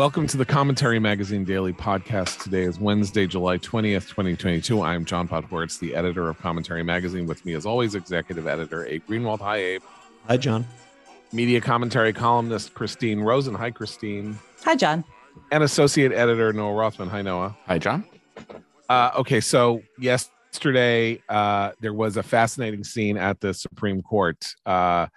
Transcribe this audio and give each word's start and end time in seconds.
Welcome 0.00 0.26
to 0.28 0.38
the 0.38 0.46
Commentary 0.46 0.98
Magazine 0.98 1.44
Daily 1.44 1.74
Podcast. 1.74 2.42
Today 2.42 2.62
is 2.62 2.80
Wednesday, 2.80 3.26
July 3.26 3.58
20th, 3.58 4.08
2022. 4.08 4.80
I'm 4.80 5.04
John 5.04 5.28
Podhoretz, 5.28 5.78
the 5.78 5.94
editor 5.94 6.30
of 6.30 6.38
Commentary 6.38 6.82
Magazine. 6.82 7.26
With 7.26 7.44
me, 7.44 7.52
as 7.52 7.66
always, 7.66 7.94
executive 7.94 8.46
editor 8.46 8.86
Abe 8.86 9.04
Greenwald. 9.06 9.40
Hi, 9.40 9.56
Abe. 9.58 9.82
Hi, 10.26 10.38
John. 10.38 10.66
Media 11.34 11.60
commentary 11.60 12.14
columnist 12.14 12.72
Christine 12.72 13.20
Rosen. 13.20 13.54
Hi, 13.54 13.70
Christine. 13.70 14.38
Hi, 14.64 14.74
John. 14.74 15.04
And 15.52 15.62
associate 15.62 16.12
editor 16.12 16.50
Noah 16.54 16.72
Rothman. 16.72 17.10
Hi, 17.10 17.20
Noah. 17.20 17.54
Hi, 17.66 17.78
John. 17.78 18.02
Uh, 18.88 19.10
okay, 19.18 19.42
so 19.42 19.82
yesterday 19.98 21.22
uh, 21.28 21.72
there 21.82 21.92
was 21.92 22.16
a 22.16 22.22
fascinating 22.22 22.84
scene 22.84 23.18
at 23.18 23.38
the 23.40 23.52
Supreme 23.52 24.00
Court. 24.00 24.46
Uh, 24.64 25.08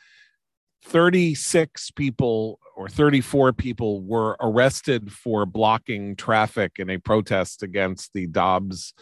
36 0.83 1.91
people 1.91 2.59
or 2.75 2.89
34 2.89 3.53
people 3.53 4.01
were 4.01 4.35
arrested 4.39 5.11
for 5.11 5.45
blocking 5.45 6.15
traffic 6.15 6.73
in 6.77 6.89
a 6.89 6.97
protest 6.97 7.63
against 7.63 8.11
the 8.13 8.27
Dobbs 8.27 8.93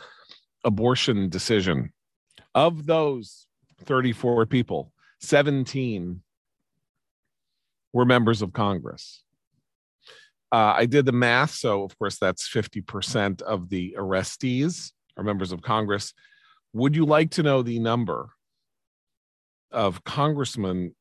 abortion 0.64 1.30
decision. 1.30 1.92
Of 2.54 2.86
those 2.86 3.48
34 3.86 4.46
people, 4.46 4.92
17 5.22 6.22
were 7.94 8.06
members 8.06 8.42
of 8.42 8.54
Congress. 8.54 9.24
Uh, 10.52 10.74
I 10.76 10.86
did 10.86 11.06
the 11.06 11.14
math. 11.14 11.52
So, 11.52 11.84
of 11.84 11.98
course, 11.98 12.18
that's 12.18 12.50
50% 12.50 13.42
of 13.42 13.70
the 13.70 13.96
arrestees 13.98 14.92
are 15.18 15.24
members 15.24 15.52
of 15.52 15.62
Congress. 15.62 16.14
Would 16.74 16.96
you 16.96 17.06
like 17.06 17.32
to 17.32 17.44
know 17.44 17.62
the 17.62 17.80
number 17.80 18.30
of 19.72 20.04
congressmen 20.04 20.94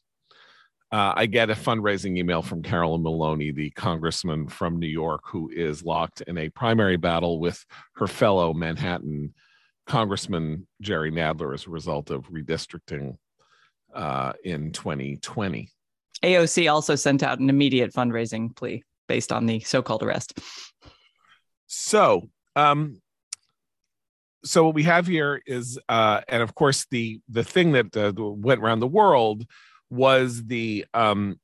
uh, 0.95 1.13
I 1.13 1.25
get 1.25 1.49
a 1.49 1.55
fundraising 1.55 2.17
email 2.17 2.41
from 2.41 2.63
Carolyn 2.63 3.03
Maloney, 3.03 3.51
the 3.51 3.69
congressman 3.71 4.47
from 4.47 4.79
New 4.79 4.87
York, 4.87 5.23
who 5.25 5.49
is 5.53 5.83
locked 5.83 6.21
in 6.21 6.37
a 6.37 6.47
primary 6.47 6.95
battle 6.95 7.37
with 7.41 7.65
her 7.95 8.07
fellow 8.07 8.53
Manhattan 8.53 9.33
Congressman 9.85 10.65
Jerry 10.79 11.11
Nadler 11.11 11.53
as 11.53 11.67
a 11.67 11.69
result 11.69 12.11
of 12.11 12.29
redistricting 12.29 13.17
uh, 13.93 14.31
in 14.45 14.71
2020. 14.71 15.69
AOC 16.23 16.71
also 16.71 16.95
sent 16.95 17.23
out 17.23 17.39
an 17.39 17.49
immediate 17.49 17.91
fundraising 17.91 18.55
plea 18.55 18.81
based 19.09 19.33
on 19.33 19.47
the 19.47 19.59
so-called 19.59 20.01
arrest. 20.01 20.39
So, 21.67 22.29
um, 22.55 23.01
so 24.45 24.63
what 24.63 24.75
we 24.75 24.83
have 24.83 25.07
here 25.07 25.41
is, 25.45 25.77
uh, 25.89 26.21
and 26.29 26.41
of 26.41 26.55
course, 26.55 26.87
the 26.89 27.19
the 27.27 27.43
thing 27.43 27.73
that 27.73 27.97
uh, 27.97 28.13
went 28.15 28.61
around 28.61 28.79
the 28.79 28.87
world 28.87 29.45
was 29.95 30.45
the 30.45 30.85
um, 30.93 31.39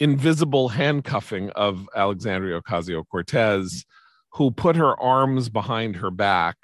invisible 0.00 0.70
handcuffing 0.70 1.50
of 1.50 1.88
Alexandria 1.94 2.60
Ocasio 2.60 3.04
Cortez, 3.06 3.84
who 4.32 4.50
put 4.50 4.76
her 4.76 4.98
arms 5.00 5.48
behind 5.48 5.96
her 5.96 6.10
back 6.10 6.56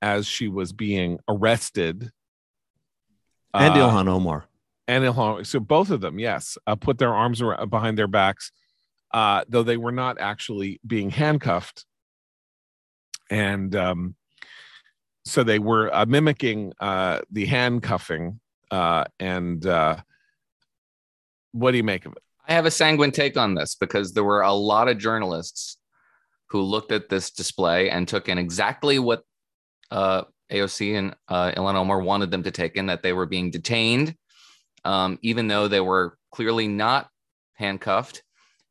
as 0.00 0.26
she 0.26 0.48
was 0.48 0.72
being 0.72 1.18
arrested. 1.28 2.10
And 3.52 3.74
uh, 3.74 3.76
Ilhan 3.76 4.08
Omar. 4.08 4.46
And 4.86 5.04
Ilhan. 5.04 5.46
So 5.46 5.58
both 5.58 5.90
of 5.90 6.00
them, 6.00 6.18
yes, 6.18 6.56
uh, 6.66 6.76
put 6.76 6.98
their 6.98 7.14
arms 7.14 7.42
behind 7.68 7.98
their 7.98 8.06
backs, 8.06 8.52
uh, 9.12 9.44
though 9.48 9.62
they 9.62 9.76
were 9.76 9.92
not 9.92 10.20
actually 10.20 10.80
being 10.86 11.10
handcuffed. 11.10 11.84
And 13.30 13.74
um, 13.74 14.14
so 15.24 15.42
they 15.42 15.58
were 15.58 15.92
uh, 15.92 16.06
mimicking 16.06 16.72
uh, 16.78 17.20
the 17.30 17.46
handcuffing. 17.46 18.38
Uh, 18.70 19.04
and 19.18 19.66
what 21.56 21.70
do 21.70 21.78
you 21.78 21.84
make 21.84 22.04
of 22.04 22.12
it? 22.12 22.22
I 22.46 22.52
have 22.52 22.66
a 22.66 22.70
sanguine 22.70 23.12
take 23.12 23.36
on 23.36 23.54
this 23.54 23.74
because 23.74 24.12
there 24.12 24.24
were 24.24 24.42
a 24.42 24.52
lot 24.52 24.88
of 24.88 24.98
journalists 24.98 25.78
who 26.50 26.60
looked 26.60 26.92
at 26.92 27.08
this 27.08 27.30
display 27.30 27.90
and 27.90 28.06
took 28.06 28.28
in 28.28 28.38
exactly 28.38 28.98
what 28.98 29.22
uh, 29.90 30.22
AOC 30.52 30.96
and 30.98 31.16
uh, 31.28 31.52
Ilhan 31.52 31.74
Omar 31.74 32.00
wanted 32.00 32.30
them 32.30 32.42
to 32.44 32.50
take 32.50 32.76
in 32.76 32.86
that 32.86 33.02
they 33.02 33.12
were 33.12 33.26
being 33.26 33.50
detained, 33.50 34.14
um, 34.84 35.18
even 35.22 35.48
though 35.48 35.66
they 35.66 35.80
were 35.80 36.18
clearly 36.30 36.68
not 36.68 37.08
handcuffed 37.54 38.22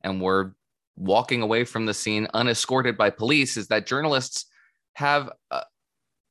and 0.02 0.22
were 0.22 0.56
walking 0.96 1.42
away 1.42 1.66
from 1.66 1.86
the 1.86 1.94
scene 1.94 2.28
unescorted 2.34 2.98
by 2.98 3.10
police. 3.10 3.58
Is 3.58 3.68
that 3.68 3.88
journalists 3.88 4.46
have 4.94 5.30
a, 5.52 5.64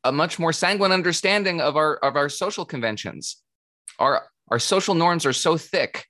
a 0.05 0.13
much 0.13 0.39
more 0.39 0.53
sanguine 0.53 0.93
understanding 0.93 1.61
of 1.61 1.77
our 1.77 1.97
of 1.97 2.17
our 2.17 2.31
social 2.31 2.65
conventions. 2.65 3.43
Our 3.99 4.23
our 4.49 4.59
social 4.59 4.95
norms 4.95 5.27
are 5.27 5.33
so 5.35 5.59
thick 5.59 6.07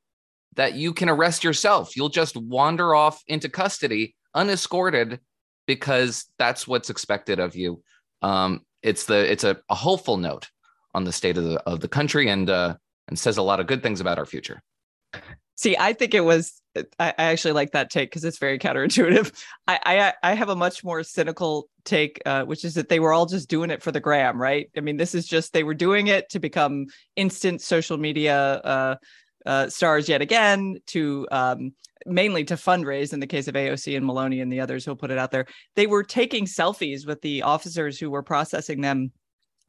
that 0.56 0.75
you 0.75 0.92
can 0.92 1.09
arrest 1.09 1.44
yourself. 1.44 1.97
You'll 1.97 2.09
just 2.09 2.37
wander 2.37 2.94
off 2.94 3.22
into 3.26 3.48
custody 3.48 4.15
unescorted 4.34 5.20
because 5.66 6.26
that's 6.38 6.66
what's 6.66 6.91
expected 6.91 7.38
of 7.38 7.56
you. 7.56 7.82
Um, 8.22 8.62
it's 8.82 9.04
the 9.04 9.31
it's 9.31 9.44
a, 9.44 9.56
a, 9.69 9.75
hopeful 9.75 10.16
note 10.16 10.50
on 10.94 11.04
the 11.04 11.12
state 11.12 11.38
of 11.38 11.44
the 11.44 11.60
of 11.62 11.81
the 11.81 11.88
country 11.88 12.28
and 12.28 12.48
uh, 12.50 12.76
and 13.09 13.19
says 13.19 13.37
a 13.37 13.43
lot 13.43 13.60
of 13.60 13.66
good 13.66 13.82
things 13.82 14.00
about 14.00 14.19
our 14.19 14.26
future. 14.26 14.62
See, 15.56 15.76
I 15.78 15.93
think 15.93 16.14
it 16.14 16.25
was. 16.25 16.60
I, 16.98 17.14
actually 17.16 17.53
like 17.53 17.70
that 17.70 17.88
take 17.88 18.10
because 18.10 18.25
it's 18.25 18.38
very 18.38 18.59
counterintuitive. 18.59 19.32
I, 19.69 19.78
I, 19.84 20.31
I 20.31 20.34
have 20.34 20.48
a 20.48 20.56
much 20.56 20.82
more 20.82 21.04
cynical 21.04 21.69
take, 21.84 22.20
uh, 22.26 22.43
which 22.43 22.64
is 22.64 22.75
that 22.75 22.88
they 22.88 22.98
were 22.98 23.12
all 23.12 23.26
just 23.26 23.48
doing 23.48 23.70
it 23.70 23.81
for 23.81 23.93
the 23.93 24.00
gram, 24.00 24.43
right? 24.43 24.69
I 24.76 24.81
mean, 24.81 24.97
this 24.97 25.14
is 25.14 25.25
just 25.28 25.53
they 25.53 25.62
were 25.62 25.75
doing 25.75 26.09
it 26.09 26.28
to 26.31 26.41
become 26.41 26.87
instant 27.14 27.62
social 27.62 27.97
media 27.97 28.37
uh, 28.37 28.97
uh, 29.47 29.69
stars 29.69 30.09
yet 30.09 30.22
again 30.22 30.77
to 30.87 31.27
um, 31.31 31.72
mainly 32.06 32.44
to 32.44 32.55
fundraise 32.55 33.12
in 33.12 33.21
the 33.21 33.27
case 33.27 33.49
of 33.49 33.55
AOC 33.55 33.97
and 33.97 34.06
Maloney 34.06 34.41
and 34.41 34.53
the 34.53 34.60
others 34.60 34.84
who'll 34.84 34.97
put 34.97 35.10
it 35.10 35.19
out 35.19 35.31
there. 35.31 35.47
They 35.75 35.87
were 35.87 36.03
taking 36.03 36.44
selfies 36.44 37.06
with 37.06 37.21
the 37.22 37.43
officers 37.43 37.99
who 37.99 38.10
were 38.10 38.22
processing 38.22 38.81
them 38.81 39.12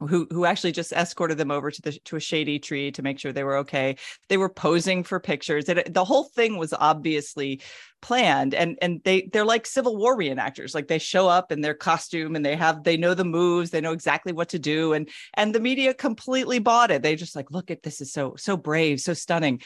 who 0.00 0.26
who 0.30 0.44
actually 0.44 0.72
just 0.72 0.92
escorted 0.92 1.38
them 1.38 1.50
over 1.50 1.70
to 1.70 1.82
the 1.82 1.92
to 2.04 2.16
a 2.16 2.20
shady 2.20 2.58
tree 2.58 2.90
to 2.92 3.02
make 3.02 3.18
sure 3.18 3.32
they 3.32 3.44
were 3.44 3.56
okay. 3.58 3.96
They 4.28 4.36
were 4.36 4.48
posing 4.48 5.02
for 5.02 5.18
pictures. 5.20 5.68
It, 5.68 5.92
the 5.92 6.04
whole 6.04 6.24
thing 6.24 6.58
was 6.58 6.72
obviously 6.72 7.60
planned 8.02 8.54
and 8.54 8.78
and 8.82 9.00
they 9.04 9.28
they're 9.32 9.44
like 9.44 9.66
civil 9.66 9.96
war 9.96 10.16
reenactors 10.16 10.74
like 10.74 10.86
they 10.86 10.98
show 10.98 11.28
up 11.28 11.50
in 11.50 11.62
their 11.62 11.74
costume 11.74 12.36
and 12.36 12.44
they 12.44 12.54
have 12.54 12.84
they 12.84 12.96
know 12.96 13.14
the 13.14 13.24
moves 13.24 13.70
they 13.70 13.80
know 13.80 13.92
exactly 13.92 14.32
what 14.32 14.50
to 14.50 14.58
do 14.58 14.92
and 14.92 15.08
and 15.34 15.54
the 15.54 15.60
media 15.60 15.94
completely 15.94 16.58
bought 16.58 16.90
it 16.90 17.02
they 17.02 17.16
just 17.16 17.34
like 17.34 17.50
look 17.50 17.70
at 17.70 17.82
this 17.82 18.02
is 18.02 18.12
so 18.12 18.34
so 18.36 18.54
brave 18.56 19.00
so 19.00 19.14
stunning 19.14 19.60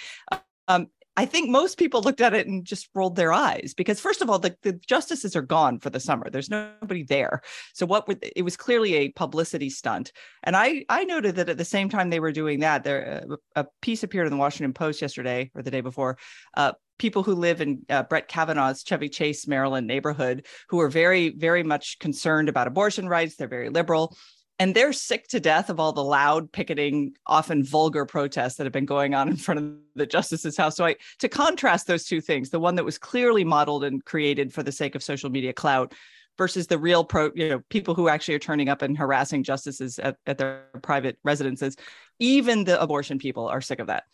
um 0.68 0.86
I 1.16 1.26
think 1.26 1.50
most 1.50 1.76
people 1.76 2.03
looked 2.03 2.21
at 2.21 2.34
it 2.34 2.47
and 2.47 2.65
just 2.65 2.89
rolled 2.95 3.16
their 3.16 3.33
eyes 3.33 3.74
because, 3.77 4.01
first 4.01 4.22
of 4.22 4.30
all, 4.30 4.39
the, 4.39 4.57
the 4.62 4.72
justices 4.72 5.34
are 5.34 5.42
gone 5.42 5.78
for 5.78 5.91
the 5.91 6.01
summer. 6.01 6.30
There's 6.30 6.48
nobody 6.48 7.03
there. 7.03 7.42
So 7.74 7.84
what 7.84 8.07
were, 8.07 8.16
it 8.22 8.42
was 8.42 8.57
clearly 8.57 8.95
a 8.95 9.10
publicity 9.10 9.71
stunt. 9.71 10.12
And 10.45 10.57
I 10.57 10.84
I 10.89 11.04
noted 11.04 11.36
that 11.36 11.48
at 11.48 11.59
the 11.59 11.65
same 11.65 11.89
time 11.89 12.10
they 12.10 12.21
were 12.21 12.33
doing 12.33 12.60
that, 12.60 12.84
there 12.84 13.24
uh, 13.28 13.36
a 13.57 13.66
piece 13.83 14.03
appeared 14.03 14.27
in 14.27 14.33
the 14.33 14.39
Washington 14.39 14.72
Post 14.72 15.03
yesterday 15.03 15.51
or 15.54 15.62
the 15.62 15.71
day 15.71 15.80
before. 15.80 16.16
Uh, 16.57 16.72
people 16.98 17.22
who 17.22 17.34
live 17.34 17.60
in 17.60 17.83
uh, 17.89 18.03
Brett 18.04 18.28
Kavanaugh's 18.28 18.83
Chevy 18.84 19.09
Chase, 19.09 19.48
Maryland 19.48 19.86
neighborhood, 19.86 20.47
who 20.68 20.80
are 20.80 20.89
very 20.89 21.30
very 21.30 21.63
much 21.63 21.98
concerned 21.98 22.48
about 22.48 22.68
abortion 22.68 23.09
rights. 23.09 23.36
They're 23.36 23.48
very 23.48 23.68
liberal 23.68 24.16
and 24.60 24.74
they're 24.74 24.92
sick 24.92 25.27
to 25.28 25.41
death 25.41 25.71
of 25.71 25.80
all 25.80 25.92
the 25.92 26.04
loud 26.04 26.53
picketing 26.53 27.16
often 27.27 27.65
vulgar 27.65 28.04
protests 28.04 28.57
that 28.57 28.65
have 28.65 28.72
been 28.72 28.84
going 28.84 29.15
on 29.15 29.27
in 29.27 29.36
front 29.36 29.59
of 29.59 29.72
the 29.95 30.07
justice's 30.07 30.57
house. 30.57 30.77
So 30.77 30.84
I, 30.84 30.97
to 31.18 31.28
contrast 31.28 31.86
those 31.86 32.04
two 32.04 32.21
things 32.21 32.51
the 32.51 32.60
one 32.60 32.74
that 32.74 32.84
was 32.84 32.98
clearly 32.98 33.42
modeled 33.42 33.84
and 33.84 34.04
created 34.04 34.53
for 34.53 34.62
the 34.62 34.71
sake 34.71 34.95
of 34.95 35.03
social 35.03 35.30
media 35.30 35.54
clout 35.54 35.95
versus 36.36 36.66
the 36.66 36.78
real 36.78 37.04
pro 37.04 37.30
you 37.34 37.48
know 37.48 37.60
people 37.71 37.95
who 37.95 38.09
actually 38.09 38.34
are 38.34 38.39
turning 38.39 38.68
up 38.68 38.83
and 38.83 38.97
harassing 38.97 39.42
justices 39.42 39.98
at, 39.98 40.16
at 40.27 40.39
their 40.39 40.65
private 40.83 41.18
residences 41.24 41.77
even 42.18 42.65
the 42.65 42.80
abortion 42.80 43.18
people 43.18 43.48
are 43.48 43.60
sick 43.60 43.78
of 43.78 43.89
that. 43.89 44.04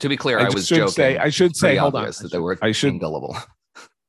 To 0.00 0.08
be 0.08 0.16
clear 0.16 0.38
i, 0.38 0.46
I 0.46 0.48
was 0.50 0.68
joking 0.68 0.88
say, 0.88 1.18
i 1.18 1.30
should 1.30 1.56
say 1.56 1.76
hold 1.76 1.94
on. 1.94 2.06
that 2.06 2.30
they 2.32 2.38
were 2.38 2.58
i 2.60 2.72
should 2.72 2.98
gullible 3.00 3.36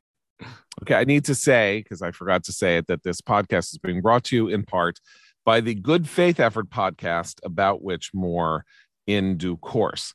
okay 0.81 0.95
i 0.95 1.03
need 1.03 1.25
to 1.25 1.35
say 1.35 1.81
because 1.81 2.01
i 2.01 2.11
forgot 2.11 2.43
to 2.45 2.51
say 2.51 2.77
it 2.77 2.87
that 2.87 3.03
this 3.03 3.21
podcast 3.21 3.73
is 3.73 3.77
being 3.77 4.01
brought 4.01 4.25
to 4.25 4.35
you 4.35 4.47
in 4.47 4.63
part 4.63 4.99
by 5.45 5.61
the 5.61 5.75
Good 5.75 6.07
Faith 6.07 6.39
Effort 6.39 6.69
podcast, 6.69 7.39
about 7.43 7.81
which 7.81 8.13
more 8.13 8.65
in 9.07 9.37
due 9.37 9.57
course. 9.57 10.13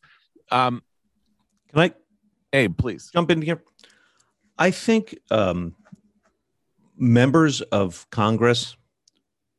Um, 0.51 0.83
Can 1.71 1.81
I, 1.81 1.95
hey, 2.53 2.69
please 2.69 3.11
jump 3.13 3.31
in 3.31 3.43
here? 3.43 3.63
I 4.59 4.71
think 4.71 5.19
um, 5.31 5.75
members 6.97 7.61
of 7.61 8.09
Congress 8.11 8.77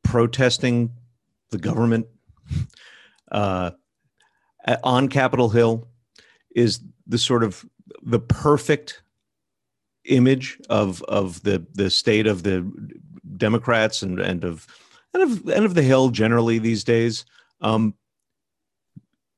protesting 0.02 0.90
the 1.50 1.58
government 1.58 2.06
uh, 3.30 3.70
on 4.82 5.08
Capitol 5.08 5.50
Hill 5.50 5.88
is 6.54 6.80
the 7.06 7.18
sort 7.18 7.44
of 7.44 7.64
the 8.02 8.18
perfect 8.18 9.02
image 10.04 10.58
of 10.70 11.02
of 11.02 11.42
the 11.42 11.64
the 11.74 11.90
state 11.90 12.26
of 12.26 12.42
the 12.42 12.70
Democrats 13.36 14.02
and 14.02 14.18
and 14.18 14.44
of 14.44 14.66
and 15.14 15.22
of 15.22 15.48
of 15.64 15.74
the 15.74 15.82
Hill 15.82 16.10
generally 16.10 16.58
these 16.58 16.84
days. 16.84 17.24
Um, 17.60 17.94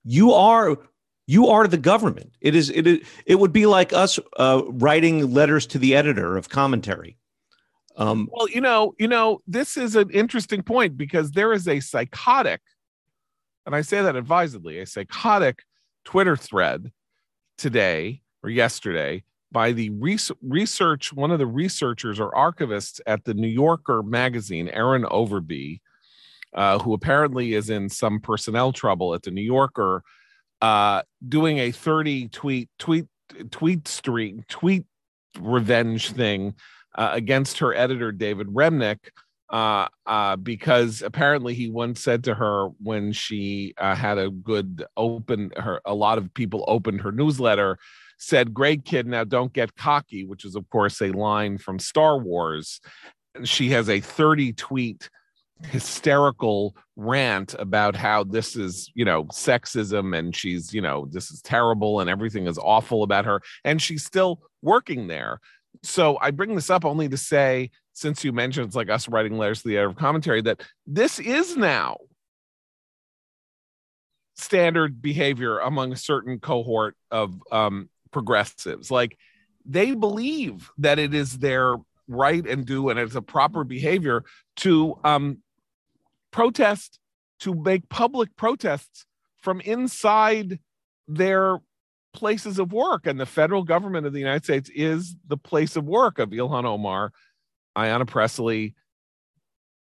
you 0.04 0.32
are 0.32 0.78
you 1.26 1.48
are 1.48 1.66
the 1.66 1.78
government. 1.78 2.34
It 2.40 2.54
is 2.54 2.70
it 2.70 2.86
is, 2.86 3.06
it 3.26 3.36
would 3.36 3.52
be 3.52 3.66
like 3.66 3.92
us 3.92 4.18
uh, 4.36 4.62
writing 4.66 5.32
letters 5.32 5.66
to 5.68 5.78
the 5.78 5.94
editor 5.94 6.36
of 6.36 6.48
commentary. 6.48 7.16
Um, 7.96 8.28
well, 8.32 8.48
you 8.48 8.60
know, 8.60 8.94
you 8.98 9.08
know, 9.08 9.40
this 9.46 9.76
is 9.76 9.94
an 9.96 10.10
interesting 10.10 10.62
point 10.62 10.96
because 10.96 11.32
there 11.32 11.52
is 11.52 11.68
a 11.68 11.80
psychotic, 11.80 12.60
and 13.66 13.74
I 13.74 13.82
say 13.82 14.02
that 14.02 14.16
advisedly, 14.16 14.78
a 14.78 14.86
psychotic 14.86 15.62
Twitter 16.04 16.36
thread 16.36 16.92
today 17.58 18.22
or 18.42 18.50
yesterday 18.50 19.22
by 19.52 19.72
the 19.72 19.90
research, 19.90 21.12
one 21.12 21.30
of 21.30 21.38
the 21.38 21.46
researchers 21.46 22.20
or 22.20 22.30
archivists 22.32 23.00
at 23.06 23.24
the 23.24 23.34
New 23.34 23.48
Yorker 23.48 24.02
magazine, 24.02 24.68
Erin 24.68 25.02
Overbey, 25.04 25.80
uh, 26.54 26.78
who 26.78 26.94
apparently 26.94 27.54
is 27.54 27.70
in 27.70 27.88
some 27.88 28.20
personnel 28.20 28.72
trouble 28.72 29.14
at 29.14 29.22
the 29.22 29.30
New 29.30 29.42
Yorker, 29.42 30.02
uh, 30.62 31.02
doing 31.26 31.58
a 31.58 31.72
30 31.72 32.28
tweet, 32.28 32.68
tweet, 32.78 33.06
tweet 33.50 33.88
streak, 33.88 34.46
tweet 34.46 34.84
revenge 35.38 36.12
thing 36.12 36.54
uh, 36.94 37.10
against 37.12 37.58
her 37.58 37.74
editor, 37.74 38.12
David 38.12 38.48
Remnick. 38.48 38.98
Uh, 39.48 39.88
uh, 40.06 40.36
because 40.36 41.02
apparently 41.02 41.54
he 41.54 41.68
once 41.68 42.00
said 42.00 42.22
to 42.22 42.34
her 42.34 42.68
when 42.80 43.10
she 43.12 43.74
uh, 43.78 43.96
had 43.96 44.16
a 44.16 44.30
good 44.30 44.84
open 44.96 45.50
her 45.56 45.80
a 45.84 45.92
lot 45.92 46.18
of 46.18 46.32
people 46.34 46.64
opened 46.68 47.00
her 47.00 47.10
newsletter 47.10 47.76
said, 48.20 48.54
Great 48.54 48.84
kid, 48.84 49.06
now 49.06 49.24
don't 49.24 49.52
get 49.52 49.74
cocky, 49.74 50.24
which 50.24 50.44
is, 50.44 50.54
of 50.54 50.68
course, 50.70 51.00
a 51.00 51.08
line 51.08 51.58
from 51.58 51.78
Star 51.78 52.18
Wars. 52.18 52.80
She 53.44 53.70
has 53.70 53.88
a 53.88 54.00
30 54.00 54.52
tweet 54.52 55.08
hysterical 55.62 56.76
rant 56.96 57.54
about 57.58 57.96
how 57.96 58.24
this 58.24 58.56
is, 58.56 58.90
you 58.94 59.04
know, 59.04 59.24
sexism 59.24 60.16
and 60.16 60.34
she's, 60.34 60.72
you 60.72 60.80
know, 60.80 61.06
this 61.10 61.30
is 61.30 61.42
terrible 61.42 62.00
and 62.00 62.08
everything 62.08 62.46
is 62.46 62.58
awful 62.58 63.02
about 63.02 63.24
her. 63.24 63.40
And 63.64 63.80
she's 63.80 64.04
still 64.04 64.40
working 64.62 65.06
there. 65.06 65.40
So 65.82 66.18
I 66.20 66.30
bring 66.30 66.54
this 66.54 66.70
up 66.70 66.84
only 66.84 67.08
to 67.08 67.16
say, 67.16 67.70
since 67.92 68.24
you 68.24 68.32
mentioned 68.32 68.66
it's 68.66 68.76
like 68.76 68.90
us 68.90 69.08
writing 69.08 69.36
letters 69.36 69.62
to 69.62 69.68
the 69.68 69.76
editor 69.76 69.90
of 69.90 69.96
commentary, 69.96 70.42
that 70.42 70.62
this 70.86 71.18
is 71.18 71.56
now 71.56 71.98
standard 74.34 75.02
behavior 75.02 75.58
among 75.58 75.92
a 75.92 75.96
certain 75.96 76.38
cohort 76.38 76.96
of 77.10 77.34
um, 77.52 77.88
progressives. 78.10 78.90
Like 78.90 79.18
they 79.64 79.94
believe 79.94 80.70
that 80.78 80.98
it 80.98 81.14
is 81.14 81.38
their 81.38 81.76
right 82.08 82.46
and 82.46 82.66
due 82.66 82.88
and 82.88 82.98
it's 82.98 83.14
a 83.14 83.22
proper 83.22 83.64
behavior 83.64 84.24
to 84.56 84.98
um, 85.04 85.38
protest, 86.30 86.98
to 87.40 87.54
make 87.54 87.88
public 87.88 88.34
protests 88.36 89.06
from 89.38 89.60
inside 89.60 90.58
their 91.08 91.58
places 92.12 92.58
of 92.58 92.72
work. 92.72 93.06
And 93.06 93.18
the 93.18 93.26
federal 93.26 93.62
government 93.62 94.06
of 94.06 94.12
the 94.12 94.18
United 94.18 94.44
States 94.44 94.70
is 94.74 95.16
the 95.26 95.36
place 95.36 95.76
of 95.76 95.84
work 95.84 96.18
of 96.18 96.30
Ilhan 96.30 96.64
Omar, 96.64 97.12
Ayanna 97.76 98.06
Pressley, 98.06 98.74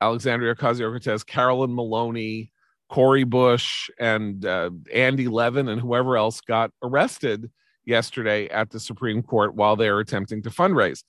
Alexandria 0.02 0.54
Ocasio 0.54 0.90
Cortez, 0.92 1.24
Carolyn 1.24 1.74
Maloney, 1.74 2.52
Cori 2.90 3.24
Bush, 3.24 3.90
and 4.00 4.46
uh, 4.46 4.70
Andy 4.94 5.28
Levin, 5.28 5.68
and 5.68 5.82
whoever 5.82 6.18
else 6.18 6.42
got 6.42 6.72
arrested 6.84 7.50
yesterday 7.88 8.48
at 8.50 8.69
the 8.69 8.80
Supreme 8.80 9.24
Court 9.24 9.56
while 9.56 9.75
they 9.75 9.88
are 9.88 10.00
attempting 10.00 10.44
to 10.44 10.50
fundraise. 10.50 11.04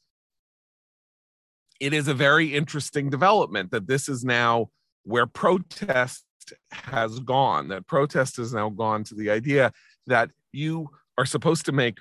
It 1.80 1.92
is 1.92 2.08
a 2.08 2.14
very 2.14 2.54
interesting 2.54 3.10
development 3.10 3.72
that 3.72 3.86
this 3.86 4.08
is 4.08 4.24
now 4.24 4.70
where 5.02 5.26
protest 5.26 6.24
has 6.70 7.18
gone, 7.20 7.68
that 7.68 7.86
protest 7.86 8.36
has 8.36 8.54
now 8.54 8.70
gone 8.70 9.04
to 9.04 9.14
the 9.14 9.30
idea 9.30 9.72
that 10.06 10.30
you 10.52 10.88
are 11.18 11.26
supposed 11.26 11.66
to 11.66 11.72
make 11.72 11.98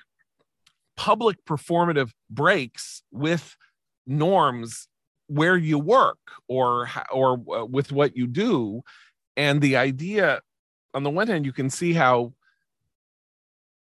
public 0.96 1.44
performative 1.44 2.10
breaks 2.30 3.02
with 3.10 3.56
norms 4.06 4.88
where 5.26 5.56
you 5.56 5.78
work 5.78 6.18
or 6.48 6.88
or 7.12 7.40
uh, 7.54 7.64
with 7.64 7.92
what 7.92 8.16
you 8.16 8.26
do 8.26 8.80
and 9.36 9.60
the 9.60 9.76
idea 9.76 10.40
on 10.94 11.02
the 11.02 11.10
one 11.10 11.28
hand 11.28 11.44
you 11.44 11.52
can 11.52 11.68
see 11.68 11.92
how 11.92 12.32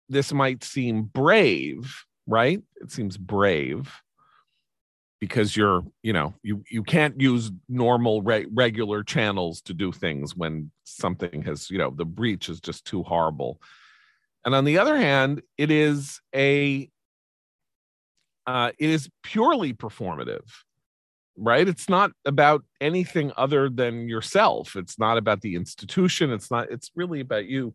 this 0.08 0.32
might 0.32 0.64
seem 0.64 1.02
brave, 1.02 2.04
right? 2.26 2.62
It 2.76 2.90
seems 2.90 3.16
brave 3.16 3.92
because 5.20 5.56
you're, 5.56 5.82
you 6.02 6.12
know, 6.12 6.34
you 6.42 6.62
you 6.70 6.82
can't 6.82 7.20
use 7.20 7.50
normal 7.68 8.22
re- 8.22 8.46
regular 8.52 9.02
channels 9.02 9.60
to 9.62 9.74
do 9.74 9.92
things 9.92 10.36
when 10.36 10.70
something 10.84 11.42
has, 11.42 11.70
you 11.70 11.78
know, 11.78 11.90
the 11.90 12.04
breach 12.04 12.48
is 12.48 12.60
just 12.60 12.84
too 12.84 13.02
horrible. 13.02 13.60
And 14.44 14.54
on 14.54 14.64
the 14.64 14.78
other 14.78 14.96
hand, 14.96 15.42
it 15.56 15.70
is 15.70 16.20
a 16.34 16.88
uh, 18.46 18.72
it 18.78 18.88
is 18.88 19.10
purely 19.22 19.74
performative 19.74 20.48
right 21.38 21.68
it's 21.68 21.88
not 21.88 22.10
about 22.24 22.64
anything 22.80 23.32
other 23.36 23.70
than 23.70 24.08
yourself 24.08 24.74
it's 24.74 24.98
not 24.98 25.16
about 25.16 25.40
the 25.40 25.54
institution 25.54 26.32
it's 26.32 26.50
not 26.50 26.70
it's 26.70 26.90
really 26.96 27.20
about 27.20 27.46
you 27.46 27.72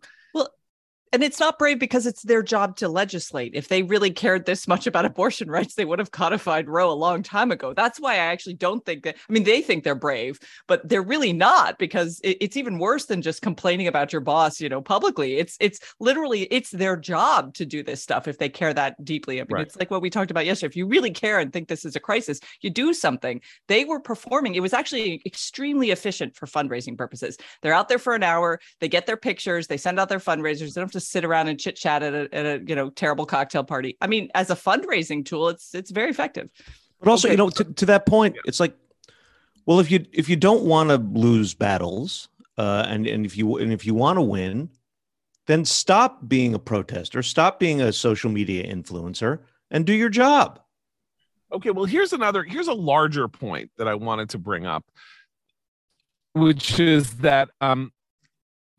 and 1.13 1.23
it's 1.23 1.39
not 1.39 1.59
brave 1.59 1.77
because 1.77 2.07
it's 2.07 2.23
their 2.23 2.41
job 2.41 2.75
to 2.77 2.89
legislate. 2.89 3.51
If 3.53 3.67
they 3.67 3.83
really 3.83 4.09
cared 4.09 4.47
this 4.47 4.67
much 4.67 4.87
about 4.87 5.05
abortion 5.05 5.49
rights, 5.51 5.75
they 5.75 5.85
would 5.85 5.99
have 5.99 6.09
codified 6.09 6.67
Roe 6.67 6.91
a 6.91 6.93
long 6.93 7.21
time 7.21 7.51
ago. 7.51 7.71
That's 7.73 7.99
why 7.99 8.13
I 8.13 8.17
actually 8.17 8.55
don't 8.55 8.83
think 8.83 9.03
that. 9.03 9.15
I 9.29 9.31
mean, 9.31 9.43
they 9.43 9.61
think 9.61 9.83
they're 9.83 9.93
brave, 9.93 10.39
but 10.67 10.89
they're 10.89 11.03
really 11.03 11.31
not 11.31 11.77
because 11.77 12.19
it, 12.23 12.37
it's 12.41 12.57
even 12.57 12.79
worse 12.79 13.05
than 13.05 13.21
just 13.21 13.43
complaining 13.43 13.87
about 13.87 14.11
your 14.11 14.21
boss, 14.21 14.59
you 14.59 14.69
know, 14.69 14.81
publicly. 14.81 15.37
It's 15.37 15.55
it's 15.59 15.79
literally 15.99 16.43
it's 16.49 16.71
their 16.71 16.97
job 16.97 17.53
to 17.55 17.65
do 17.65 17.83
this 17.83 18.01
stuff 18.01 18.27
if 18.27 18.39
they 18.39 18.49
care 18.49 18.73
that 18.73 19.03
deeply. 19.05 19.39
I 19.39 19.43
mean, 19.43 19.47
right. 19.51 19.67
it's 19.67 19.77
like 19.77 19.91
what 19.91 20.01
we 20.01 20.09
talked 20.09 20.31
about 20.31 20.47
yesterday. 20.47 20.71
If 20.71 20.75
you 20.75 20.87
really 20.87 21.11
care 21.11 21.39
and 21.39 21.53
think 21.53 21.67
this 21.67 21.85
is 21.85 21.95
a 21.95 21.99
crisis, 21.99 22.39
you 22.61 22.71
do 22.71 22.91
something. 22.91 23.39
They 23.67 23.85
were 23.85 23.99
performing. 23.99 24.55
It 24.55 24.61
was 24.61 24.73
actually 24.73 25.21
extremely 25.27 25.91
efficient 25.91 26.35
for 26.35 26.47
fundraising 26.47 26.97
purposes. 26.97 27.37
They're 27.61 27.73
out 27.73 27.87
there 27.87 27.99
for 27.99 28.15
an 28.15 28.23
hour. 28.23 28.59
They 28.79 28.89
get 28.89 29.05
their 29.05 29.17
pictures. 29.17 29.67
They 29.67 29.77
send 29.77 29.99
out 29.99 30.09
their 30.09 30.17
fundraisers. 30.17 30.73
They 30.73 30.81
don't 30.81 30.85
have 30.85 30.91
to 30.91 31.02
sit 31.09 31.25
around 31.25 31.47
and 31.47 31.59
chit 31.59 31.75
chat 31.75 32.03
at 32.03 32.13
a, 32.13 32.33
at 32.33 32.45
a 32.45 32.63
you 32.65 32.75
know 32.75 32.89
terrible 32.89 33.25
cocktail 33.25 33.63
party. 33.63 33.97
I 34.01 34.07
mean, 34.07 34.29
as 34.35 34.49
a 34.49 34.55
fundraising 34.55 35.25
tool, 35.25 35.49
it's 35.49 35.73
it's 35.73 35.91
very 35.91 36.09
effective. 36.09 36.49
But 36.99 37.09
also, 37.09 37.27
okay. 37.27 37.33
you 37.33 37.37
know, 37.37 37.49
to, 37.49 37.63
to 37.63 37.85
that 37.87 38.05
point, 38.05 38.37
it's 38.45 38.59
like, 38.59 38.75
well, 39.65 39.79
if 39.79 39.91
you 39.91 40.05
if 40.11 40.29
you 40.29 40.35
don't 40.35 40.63
want 40.63 40.89
to 40.89 40.97
lose 40.97 41.53
battles, 41.53 42.29
uh, 42.57 42.85
and 42.87 43.07
and 43.07 43.25
if 43.25 43.37
you 43.37 43.57
and 43.57 43.71
if 43.71 43.85
you 43.85 43.93
want 43.93 44.17
to 44.17 44.21
win, 44.21 44.69
then 45.47 45.65
stop 45.65 46.27
being 46.27 46.53
a 46.53 46.59
protester, 46.59 47.23
stop 47.23 47.59
being 47.59 47.81
a 47.81 47.93
social 47.93 48.31
media 48.31 48.65
influencer, 48.73 49.39
and 49.71 49.85
do 49.85 49.93
your 49.93 50.09
job. 50.09 50.59
Okay, 51.51 51.69
well, 51.69 51.85
here's 51.85 52.13
another 52.13 52.43
here's 52.43 52.67
a 52.67 52.73
larger 52.73 53.27
point 53.27 53.71
that 53.77 53.87
I 53.87 53.95
wanted 53.95 54.29
to 54.31 54.37
bring 54.37 54.65
up, 54.65 54.83
which 56.33 56.79
is 56.79 57.17
that 57.17 57.49
um, 57.61 57.92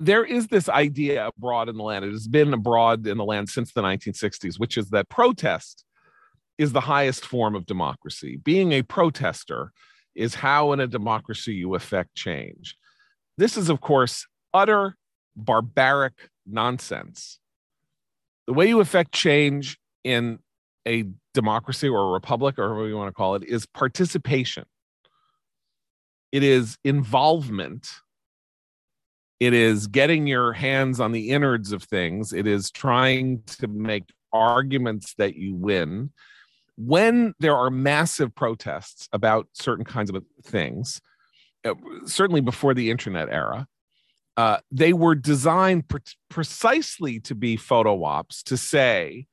there 0.04 0.24
is 0.24 0.48
this 0.48 0.68
idea 0.68 1.26
abroad 1.26 1.68
in 1.68 1.76
the 1.76 1.82
land, 1.82 2.04
it 2.04 2.12
has 2.12 2.28
been 2.28 2.52
abroad 2.52 3.06
in 3.06 3.16
the 3.16 3.24
land 3.24 3.48
since 3.48 3.72
the 3.72 3.82
1960s, 3.82 4.58
which 4.58 4.76
is 4.76 4.90
that 4.90 5.08
protest 5.08 5.84
is 6.58 6.72
the 6.72 6.80
highest 6.80 7.24
form 7.24 7.54
of 7.54 7.66
democracy. 7.66 8.36
Being 8.36 8.72
a 8.72 8.82
protester 8.82 9.72
is 10.14 10.34
how 10.34 10.72
in 10.72 10.80
a 10.80 10.86
democracy 10.86 11.54
you 11.54 11.74
affect 11.74 12.14
change. 12.14 12.76
This 13.38 13.56
is, 13.56 13.68
of 13.68 13.80
course, 13.80 14.26
utter 14.52 14.96
barbaric 15.36 16.30
nonsense. 16.46 17.40
The 18.46 18.52
way 18.52 18.68
you 18.68 18.80
affect 18.80 19.12
change 19.12 19.78
in 20.04 20.38
a 20.86 21.04
democracy 21.32 21.88
or 21.88 22.08
a 22.08 22.12
republic 22.12 22.58
or 22.58 22.68
whatever 22.68 22.88
you 22.88 22.96
want 22.96 23.08
to 23.08 23.14
call 23.14 23.34
it 23.34 23.44
is 23.44 23.66
participation. 23.66 24.64
It 26.30 26.42
is 26.42 26.76
involvement 26.84 27.88
it 29.44 29.54
is 29.54 29.86
getting 29.86 30.26
your 30.26 30.52
hands 30.52 31.00
on 31.00 31.12
the 31.12 31.30
innards 31.30 31.72
of 31.72 31.82
things. 31.82 32.32
It 32.32 32.46
is 32.46 32.70
trying 32.70 33.42
to 33.58 33.68
make 33.68 34.04
arguments 34.32 35.14
that 35.18 35.36
you 35.36 35.54
win. 35.54 36.10
When 36.76 37.34
there 37.38 37.56
are 37.56 37.70
massive 37.70 38.34
protests 38.34 39.08
about 39.12 39.48
certain 39.52 39.84
kinds 39.84 40.10
of 40.10 40.24
things 40.42 41.00
uh, 41.64 41.74
certainly 42.04 42.40
before 42.40 42.74
the 42.74 42.90
internet 42.90 43.28
era 43.30 43.66
uh, 44.36 44.58
they 44.70 44.92
were 44.92 45.14
designed 45.14 45.88
pre- 45.88 46.00
precisely 46.28 47.20
to 47.20 47.34
be 47.34 47.56
photo 47.56 48.04
ops 48.04 48.42
to 48.42 48.56
say 48.56 49.26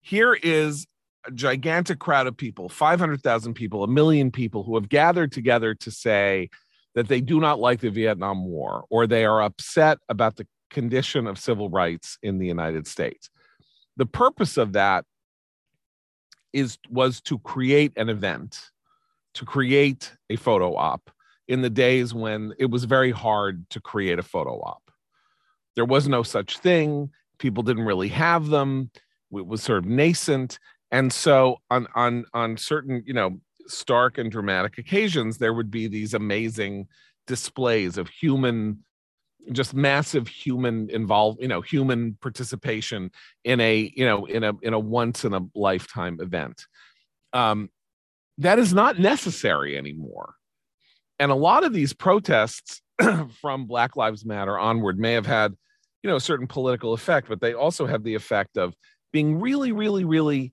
here 0.00 0.34
is 0.34 0.86
a 1.26 1.30
gigantic 1.32 1.98
crowd 1.98 2.26
of 2.26 2.36
people 2.36 2.68
500000 2.68 3.52
people 3.52 3.84
a 3.84 3.88
million 3.88 4.30
people 4.30 4.62
who 4.62 4.74
have 4.76 4.88
gathered 4.88 5.32
together 5.32 5.74
to 5.74 5.90
say 5.90 6.48
that 6.96 7.08
they 7.08 7.20
do 7.20 7.38
not 7.38 7.60
like 7.60 7.80
the 7.80 7.90
Vietnam 7.90 8.46
War 8.46 8.86
or 8.90 9.06
they 9.06 9.24
are 9.26 9.42
upset 9.42 9.98
about 10.08 10.36
the 10.36 10.46
condition 10.70 11.26
of 11.26 11.38
civil 11.38 11.68
rights 11.68 12.18
in 12.22 12.38
the 12.38 12.46
United 12.46 12.86
States. 12.86 13.30
The 13.96 14.06
purpose 14.06 14.56
of 14.56 14.72
that 14.72 15.04
is 16.52 16.78
was 16.90 17.20
to 17.20 17.38
create 17.38 17.92
an 17.96 18.08
event, 18.08 18.70
to 19.34 19.44
create 19.44 20.12
a 20.30 20.36
photo 20.36 20.74
op 20.74 21.10
in 21.46 21.60
the 21.60 21.70
days 21.70 22.14
when 22.14 22.54
it 22.58 22.70
was 22.70 22.84
very 22.84 23.12
hard 23.12 23.68
to 23.70 23.80
create 23.80 24.18
a 24.18 24.22
photo 24.22 24.58
op. 24.62 24.90
There 25.74 25.84
was 25.84 26.08
no 26.08 26.22
such 26.22 26.58
thing. 26.58 27.10
People 27.38 27.62
didn't 27.62 27.84
really 27.84 28.08
have 28.08 28.48
them. 28.48 28.90
It 29.30 29.46
was 29.46 29.62
sort 29.62 29.80
of 29.80 29.84
nascent. 29.84 30.58
And 30.90 31.12
so 31.12 31.58
on 31.70 31.88
on 31.94 32.24
on 32.32 32.56
certain, 32.56 33.02
you 33.06 33.12
know, 33.12 33.38
stark 33.68 34.18
and 34.18 34.30
dramatic 34.30 34.78
occasions, 34.78 35.38
there 35.38 35.54
would 35.54 35.70
be 35.70 35.88
these 35.88 36.14
amazing 36.14 36.88
displays 37.26 37.98
of 37.98 38.08
human 38.08 38.84
just 39.52 39.74
massive 39.74 40.26
human 40.26 40.90
involved 40.90 41.40
you 41.40 41.46
know 41.46 41.60
human 41.60 42.18
participation 42.20 43.10
in 43.44 43.60
a 43.60 43.92
you 43.94 44.04
know 44.04 44.24
in 44.24 44.42
a 44.42 44.52
in 44.62 44.72
a 44.74 44.78
once 44.78 45.24
in 45.24 45.34
a 45.34 45.40
lifetime 45.54 46.18
event. 46.20 46.66
Um 47.32 47.70
that 48.38 48.58
is 48.58 48.74
not 48.74 48.98
necessary 48.98 49.78
anymore. 49.78 50.34
And 51.18 51.30
a 51.30 51.36
lot 51.36 51.64
of 51.64 51.72
these 51.72 51.94
protests 51.94 52.82
from 53.40 53.66
black 53.66 53.96
lives 53.96 54.24
matter 54.24 54.58
onward 54.58 54.98
may 54.98 55.12
have 55.12 55.26
had 55.26 55.54
you 56.02 56.10
know 56.10 56.16
a 56.16 56.20
certain 56.20 56.46
political 56.46 56.92
effect 56.92 57.28
but 57.28 57.40
they 57.40 57.54
also 57.54 57.86
have 57.86 58.02
the 58.02 58.14
effect 58.14 58.56
of 58.56 58.74
being 59.12 59.40
really 59.40 59.72
really 59.72 60.04
really 60.04 60.52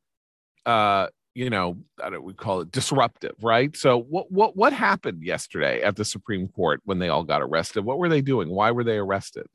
uh 0.65 1.07
you 1.35 1.49
know, 1.49 1.77
I 2.01 2.09
don't 2.09 2.23
we 2.23 2.33
call 2.33 2.61
it 2.61 2.71
disruptive, 2.71 3.35
right? 3.41 3.75
So 3.75 3.97
what 3.97 4.31
what 4.31 4.55
what 4.55 4.73
happened 4.73 5.23
yesterday 5.23 5.81
at 5.81 5.95
the 5.95 6.05
Supreme 6.05 6.47
Court 6.47 6.81
when 6.85 6.99
they 6.99 7.09
all 7.09 7.23
got 7.23 7.41
arrested? 7.41 7.85
What 7.85 7.97
were 7.97 8.09
they 8.09 8.21
doing? 8.21 8.49
Why 8.49 8.71
were 8.71 8.83
they 8.83 8.97
arrested? 8.97 9.47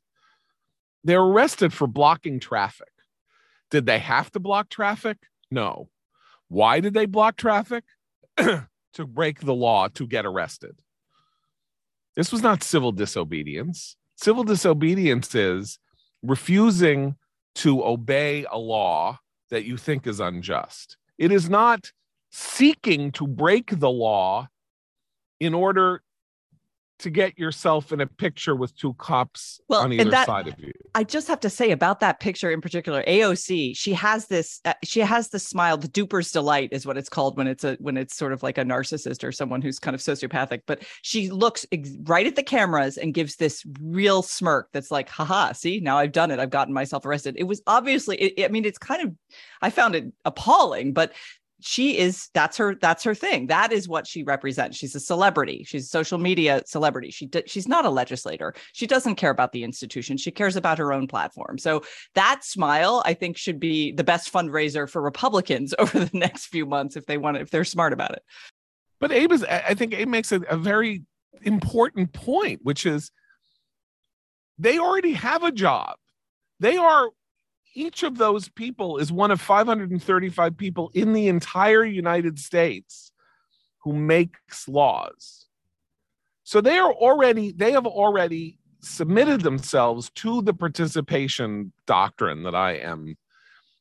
They 1.04 1.16
were 1.16 1.30
arrested 1.30 1.72
for 1.72 1.86
blocking 1.86 2.40
traffic. 2.40 2.92
Did 3.70 3.86
they 3.86 3.98
have 3.98 4.30
to 4.32 4.40
block 4.40 4.68
traffic? 4.68 5.18
No. 5.50 5.88
Why 6.48 6.80
did 6.80 6.94
they 6.94 7.06
block 7.06 7.36
traffic? 7.36 7.84
to 8.36 9.06
break 9.06 9.40
the 9.40 9.54
law 9.54 9.88
to 9.88 10.06
get 10.06 10.26
arrested. 10.26 10.76
This 12.16 12.32
was 12.32 12.42
not 12.42 12.62
civil 12.62 12.90
disobedience. 12.90 13.96
Civil 14.16 14.42
disobedience 14.42 15.34
is 15.34 15.78
refusing 16.22 17.16
to 17.56 17.84
obey 17.84 18.44
a 18.50 18.58
law 18.58 19.20
that 19.50 19.64
you 19.64 19.76
think 19.76 20.06
is 20.06 20.18
unjust. 20.20 20.96
It 21.18 21.32
is 21.32 21.50
not 21.50 21.92
seeking 22.30 23.10
to 23.12 23.26
break 23.26 23.80
the 23.80 23.90
law 23.90 24.48
in 25.40 25.54
order 25.54 26.02
to 26.98 27.10
get 27.10 27.38
yourself 27.38 27.92
in 27.92 28.00
a 28.00 28.06
picture 28.06 28.56
with 28.56 28.76
two 28.76 28.94
cops 28.94 29.60
well, 29.68 29.82
on 29.82 29.92
either 29.92 30.10
that, 30.10 30.26
side 30.26 30.48
of 30.48 30.58
you. 30.58 30.72
I 30.94 31.04
just 31.04 31.28
have 31.28 31.40
to 31.40 31.50
say 31.50 31.70
about 31.70 32.00
that 32.00 32.18
picture 32.18 32.50
in 32.50 32.60
particular, 32.60 33.04
AOC, 33.04 33.76
she 33.76 33.92
has 33.92 34.26
this, 34.26 34.60
uh, 34.64 34.74
she 34.82 35.00
has 35.00 35.28
the 35.28 35.38
smile, 35.38 35.76
the 35.76 35.88
duper's 35.88 36.32
delight 36.32 36.70
is 36.72 36.86
what 36.86 36.98
it's 36.98 37.08
called 37.08 37.36
when 37.36 37.46
it's 37.46 37.62
a, 37.62 37.76
when 37.80 37.96
it's 37.96 38.16
sort 38.16 38.32
of 38.32 38.42
like 38.42 38.58
a 38.58 38.64
narcissist 38.64 39.22
or 39.22 39.30
someone 39.30 39.62
who's 39.62 39.78
kind 39.78 39.94
of 39.94 40.00
sociopathic, 40.00 40.62
but 40.66 40.82
she 41.02 41.30
looks 41.30 41.64
ex- 41.70 41.96
right 42.02 42.26
at 42.26 42.34
the 42.34 42.42
cameras 42.42 42.98
and 42.98 43.14
gives 43.14 43.36
this 43.36 43.64
real 43.80 44.22
smirk 44.22 44.68
that's 44.72 44.90
like, 44.90 45.08
haha, 45.08 45.52
see, 45.52 45.80
now 45.80 45.98
I've 45.98 46.12
done 46.12 46.30
it. 46.30 46.40
I've 46.40 46.50
gotten 46.50 46.74
myself 46.74 47.06
arrested. 47.06 47.36
It 47.38 47.44
was 47.44 47.62
obviously, 47.66 48.16
it, 48.16 48.44
I 48.44 48.48
mean, 48.48 48.64
it's 48.64 48.78
kind 48.78 49.02
of, 49.02 49.14
I 49.62 49.70
found 49.70 49.94
it 49.94 50.12
appalling, 50.24 50.92
but 50.92 51.12
she 51.60 51.98
is 51.98 52.28
that's 52.34 52.56
her 52.56 52.74
that's 52.74 53.02
her 53.04 53.14
thing. 53.14 53.48
That 53.48 53.72
is 53.72 53.88
what 53.88 54.06
she 54.06 54.22
represents. 54.22 54.76
She's 54.76 54.94
a 54.94 55.00
celebrity. 55.00 55.64
She's 55.66 55.84
a 55.84 55.88
social 55.88 56.18
media 56.18 56.62
celebrity. 56.66 57.10
She 57.10 57.28
she's 57.46 57.66
not 57.66 57.84
a 57.84 57.90
legislator. 57.90 58.54
She 58.72 58.86
doesn't 58.86 59.16
care 59.16 59.30
about 59.30 59.52
the 59.52 59.64
institution. 59.64 60.16
She 60.16 60.30
cares 60.30 60.56
about 60.56 60.78
her 60.78 60.92
own 60.92 61.06
platform. 61.08 61.58
So 61.58 61.82
that 62.14 62.44
smile 62.44 63.02
i 63.04 63.14
think 63.14 63.36
should 63.36 63.60
be 63.60 63.92
the 63.92 64.04
best 64.04 64.32
fundraiser 64.32 64.88
for 64.88 65.02
republicans 65.02 65.74
over 65.78 66.04
the 66.04 66.10
next 66.16 66.46
few 66.46 66.66
months 66.66 66.96
if 66.96 67.06
they 67.06 67.18
want 67.18 67.36
if 67.36 67.50
they're 67.50 67.64
smart 67.64 67.92
about 67.92 68.12
it. 68.12 68.22
But 69.00 69.12
abe 69.12 69.32
is 69.32 69.44
i 69.44 69.74
think 69.74 69.94
abe 69.94 70.08
makes 70.08 70.32
a, 70.32 70.40
a 70.42 70.56
very 70.56 71.02
important 71.42 72.12
point 72.12 72.60
which 72.62 72.86
is 72.86 73.10
they 74.58 74.78
already 74.78 75.12
have 75.12 75.44
a 75.44 75.52
job. 75.52 75.96
They 76.60 76.76
are 76.76 77.10
each 77.74 78.02
of 78.02 78.18
those 78.18 78.48
people 78.48 78.98
is 78.98 79.12
one 79.12 79.30
of 79.30 79.40
535 79.40 80.56
people 80.56 80.90
in 80.94 81.12
the 81.12 81.28
entire 81.28 81.84
United 81.84 82.38
States 82.38 83.12
who 83.82 83.92
makes 83.92 84.68
laws. 84.68 85.46
So 86.44 86.60
they 86.60 86.78
are 86.78 86.92
already, 86.92 87.52
they 87.52 87.72
have 87.72 87.86
already 87.86 88.58
submitted 88.80 89.42
themselves 89.42 90.10
to 90.16 90.42
the 90.42 90.54
participation 90.54 91.72
doctrine 91.86 92.42
that 92.44 92.54
I 92.54 92.72
am. 92.78 93.16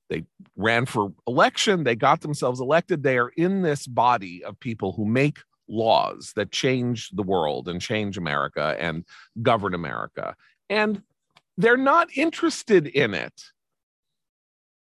They 0.10 0.24
ran 0.56 0.86
for 0.86 1.14
election, 1.28 1.84
they 1.84 1.96
got 1.96 2.22
themselves 2.22 2.60
elected. 2.60 3.04
They 3.04 3.18
are 3.18 3.30
in 3.30 3.62
this 3.62 3.88
body 3.88 4.44
of 4.44 4.60
people 4.60 4.94
who 4.94 5.06
make 5.06 5.40
laws 5.68 6.32
that 6.36 6.52
change 6.52 7.10
the 7.10 7.24
world 7.24 7.68
and 7.68 7.82
change 7.82 8.18
America 8.18 8.76
and 8.80 9.04
govern 9.42 9.74
America. 9.74 10.36
And 10.70 11.02
they're 11.58 11.76
not 11.78 12.16
interested 12.16 12.88
in 12.88 13.14
it 13.14 13.34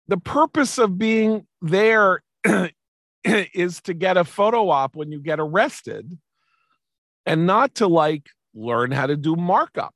the 0.09 0.17
purpose 0.17 0.79
of 0.79 0.99
being 0.99 1.47
there 1.61 2.23
is 3.25 3.81
to 3.83 3.95
get 3.95 4.17
a 4.17 4.25
photo 4.25 4.71
op 4.71 4.97
when 4.97 5.13
you 5.13 5.21
get 5.21 5.39
arrested 5.39 6.19
and 7.27 7.47
not 7.47 7.75
to 7.77 7.87
like 7.87 8.27
learn 8.55 8.91
how 8.91 9.07
to 9.07 9.17
do 9.17 9.37
markup 9.37 9.95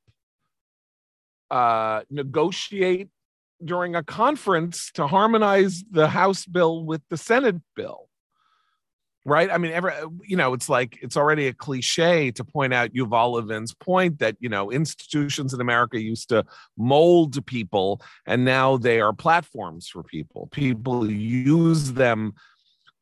uh, 1.51 2.01
negotiate 2.09 3.09
during 3.63 3.95
a 3.95 4.03
conference 4.03 4.91
to 4.93 5.07
harmonize 5.07 5.83
the 5.89 6.07
house 6.07 6.45
bill 6.45 6.85
with 6.85 7.01
the 7.09 7.17
senate 7.17 7.55
bill 7.75 8.07
right? 9.25 9.49
I 9.51 9.57
mean, 9.57 9.71
ever 9.71 9.93
you 10.23 10.35
know, 10.35 10.53
it's 10.53 10.69
like 10.69 10.99
it's 11.01 11.17
already 11.17 11.47
a 11.47 11.53
cliche 11.53 12.31
to 12.31 12.43
point 12.43 12.73
out 12.73 12.93
Yuval 12.93 13.33
Levin's 13.33 13.73
point 13.73 14.19
that 14.19 14.35
you 14.39 14.49
know 14.49 14.71
institutions 14.71 15.53
in 15.53 15.61
America 15.61 15.99
used 15.99 16.29
to 16.29 16.45
mold 16.77 17.45
people, 17.45 18.01
and 18.25 18.45
now 18.45 18.77
they 18.77 19.01
are 19.01 19.13
platforms 19.13 19.87
for 19.87 20.03
people. 20.03 20.49
People 20.51 21.09
use 21.09 21.93
them 21.93 22.33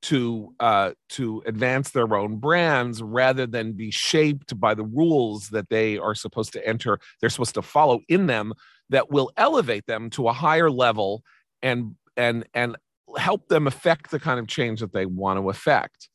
to 0.03 0.53
uh, 0.59 0.91
to 1.09 1.43
advance 1.45 1.91
their 1.91 2.13
own 2.15 2.37
brands 2.37 3.01
rather 3.01 3.45
than 3.45 3.73
be 3.73 3.91
shaped 3.91 4.59
by 4.59 4.73
the 4.73 4.83
rules 4.83 5.49
that 5.49 5.69
they 5.69 5.97
are 5.97 6.15
supposed 6.15 6.53
to 6.53 6.67
enter. 6.67 6.99
They're 7.19 7.29
supposed 7.29 7.55
to 7.55 7.61
follow 7.61 8.01
in 8.07 8.27
them 8.27 8.53
that 8.89 9.09
will 9.09 9.31
elevate 9.37 9.85
them 9.85 10.09
to 10.11 10.27
a 10.27 10.33
higher 10.33 10.69
level 10.69 11.23
and 11.61 11.95
and 12.17 12.45
and 12.53 12.75
help 13.17 13.47
them 13.47 13.67
affect 13.67 14.11
the 14.11 14.19
kind 14.19 14.39
of 14.39 14.47
change 14.47 14.79
that 14.79 14.93
they 14.93 15.05
want 15.05 15.39
to 15.39 15.49
affect. 15.49 16.09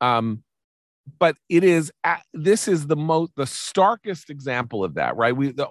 Um, 0.00 0.42
but 1.18 1.36
it 1.48 1.64
is 1.64 1.92
this 2.32 2.66
is 2.66 2.86
the 2.86 2.96
most 2.96 3.32
the 3.36 3.46
starkest 3.46 4.30
example 4.30 4.82
of 4.82 4.94
that 4.94 5.16
right? 5.16 5.36
We 5.36 5.52
the, 5.52 5.68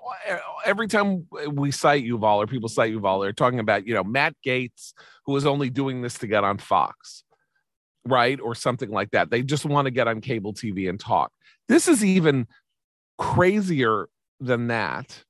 every 0.64 0.88
time 0.88 1.26
we 1.52 1.72
cite 1.72 2.06
Yuval 2.06 2.36
or 2.36 2.48
people 2.48 2.70
cite 2.70 2.94
Yuval 2.94 3.24
they're 3.24 3.34
talking 3.34 3.60
about 3.60 3.88
you 3.88 3.94
know 3.96 4.04
Matt 4.04 4.36
Gaetz 4.46 4.94
who 5.26 5.36
is 5.36 5.46
only 5.46 5.70
doing 5.70 6.02
this 6.02 6.20
to 6.20 6.28
get 6.28 6.44
on 6.44 6.58
Fox 6.58 7.24
right? 8.06 8.40
Or 8.42 8.54
something 8.54 8.90
like 8.92 9.12
that. 9.12 9.30
They 9.30 9.44
just 9.44 9.66
want 9.66 9.86
to 9.86 9.92
get 9.92 10.10
on 10.10 10.20
cable 10.20 10.54
TV 10.54 10.90
and 10.90 11.00
talk. 11.00 11.32
This 11.70 11.88
is 11.88 12.04
even 12.04 12.48
crazier 13.18 14.10
than 14.42 14.68
that. 14.68 15.24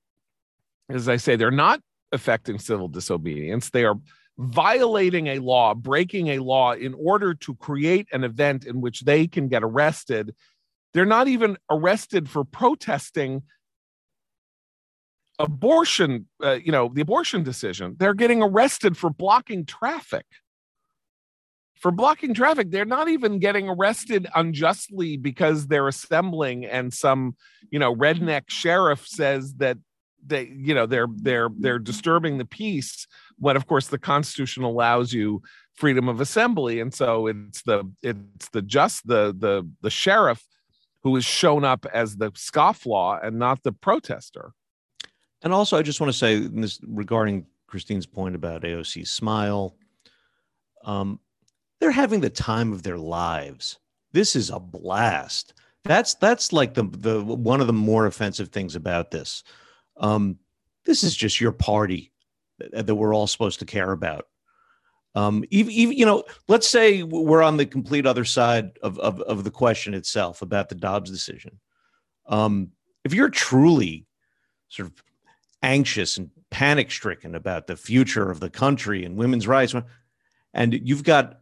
As 0.89 1.07
I 1.07 1.17
say 1.17 1.35
they're 1.35 1.51
not 1.51 1.81
affecting 2.11 2.59
civil 2.59 2.87
disobedience. 2.87 3.69
They 3.69 3.85
are 3.85 3.95
violating 4.37 5.27
a 5.27 5.39
law, 5.39 5.73
breaking 5.73 6.29
a 6.29 6.39
law 6.39 6.73
in 6.73 6.93
order 6.95 7.33
to 7.33 7.55
create 7.55 8.07
an 8.11 8.23
event 8.23 8.65
in 8.65 8.81
which 8.81 9.01
they 9.01 9.27
can 9.27 9.47
get 9.47 9.63
arrested. 9.63 10.33
They're 10.93 11.05
not 11.05 11.27
even 11.27 11.57
arrested 11.69 12.29
for 12.29 12.43
protesting 12.43 13.43
abortion, 15.39 16.27
uh, 16.43 16.59
you 16.63 16.71
know, 16.71 16.91
the 16.93 17.01
abortion 17.01 17.43
decision. 17.43 17.95
They're 17.97 18.13
getting 18.13 18.41
arrested 18.41 18.97
for 18.97 19.09
blocking 19.09 19.65
traffic. 19.65 20.25
For 21.75 21.91
blocking 21.91 22.33
traffic, 22.33 22.71
they're 22.71 22.85
not 22.85 23.09
even 23.09 23.39
getting 23.39 23.67
arrested 23.67 24.27
unjustly 24.35 25.17
because 25.17 25.67
they're 25.67 25.87
assembling 25.87 26.65
and 26.65 26.93
some, 26.93 27.35
you 27.71 27.79
know, 27.79 27.93
redneck 27.93 28.43
sheriff 28.47 29.05
says 29.05 29.55
that 29.55 29.77
they 30.25 30.51
you 30.55 30.73
know 30.73 30.85
they're 30.85 31.07
they're 31.17 31.49
they're 31.59 31.79
disturbing 31.79 32.37
the 32.37 32.45
peace 32.45 33.07
when 33.37 33.55
of 33.55 33.67
course 33.67 33.87
the 33.87 33.97
constitution 33.97 34.63
allows 34.63 35.13
you 35.13 35.41
freedom 35.75 36.07
of 36.07 36.21
assembly. 36.21 36.79
And 36.79 36.93
so 36.93 37.27
it's 37.27 37.61
the 37.63 37.89
it's 38.01 38.49
the 38.49 38.61
just 38.61 39.07
the 39.07 39.35
the 39.37 39.69
the 39.81 39.89
sheriff 39.89 40.43
who 41.01 41.15
is 41.15 41.25
shown 41.25 41.65
up 41.65 41.85
as 41.93 42.15
the 42.15 42.31
scofflaw 42.31 43.25
and 43.25 43.37
not 43.37 43.63
the 43.63 43.71
protester. 43.71 44.53
And 45.41 45.53
also 45.53 45.77
i 45.77 45.81
just 45.81 45.99
want 45.99 46.11
to 46.11 46.17
say 46.17 46.39
this 46.39 46.79
regarding 46.87 47.45
christine's 47.67 48.05
point 48.05 48.35
about 48.35 48.61
aoc 48.61 49.05
smile 49.05 49.75
um, 50.85 51.19
they're 51.79 51.91
having 51.91 52.21
the 52.21 52.29
time 52.29 52.71
of 52.71 52.83
their 52.83 52.97
lives. 52.97 53.77
This 54.13 54.35
is 54.35 54.49
a 54.49 54.59
blast. 54.59 55.53
That's 55.83 56.15
that's 56.15 56.53
like 56.53 56.73
the 56.73 56.83
the 56.83 57.21
one 57.21 57.59
of 57.59 57.67
the 57.67 57.73
more 57.73 58.05
offensive 58.05 58.49
things 58.49 58.75
about 58.75 59.11
this. 59.11 59.43
Um, 59.97 60.37
this 60.85 61.03
is 61.03 61.13
just 61.15 61.41
your 61.41 61.51
party 61.51 62.12
that, 62.71 62.87
that 62.87 62.95
we're 62.95 63.13
all 63.13 63.27
supposed 63.27 63.59
to 63.59 63.65
care 63.65 63.91
about. 63.91 64.27
Um, 65.15 65.43
even, 65.51 65.71
even 65.71 65.97
you 65.97 66.05
know, 66.05 66.23
let's 66.47 66.67
say 66.67 67.03
we're 67.03 67.43
on 67.43 67.57
the 67.57 67.65
complete 67.65 68.05
other 68.07 68.25
side 68.25 68.77
of 68.81 68.97
of, 68.99 69.21
of 69.21 69.43
the 69.43 69.51
question 69.51 69.93
itself 69.93 70.41
about 70.41 70.69
the 70.69 70.75
Dobbs 70.75 71.11
decision. 71.11 71.59
Um, 72.25 72.71
if 73.03 73.13
you're 73.13 73.29
truly 73.29 74.07
sort 74.69 74.87
of 74.87 75.03
anxious 75.61 76.17
and 76.17 76.31
panic 76.49 76.89
stricken 76.91 77.35
about 77.35 77.67
the 77.67 77.75
future 77.75 78.31
of 78.31 78.39
the 78.39 78.49
country 78.49 79.05
and 79.05 79.15
women's 79.15 79.47
rights, 79.47 79.75
and 80.53 80.73
you've 80.73 81.03
got 81.03 81.39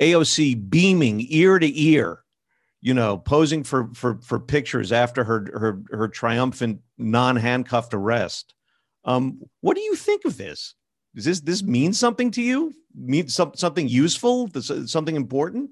AOC 0.00 0.70
beaming 0.70 1.26
ear 1.28 1.58
to 1.58 1.80
ear, 1.80 2.20
you 2.80 2.94
know, 2.94 3.18
posing 3.18 3.64
for 3.64 3.90
for 3.94 4.18
for 4.22 4.38
pictures 4.38 4.92
after 4.92 5.24
her 5.24 5.46
her 5.52 5.82
her 5.90 6.08
triumphant 6.08 6.80
non 6.96 7.36
handcuffed 7.36 7.92
arrest. 7.92 8.54
Um, 9.04 9.40
what 9.60 9.74
do 9.74 9.80
you 9.80 9.94
think 9.96 10.24
of 10.24 10.36
this? 10.36 10.74
Does 11.14 11.24
this 11.24 11.40
this 11.40 11.62
mean 11.62 11.92
something 11.92 12.30
to 12.32 12.42
you? 12.42 12.72
Mean 12.94 13.28
some, 13.28 13.52
something 13.54 13.88
useful? 13.88 14.50
Something 14.86 15.16
important? 15.16 15.70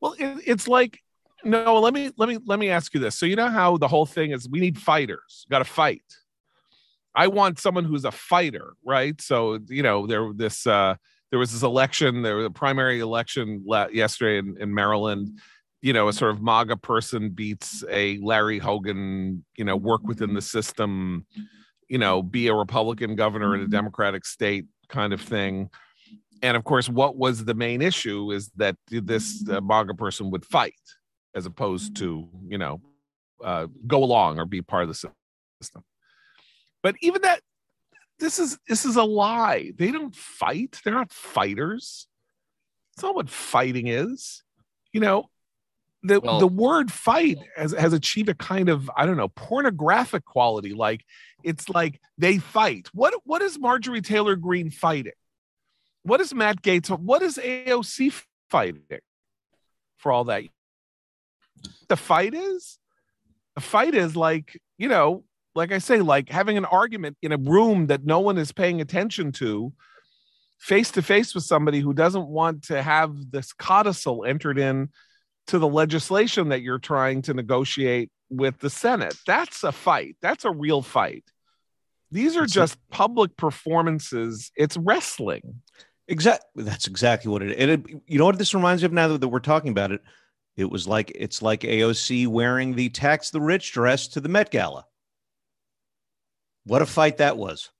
Well, 0.00 0.14
it, 0.18 0.42
it's 0.46 0.68
like 0.68 1.00
no. 1.44 1.80
Let 1.80 1.92
me 1.92 2.10
let 2.16 2.28
me 2.28 2.38
let 2.46 2.58
me 2.58 2.70
ask 2.70 2.94
you 2.94 3.00
this. 3.00 3.18
So 3.18 3.26
you 3.26 3.36
know 3.36 3.48
how 3.48 3.76
the 3.76 3.88
whole 3.88 4.06
thing 4.06 4.32
is? 4.32 4.48
We 4.48 4.60
need 4.60 4.78
fighters. 4.78 5.46
Got 5.50 5.58
to 5.58 5.64
fight. 5.64 6.04
I 7.14 7.28
want 7.28 7.58
someone 7.58 7.84
who's 7.84 8.04
a 8.04 8.12
fighter, 8.12 8.74
right? 8.84 9.20
So 9.20 9.58
you 9.68 9.82
know 9.82 10.06
there 10.06 10.32
this 10.34 10.66
uh, 10.66 10.96
there 11.30 11.38
was 11.38 11.52
this 11.52 11.62
election, 11.62 12.22
there 12.22 12.36
was 12.36 12.46
a 12.46 12.50
primary 12.50 13.00
election 13.00 13.62
la- 13.66 13.88
yesterday 13.88 14.38
in, 14.38 14.56
in 14.60 14.72
Maryland. 14.72 15.38
You 15.82 15.92
know, 15.92 16.08
a 16.08 16.12
sort 16.12 16.30
of 16.30 16.42
MAGA 16.42 16.78
person 16.78 17.30
beats 17.30 17.84
a 17.90 18.18
Larry 18.18 18.58
Hogan. 18.58 19.44
You 19.56 19.64
know, 19.64 19.76
work 19.76 20.02
within 20.04 20.34
the 20.34 20.42
system. 20.42 21.26
You 21.88 21.98
know, 21.98 22.22
be 22.22 22.48
a 22.48 22.54
Republican 22.54 23.14
governor 23.14 23.54
in 23.54 23.60
a 23.60 23.68
Democratic 23.68 24.24
state 24.24 24.66
kind 24.88 25.12
of 25.12 25.20
thing. 25.20 25.70
And 26.42 26.56
of 26.56 26.64
course, 26.64 26.88
what 26.88 27.16
was 27.16 27.44
the 27.44 27.54
main 27.54 27.80
issue 27.80 28.32
is 28.32 28.50
that 28.56 28.76
this 28.88 29.48
uh, 29.48 29.60
MAGA 29.60 29.94
person 29.94 30.30
would 30.30 30.44
fight 30.44 30.74
as 31.34 31.46
opposed 31.46 31.96
to 31.96 32.28
you 32.48 32.58
know 32.58 32.80
uh, 33.42 33.66
go 33.86 34.02
along 34.02 34.38
or 34.38 34.46
be 34.46 34.62
part 34.62 34.82
of 34.82 34.88
the 34.88 34.94
system. 34.94 35.84
But 36.82 36.96
even 37.00 37.22
that 37.22 37.40
this 38.18 38.38
is 38.38 38.58
this 38.68 38.84
is 38.84 38.96
a 38.96 39.04
lie. 39.04 39.72
They 39.76 39.92
don't 39.92 40.14
fight. 40.14 40.80
They're 40.82 40.94
not 40.94 41.12
fighters. 41.12 42.08
It's 42.94 43.02
not 43.02 43.14
what 43.14 43.28
fighting 43.28 43.88
is. 43.88 44.42
You 44.92 45.00
know, 45.00 45.28
the 46.02 46.20
well, 46.20 46.38
the 46.38 46.46
word 46.46 46.90
fight 46.90 47.38
has 47.56 47.72
has 47.72 47.92
achieved 47.92 48.28
a 48.28 48.34
kind 48.34 48.68
of 48.68 48.90
I 48.96 49.04
don't 49.04 49.16
know 49.16 49.28
pornographic 49.28 50.24
quality. 50.24 50.72
Like 50.72 51.04
it's 51.46 51.68
like 51.68 52.00
they 52.18 52.38
fight. 52.38 52.88
What 52.92 53.14
what 53.24 53.40
is 53.40 53.58
Marjorie 53.58 54.02
Taylor 54.02 54.36
Greene 54.36 54.70
fighting? 54.70 55.12
What 56.02 56.20
is 56.20 56.34
Matt 56.34 56.60
Gaetz? 56.60 56.90
What 56.90 57.22
is 57.22 57.38
AOC 57.38 58.22
fighting 58.50 58.82
for 59.96 60.12
all 60.12 60.24
that? 60.24 60.44
The 61.88 61.96
fight 61.96 62.34
is 62.34 62.78
the 63.54 63.60
fight 63.62 63.94
is 63.94 64.14
like 64.16 64.60
you 64.76 64.88
know 64.88 65.24
like 65.56 65.72
I 65.72 65.78
say, 65.78 66.00
like 66.00 66.28
having 66.28 66.58
an 66.58 66.66
argument 66.66 67.16
in 67.22 67.32
a 67.32 67.38
room 67.38 67.86
that 67.86 68.04
no 68.04 68.20
one 68.20 68.36
is 68.36 68.52
paying 68.52 68.80
attention 68.80 69.32
to, 69.32 69.72
face 70.58 70.90
to 70.92 71.02
face 71.02 71.34
with 71.34 71.44
somebody 71.44 71.80
who 71.80 71.94
doesn't 71.94 72.28
want 72.28 72.64
to 72.64 72.82
have 72.82 73.16
this 73.30 73.54
codicil 73.54 74.24
entered 74.24 74.58
in 74.58 74.90
to 75.46 75.58
the 75.58 75.66
legislation 75.66 76.50
that 76.50 76.60
you're 76.60 76.78
trying 76.78 77.22
to 77.22 77.34
negotiate 77.34 78.10
with 78.28 78.58
the 78.58 78.68
Senate. 78.68 79.16
That's 79.26 79.64
a 79.64 79.72
fight. 79.72 80.16
That's 80.20 80.44
a 80.44 80.50
real 80.50 80.82
fight. 80.82 81.24
These 82.10 82.36
are 82.36 82.46
just 82.46 82.78
public 82.90 83.36
performances. 83.36 84.50
It's 84.56 84.76
wrestling. 84.76 85.62
Exactly. 86.08 86.62
That's 86.62 86.86
exactly 86.86 87.30
what 87.30 87.42
it 87.42 87.52
is. 87.52 87.68
It, 87.68 88.02
you 88.06 88.18
know 88.18 88.26
what 88.26 88.38
this 88.38 88.54
reminds 88.54 88.82
me 88.82 88.86
of 88.86 88.92
now 88.92 89.16
that 89.16 89.28
we're 89.28 89.40
talking 89.40 89.70
about 89.70 89.92
it? 89.92 90.00
It 90.56 90.70
was 90.70 90.86
like 90.86 91.12
it's 91.14 91.42
like 91.42 91.60
AOC 91.60 92.28
wearing 92.28 92.74
the 92.74 92.88
tax 92.88 93.30
the 93.30 93.40
rich 93.40 93.72
dress 93.72 94.08
to 94.08 94.20
the 94.20 94.28
Met 94.28 94.50
Gala. 94.50 94.86
What 96.64 96.82
a 96.82 96.86
fight 96.86 97.18
that 97.18 97.36
was. 97.36 97.70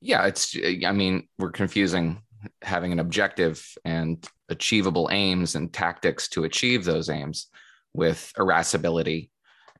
Yeah, 0.00 0.26
it's, 0.26 0.56
I 0.84 0.92
mean, 0.92 1.28
we're 1.38 1.50
confusing 1.50 2.22
having 2.60 2.92
an 2.92 2.98
objective 2.98 3.76
and 3.84 4.26
achievable 4.48 5.08
aims 5.12 5.54
and 5.54 5.72
tactics 5.72 6.28
to 6.28 6.44
achieve 6.44 6.84
those 6.84 7.08
aims 7.08 7.48
with 7.94 8.32
irascibility 8.36 9.30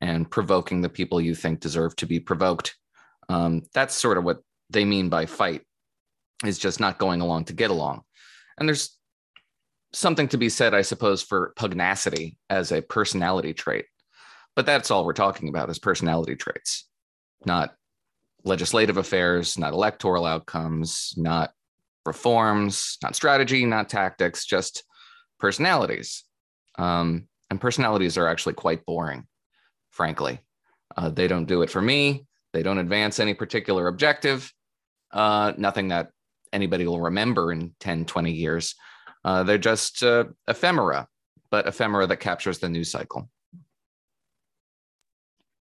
and 0.02 0.28
provoking 0.28 0.82
the 0.82 0.88
people 0.88 1.20
you 1.20 1.34
think 1.34 1.60
deserve 1.60 1.94
to 1.96 2.06
be 2.06 2.20
provoked. 2.20 2.76
Um, 3.28 3.62
that's 3.72 3.94
sort 3.94 4.18
of 4.18 4.24
what 4.24 4.42
they 4.68 4.84
mean 4.84 5.08
by 5.08 5.26
fight, 5.26 5.62
is 6.44 6.58
just 6.58 6.80
not 6.80 6.98
going 6.98 7.20
along 7.20 7.46
to 7.46 7.52
get 7.54 7.70
along. 7.70 8.02
And 8.58 8.68
there's 8.68 8.98
something 9.92 10.26
to 10.28 10.36
be 10.36 10.48
said, 10.48 10.74
I 10.74 10.82
suppose, 10.82 11.22
for 11.22 11.52
pugnacity 11.56 12.36
as 12.50 12.72
a 12.72 12.82
personality 12.82 13.54
trait. 13.54 13.86
But 14.56 14.66
that's 14.66 14.90
all 14.90 15.04
we're 15.04 15.12
talking 15.12 15.48
about 15.48 15.70
is 15.70 15.78
personality 15.78 16.34
traits, 16.34 16.86
not 17.46 17.74
legislative 18.44 18.96
affairs, 18.96 19.56
not 19.56 19.72
electoral 19.72 20.26
outcomes, 20.26 21.14
not 21.16 21.52
reforms, 22.04 22.98
not 23.04 23.14
strategy, 23.14 23.64
not 23.64 23.88
tactics, 23.88 24.44
just 24.46 24.82
personalities. 25.38 26.24
Um, 26.76 27.28
and 27.50 27.60
personalities 27.60 28.18
are 28.18 28.26
actually 28.26 28.54
quite 28.54 28.84
boring, 28.84 29.26
frankly. 29.92 30.40
Uh, 30.96 31.08
they 31.08 31.28
don't 31.28 31.46
do 31.46 31.62
it 31.62 31.70
for 31.70 31.80
me. 31.80 32.26
They 32.52 32.62
don't 32.62 32.78
advance 32.78 33.20
any 33.20 33.34
particular 33.34 33.86
objective. 33.86 34.52
Uh, 35.12 35.52
nothing 35.56 35.88
that 35.88 36.10
anybody 36.52 36.86
will 36.86 37.00
remember 37.00 37.52
in 37.52 37.74
10, 37.80 38.04
20 38.04 38.32
years. 38.32 38.74
Uh, 39.24 39.42
they're 39.44 39.58
just 39.58 40.02
uh, 40.02 40.24
ephemera, 40.48 41.06
but 41.50 41.66
ephemera 41.66 42.06
that 42.06 42.18
captures 42.18 42.58
the 42.58 42.68
news 42.68 42.90
cycle. 42.90 43.30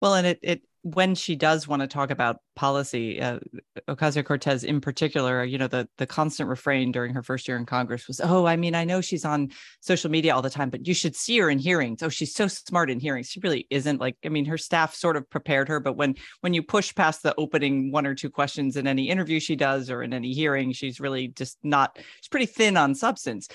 Well, 0.02 0.14
and 0.14 0.26
it 0.26 0.38
it 0.42 0.62
when 0.94 1.16
she 1.16 1.34
does 1.34 1.66
want 1.66 1.82
to 1.82 1.88
talk 1.88 2.12
about 2.12 2.36
policy, 2.54 3.20
uh, 3.20 3.40
Ocasio 3.88 4.24
Cortez 4.24 4.62
in 4.62 4.80
particular, 4.80 5.42
you 5.42 5.58
know, 5.58 5.66
the 5.66 5.88
the 5.98 6.06
constant 6.06 6.48
refrain 6.48 6.92
during 6.92 7.12
her 7.12 7.24
first 7.24 7.48
year 7.48 7.56
in 7.56 7.66
Congress 7.66 8.06
was, 8.06 8.20
"Oh, 8.22 8.46
I 8.46 8.54
mean, 8.54 8.76
I 8.76 8.84
know 8.84 9.00
she's 9.00 9.24
on 9.24 9.48
social 9.80 10.12
media 10.12 10.32
all 10.32 10.42
the 10.42 10.50
time, 10.50 10.70
but 10.70 10.86
you 10.86 10.94
should 10.94 11.16
see 11.16 11.38
her 11.38 11.50
in 11.50 11.58
hearings. 11.58 12.04
Oh, 12.04 12.08
she's 12.08 12.32
so 12.32 12.46
smart 12.46 12.88
in 12.88 13.00
hearings. 13.00 13.28
She 13.28 13.40
really 13.40 13.66
isn't. 13.68 14.00
Like, 14.00 14.16
I 14.24 14.28
mean, 14.28 14.44
her 14.44 14.56
staff 14.56 14.94
sort 14.94 15.16
of 15.16 15.28
prepared 15.28 15.66
her, 15.68 15.80
but 15.80 15.96
when 15.96 16.14
when 16.40 16.54
you 16.54 16.62
push 16.62 16.94
past 16.94 17.24
the 17.24 17.34
opening 17.36 17.90
one 17.90 18.06
or 18.06 18.14
two 18.14 18.30
questions 18.30 18.76
in 18.76 18.86
any 18.86 19.08
interview 19.08 19.40
she 19.40 19.56
does 19.56 19.90
or 19.90 20.04
in 20.04 20.14
any 20.14 20.32
hearing, 20.32 20.70
she's 20.70 21.00
really 21.00 21.28
just 21.28 21.58
not. 21.64 21.98
She's 22.20 22.28
pretty 22.28 22.46
thin 22.46 22.76
on 22.76 22.94
substance." 22.94 23.48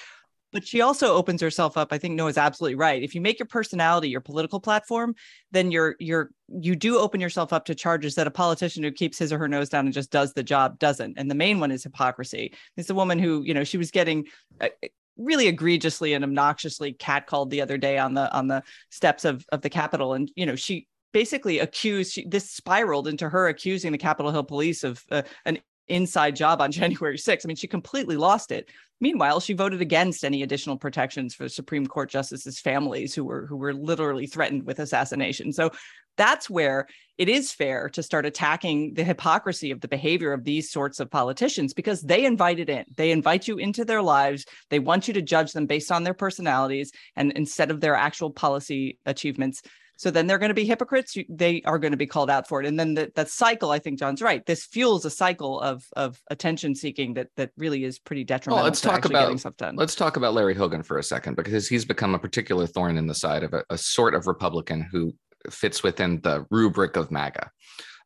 But 0.51 0.67
she 0.67 0.81
also 0.81 1.13
opens 1.13 1.41
herself 1.41 1.77
up 1.77 1.91
i 1.91 1.97
think 1.97 2.15
noah's 2.15 2.37
absolutely 2.37 2.75
right 2.75 3.03
if 3.03 3.15
you 3.15 3.21
make 3.21 3.39
your 3.39 3.47
personality 3.47 4.09
your 4.09 4.21
political 4.21 4.59
platform 4.59 5.15
then 5.51 5.71
you're 5.71 5.95
you're 5.99 6.31
you 6.59 6.75
do 6.75 6.97
open 6.97 7.21
yourself 7.21 7.53
up 7.53 7.65
to 7.65 7.75
charges 7.75 8.15
that 8.15 8.27
a 8.27 8.31
politician 8.31 8.83
who 8.83 8.91
keeps 8.91 9.17
his 9.17 9.31
or 9.31 9.37
her 9.37 9.47
nose 9.47 9.69
down 9.69 9.85
and 9.85 9.93
just 9.93 10.11
does 10.11 10.33
the 10.33 10.43
job 10.43 10.77
doesn't 10.79 11.17
and 11.17 11.29
the 11.29 11.35
main 11.35 11.59
one 11.59 11.71
is 11.71 11.83
hypocrisy. 11.83 12.53
It's 12.77 12.89
a 12.89 12.95
woman 12.95 13.19
who 13.19 13.43
you 13.43 13.53
know 13.53 13.63
she 13.63 13.77
was 13.77 13.91
getting 13.91 14.25
uh, 14.59 14.69
really 15.17 15.47
egregiously 15.47 16.13
and 16.13 16.23
obnoxiously 16.23 16.93
catcalled 16.93 17.49
the 17.49 17.61
other 17.61 17.77
day 17.77 17.97
on 17.97 18.13
the 18.13 18.31
on 18.33 18.47
the 18.47 18.63
steps 18.89 19.25
of 19.25 19.45
of 19.51 19.61
the 19.61 19.69
capitol 19.69 20.13
and 20.13 20.31
you 20.35 20.45
know 20.45 20.55
she 20.55 20.87
basically 21.13 21.59
accused 21.59 22.13
she, 22.13 22.25
this 22.25 22.49
spiraled 22.49 23.07
into 23.07 23.29
her 23.29 23.47
accusing 23.47 23.91
the 23.91 23.97
capitol 23.97 24.31
hill 24.31 24.43
police 24.43 24.83
of 24.83 25.03
uh, 25.11 25.21
an 25.45 25.59
inside 25.91 26.35
job 26.35 26.61
on 26.61 26.71
January 26.81 27.17
6th. 27.17 27.45
I 27.45 27.47
mean, 27.47 27.55
she 27.55 27.67
completely 27.67 28.17
lost 28.17 28.51
it. 28.51 28.69
Meanwhile, 28.99 29.39
she 29.39 29.53
voted 29.53 29.81
against 29.81 30.23
any 30.23 30.43
additional 30.43 30.77
protections 30.77 31.33
for 31.33 31.49
Supreme 31.49 31.87
Court 31.87 32.09
justices' 32.09 32.59
families 32.59 33.15
who 33.15 33.25
were 33.25 33.47
who 33.47 33.57
were 33.57 33.73
literally 33.73 34.27
threatened 34.27 34.63
with 34.63 34.79
assassination. 34.79 35.51
So 35.51 35.71
that's 36.17 36.49
where 36.49 36.87
it 37.17 37.29
is 37.29 37.51
fair 37.51 37.89
to 37.89 38.03
start 38.03 38.25
attacking 38.25 38.93
the 38.93 39.03
hypocrisy 39.03 39.71
of 39.71 39.81
the 39.81 39.87
behavior 39.87 40.33
of 40.33 40.43
these 40.43 40.69
sorts 40.69 40.99
of 40.99 41.09
politicians 41.09 41.73
because 41.73 42.01
they 42.01 42.25
invited 42.25 42.69
it 42.69 42.79
in. 42.79 42.85
They 42.95 43.11
invite 43.11 43.47
you 43.47 43.57
into 43.57 43.85
their 43.85 44.01
lives. 44.01 44.45
They 44.69 44.79
want 44.79 45.07
you 45.07 45.13
to 45.15 45.21
judge 45.21 45.53
them 45.53 45.65
based 45.65 45.91
on 45.91 46.03
their 46.03 46.13
personalities 46.13 46.91
and 47.15 47.31
instead 47.33 47.71
of 47.71 47.81
their 47.81 47.95
actual 47.95 48.31
policy 48.31 48.99
achievements. 49.05 49.61
So 50.01 50.09
then 50.09 50.25
they're 50.25 50.39
going 50.39 50.49
to 50.49 50.55
be 50.55 50.65
hypocrites. 50.65 51.15
They 51.29 51.61
are 51.63 51.77
going 51.77 51.91
to 51.91 51.97
be 51.97 52.07
called 52.07 52.31
out 52.31 52.47
for 52.47 52.59
it. 52.59 52.65
And 52.65 52.79
then 52.79 52.95
the, 52.95 53.11
that 53.13 53.29
cycle, 53.29 53.69
I 53.69 53.77
think 53.77 53.99
John's 53.99 54.19
right. 54.19 54.43
This 54.43 54.65
fuels 54.65 55.05
a 55.05 55.11
cycle 55.11 55.61
of 55.61 55.85
of 55.95 56.19
attention 56.31 56.73
seeking 56.73 57.13
that 57.13 57.27
that 57.37 57.51
really 57.55 57.83
is 57.83 57.99
pretty 57.99 58.23
detrimental. 58.23 58.63
Well, 58.63 58.65
let's 58.65 58.81
talk 58.81 59.05
about 59.05 59.75
let's 59.75 59.93
talk 59.93 60.17
about 60.17 60.33
Larry 60.33 60.55
Hogan 60.55 60.81
for 60.81 60.97
a 60.97 61.03
second 61.03 61.35
because 61.35 61.67
he's 61.67 61.85
become 61.85 62.15
a 62.15 62.19
particular 62.19 62.65
thorn 62.65 62.97
in 62.97 63.05
the 63.05 63.13
side 63.13 63.43
of 63.43 63.53
a, 63.53 63.63
a 63.69 63.77
sort 63.77 64.15
of 64.15 64.25
Republican 64.25 64.81
who 64.81 65.13
fits 65.51 65.83
within 65.83 66.19
the 66.21 66.47
rubric 66.49 66.95
of 66.95 67.11
MAGA, 67.11 67.51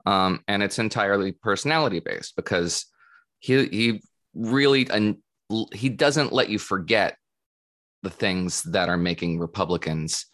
um, 0.05 0.43
and 0.49 0.61
it's 0.61 0.79
entirely 0.79 1.31
personality 1.31 2.01
based 2.01 2.35
because 2.35 2.87
he 3.39 3.67
he 3.67 4.01
really 4.33 4.85
and 4.89 5.15
he 5.73 5.87
doesn't 5.87 6.33
let 6.33 6.49
you 6.49 6.59
forget 6.59 7.15
the 8.03 8.09
things 8.09 8.63
that 8.63 8.89
are 8.89 8.97
making 8.97 9.39
Republicans 9.39 10.25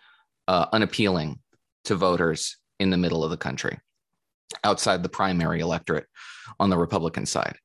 uh, 0.48 0.66
unappealing 0.74 1.38
to 1.86 1.96
voters 1.96 2.58
in 2.80 2.90
the 2.90 2.98
middle 2.98 3.24
of 3.24 3.32
the 3.32 3.38
country, 3.38 3.80
outside 4.64 5.04
the 5.04 5.10
primary 5.10 5.60
electorate 5.60 6.08
on 6.60 6.70
the 6.70 6.78
Republican 6.78 7.26
side. 7.26 7.58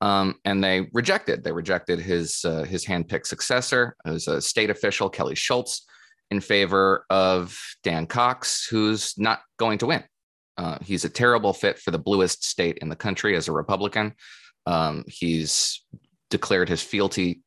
Um, 0.00 0.34
and 0.44 0.62
they 0.62 0.88
rejected. 0.92 1.44
They 1.44 1.52
rejected 1.52 1.98
his 2.00 2.44
uh, 2.44 2.64
his 2.64 2.84
handpicked 2.84 3.26
successor, 3.26 3.96
as 4.04 4.28
a 4.28 4.40
state 4.40 4.70
official, 4.70 5.08
Kelly 5.08 5.34
Schulz, 5.34 5.86
in 6.30 6.40
favor 6.40 7.06
of 7.10 7.58
Dan 7.82 8.06
Cox, 8.06 8.66
who's 8.66 9.14
not 9.16 9.40
going 9.58 9.78
to 9.78 9.86
win. 9.86 10.04
Uh, 10.56 10.78
he's 10.82 11.04
a 11.04 11.08
terrible 11.08 11.52
fit 11.52 11.78
for 11.78 11.90
the 11.90 11.98
bluest 11.98 12.44
state 12.44 12.78
in 12.78 12.88
the 12.88 12.96
country 12.96 13.36
as 13.36 13.48
a 13.48 13.52
Republican. 13.52 14.14
Um, 14.66 15.04
he's 15.06 15.84
declared 16.30 16.68
his 16.68 16.82
fealty 16.82 17.42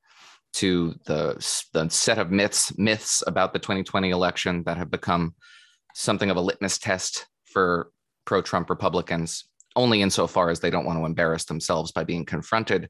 to 0.54 0.96
the, 1.06 1.34
the 1.74 1.90
set 1.90 2.18
of 2.18 2.32
myths 2.32 2.78
myths 2.78 3.24
about 3.28 3.54
the 3.54 3.60
2020 3.60 4.10
election 4.10 4.64
that 4.66 4.78
have 4.78 4.90
become 4.90 5.36
something 6.00 6.30
of 6.30 6.38
a 6.38 6.42
litmus 6.42 6.78
test 6.78 7.28
for 7.46 7.90
pro-Trump 8.26 8.70
Republicans, 8.70 9.46
only 9.76 10.02
insofar 10.02 10.50
as 10.50 10.60
they 10.60 10.70
don't 10.70 10.86
want 10.86 11.00
to 11.00 11.06
embarrass 11.06 11.46
themselves 11.46 11.92
by 11.92 12.04
being 12.04 12.26
confronted 12.26 12.90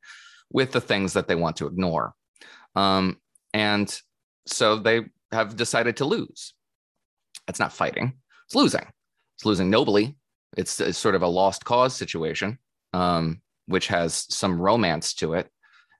with 0.51 0.71
the 0.71 0.81
things 0.81 1.13
that 1.13 1.27
they 1.27 1.35
want 1.35 1.57
to 1.57 1.67
ignore. 1.67 2.13
Um, 2.75 3.17
and 3.53 3.93
so 4.45 4.77
they 4.77 5.01
have 5.31 5.55
decided 5.55 5.97
to 5.97 6.05
lose. 6.05 6.53
It's 7.47 7.59
not 7.59 7.73
fighting; 7.73 8.13
it's 8.45 8.55
losing. 8.55 8.85
It's 9.35 9.45
losing 9.45 9.69
nobly. 9.69 10.17
It's, 10.57 10.79
it's 10.79 10.97
sort 10.97 11.15
of 11.15 11.21
a 11.21 11.27
lost 11.27 11.65
cause 11.65 11.95
situation, 11.95 12.57
um, 12.93 13.41
which 13.67 13.87
has 13.87 14.25
some 14.29 14.59
romance 14.59 15.13
to 15.15 15.33
it 15.33 15.49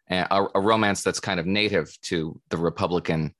a, 0.10 0.46
a 0.56 0.60
romance 0.60 1.04
that's 1.04 1.20
kind 1.20 1.40
of 1.40 1.46
native 1.46 1.96
to 2.04 2.40
the 2.50 2.58
Republican 2.58 3.34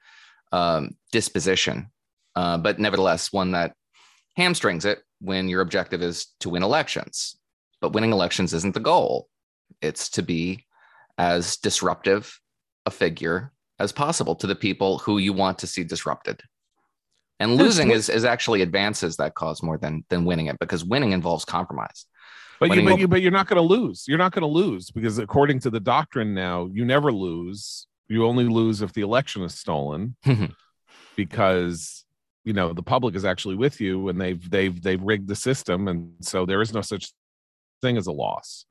um, 0.52 0.96
disposition, 1.12 1.92
uh, 2.38 2.56
but 2.56 2.78
nevertheless 2.78 3.34
one 3.34 3.52
that 3.54 3.74
hamstrings 4.36 4.86
it 4.86 5.00
when 5.20 5.50
your 5.50 5.62
objective 5.62 6.04
is 6.04 6.28
to 6.40 6.50
win 6.50 6.62
elections. 6.62 7.36
But 7.82 7.94
winning 7.94 8.12
elections 8.12 8.54
isn't 8.54 8.76
the 8.76 8.80
goal; 8.80 9.28
it's 9.82 10.10
to 10.10 10.22
be 10.22 10.66
as 11.18 11.58
disruptive 11.58 12.40
a 12.86 12.92
figure 12.92 13.52
as 13.80 13.92
possible 13.92 14.36
to 14.36 14.46
the 14.46 14.56
people 14.56 15.00
who 15.00 15.18
you 15.18 15.34
want 15.34 15.58
to 15.60 15.68
see 15.68 15.84
disrupted. 15.84 16.42
And 17.40 17.56
losing 17.56 17.90
is, 17.92 18.10
is 18.10 18.26
actually 18.26 18.62
advances 18.62 19.18
that 19.18 19.34
cause 19.34 19.64
more 19.64 19.80
than 19.80 20.04
than 20.10 20.24
winning 20.24 20.46
it 20.46 20.60
because 20.60 20.86
winning 20.86 21.14
involves 21.14 21.44
compromise. 21.44 22.06
But 22.60 22.76
you, 22.76 22.84
but, 22.84 23.00
you, 23.00 23.08
but 23.08 23.22
you're 23.22 23.32
not 23.32 23.48
going 23.48 23.62
to 23.62 23.68
lose. 23.68 24.06
You're 24.08 24.18
not 24.20 24.32
going 24.32 24.42
to 24.42 24.48
lose 24.48 24.92
because 24.92 25.18
according 25.18 25.60
to 25.62 25.72
the 25.72 25.80
doctrine 25.80 26.36
now, 26.36 26.70
you 26.72 26.86
never 26.86 27.12
lose. 27.12 27.88
You 28.08 28.26
only 28.26 28.46
lose 28.46 28.84
if 28.84 28.94
the 28.94 29.02
election 29.02 29.44
is 29.44 29.56
stolen, 29.56 30.16
because 31.16 32.06
you 32.48 32.54
know 32.54 32.72
the 32.72 32.82
public 32.82 33.14
is 33.14 33.26
actually 33.26 33.56
with 33.56 33.82
you 33.82 34.08
and 34.08 34.20
they've 34.22 34.50
they've 34.50 34.82
they've 34.82 35.02
rigged 35.02 35.28
the 35.28 35.36
system, 35.36 35.90
and 35.90 36.14
so 36.22 36.46
there 36.46 36.62
is 36.62 36.74
no 36.74 36.82
such 36.82 37.12
thing 37.82 37.98
as 37.98 38.08
a 38.08 38.12
loss. 38.12 38.66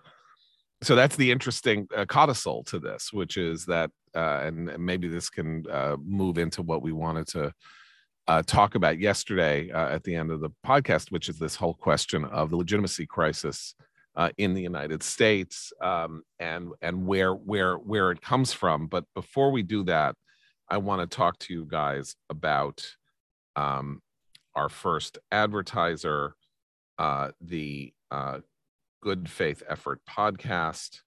So 0.82 0.94
that's 0.94 1.16
the 1.16 1.30
interesting 1.30 1.86
uh, 1.94 2.06
codicil 2.06 2.64
to 2.64 2.78
this, 2.78 3.12
which 3.12 3.36
is 3.36 3.66
that, 3.66 3.90
uh, 4.14 4.40
and 4.44 4.78
maybe 4.78 5.08
this 5.08 5.30
can 5.30 5.64
uh, 5.70 5.96
move 6.02 6.38
into 6.38 6.62
what 6.62 6.82
we 6.82 6.92
wanted 6.92 7.26
to 7.28 7.52
uh, 8.28 8.42
talk 8.46 8.74
about 8.74 8.98
yesterday 8.98 9.70
uh, 9.70 9.88
at 9.88 10.04
the 10.04 10.14
end 10.14 10.30
of 10.30 10.40
the 10.40 10.50
podcast, 10.66 11.10
which 11.10 11.28
is 11.28 11.38
this 11.38 11.54
whole 11.54 11.74
question 11.74 12.24
of 12.26 12.50
the 12.50 12.56
legitimacy 12.56 13.06
crisis 13.06 13.74
uh, 14.16 14.30
in 14.38 14.54
the 14.54 14.62
United 14.62 15.02
States 15.02 15.72
um, 15.82 16.22
and 16.38 16.70
and 16.80 17.06
where 17.06 17.32
where 17.34 17.76
where 17.76 18.10
it 18.10 18.22
comes 18.22 18.54
from. 18.54 18.86
But 18.86 19.04
before 19.14 19.50
we 19.50 19.62
do 19.62 19.84
that, 19.84 20.14
I 20.68 20.78
want 20.78 21.02
to 21.02 21.16
talk 21.16 21.38
to 21.40 21.54
you 21.54 21.66
guys 21.68 22.16
about 22.30 22.86
um, 23.56 24.00
our 24.54 24.68
first 24.68 25.18
advertiser, 25.32 26.34
uh, 26.98 27.30
the 27.40 27.92
uh, 28.10 28.38
Good 29.02 29.28
Faith 29.28 29.62
Effort 29.68 30.00
podcast. 30.08 31.00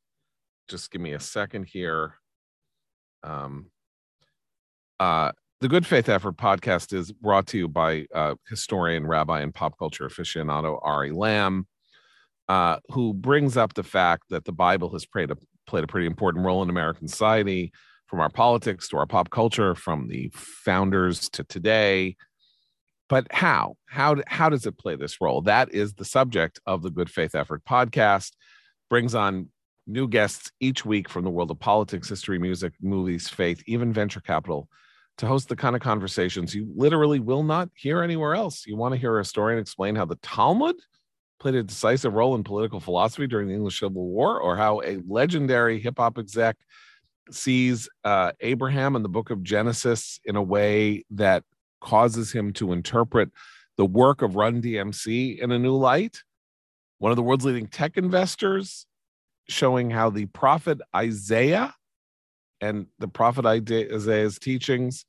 Just 0.67 0.91
give 0.91 1.01
me 1.01 1.13
a 1.13 1.19
second 1.19 1.65
here. 1.65 2.15
Um, 3.23 3.71
uh, 4.99 5.31
the 5.61 5.67
Good 5.67 5.85
Faith 5.85 6.09
Effort 6.09 6.37
podcast 6.37 6.93
is 6.93 7.11
brought 7.11 7.47
to 7.47 7.57
you 7.57 7.67
by 7.67 8.05
uh, 8.13 8.35
historian, 8.47 9.05
rabbi, 9.05 9.41
and 9.41 9.53
pop 9.53 9.77
culture 9.77 10.07
aficionado 10.07 10.79
Ari 10.81 11.11
Lamm, 11.11 11.65
uh, 12.47 12.77
who 12.91 13.13
brings 13.13 13.57
up 13.57 13.73
the 13.73 13.83
fact 13.83 14.23
that 14.29 14.45
the 14.45 14.51
Bible 14.51 14.91
has 14.93 15.05
played 15.05 15.31
a, 15.31 15.37
played 15.67 15.83
a 15.83 15.87
pretty 15.87 16.07
important 16.07 16.45
role 16.45 16.63
in 16.63 16.69
American 16.69 17.07
society, 17.07 17.71
from 18.07 18.19
our 18.19 18.29
politics 18.29 18.87
to 18.89 18.97
our 18.97 19.05
pop 19.05 19.29
culture, 19.29 19.75
from 19.75 20.07
the 20.07 20.31
founders 20.33 21.29
to 21.29 21.43
today. 21.43 22.15
But 23.09 23.27
how? 23.31 23.75
How, 23.87 24.17
how 24.27 24.49
does 24.49 24.65
it 24.65 24.77
play 24.77 24.95
this 24.95 25.19
role? 25.19 25.41
That 25.41 25.73
is 25.73 25.95
the 25.95 26.05
subject 26.05 26.59
of 26.65 26.83
the 26.83 26.91
Good 26.91 27.09
Faith 27.09 27.35
Effort 27.35 27.63
podcast. 27.65 28.33
Brings 28.89 29.15
on 29.15 29.49
new 29.87 30.07
guests 30.07 30.51
each 30.59 30.85
week 30.85 31.09
from 31.09 31.23
the 31.23 31.29
world 31.29 31.51
of 31.51 31.59
politics, 31.59 32.07
history, 32.07 32.39
music, 32.39 32.73
movies, 32.81 33.27
faith, 33.27 33.61
even 33.65 33.91
venture 33.91 34.21
capital 34.21 34.69
to 35.17 35.27
host 35.27 35.49
the 35.49 35.55
kind 35.55 35.75
of 35.75 35.81
conversations 35.81 36.55
you 36.55 36.71
literally 36.75 37.19
will 37.19 37.43
not 37.43 37.69
hear 37.75 38.01
anywhere 38.01 38.35
else. 38.35 38.65
You 38.65 38.77
want 38.77 38.93
to 38.93 38.99
hear 38.99 39.17
a 39.17 39.21
historian 39.21 39.59
explain 39.59 39.95
how 39.95 40.05
the 40.05 40.15
Talmud 40.17 40.77
played 41.39 41.55
a 41.55 41.63
decisive 41.63 42.13
role 42.13 42.35
in 42.35 42.43
political 42.43 42.79
philosophy 42.79 43.27
during 43.27 43.47
the 43.47 43.53
English 43.53 43.79
Civil 43.79 44.07
War, 44.07 44.39
or 44.39 44.55
how 44.55 44.81
a 44.81 44.99
legendary 45.07 45.79
hip 45.79 45.95
hop 45.97 46.17
exec 46.17 46.55
sees 47.31 47.89
uh, 48.03 48.31
Abraham 48.39 48.95
in 48.95 49.03
the 49.03 49.09
book 49.09 49.29
of 49.29 49.43
Genesis 49.43 50.19
in 50.25 50.35
a 50.35 50.41
way 50.41 51.05
that 51.11 51.43
causes 51.81 52.31
him 52.31 52.53
to 52.53 52.71
interpret 52.71 53.29
the 53.77 53.85
work 53.85 54.21
of 54.21 54.35
Run 54.35 54.61
DMC 54.61 55.39
in 55.39 55.51
a 55.51 55.59
new 55.59 55.75
light. 55.75 56.21
One 56.97 57.11
of 57.11 57.15
the 57.15 57.23
world's 57.23 57.45
leading 57.45 57.67
tech 57.67 57.97
investors 57.97 58.85
showing 59.47 59.89
how 59.89 60.09
the 60.09 60.25
prophet 60.27 60.79
Isaiah 60.95 61.73
and 62.61 62.87
the 62.99 63.07
prophet 63.07 63.45
Isaiah's 63.45 64.39
teachings 64.39 65.05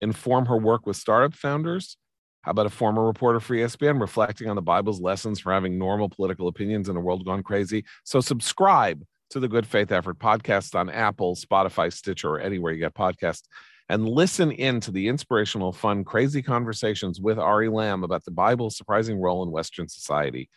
inform 0.00 0.46
her 0.46 0.56
work 0.56 0.86
with 0.86 0.96
startup 0.96 1.34
founders? 1.34 1.96
How 2.42 2.50
about 2.50 2.66
a 2.66 2.70
former 2.70 3.06
reporter 3.06 3.38
for 3.38 3.54
ESPN 3.54 4.00
reflecting 4.00 4.48
on 4.48 4.56
the 4.56 4.62
Bible's 4.62 5.00
lessons 5.00 5.38
for 5.38 5.52
having 5.52 5.78
normal 5.78 6.08
political 6.08 6.48
opinions 6.48 6.88
in 6.88 6.96
a 6.96 7.00
world 7.00 7.24
gone 7.24 7.42
crazy? 7.42 7.84
So, 8.04 8.20
subscribe 8.20 9.04
to 9.30 9.40
the 9.40 9.48
Good 9.48 9.66
Faith 9.66 9.92
Effort 9.92 10.18
podcast 10.18 10.74
on 10.74 10.90
Apple, 10.90 11.36
Spotify, 11.36 11.92
Stitcher, 11.92 12.30
or 12.30 12.40
anywhere 12.40 12.72
you 12.72 12.80
get 12.80 12.94
podcasts, 12.94 13.44
and 13.88 14.08
listen 14.08 14.50
in 14.50 14.80
to 14.80 14.90
the 14.90 15.08
inspirational, 15.08 15.72
fun, 15.72 16.04
crazy 16.04 16.42
conversations 16.42 17.20
with 17.20 17.38
Ari 17.38 17.68
Lamm 17.68 18.04
about 18.04 18.24
the 18.24 18.30
Bible's 18.30 18.76
surprising 18.76 19.18
role 19.18 19.42
in 19.42 19.50
Western 19.50 19.88
society. 19.88 20.48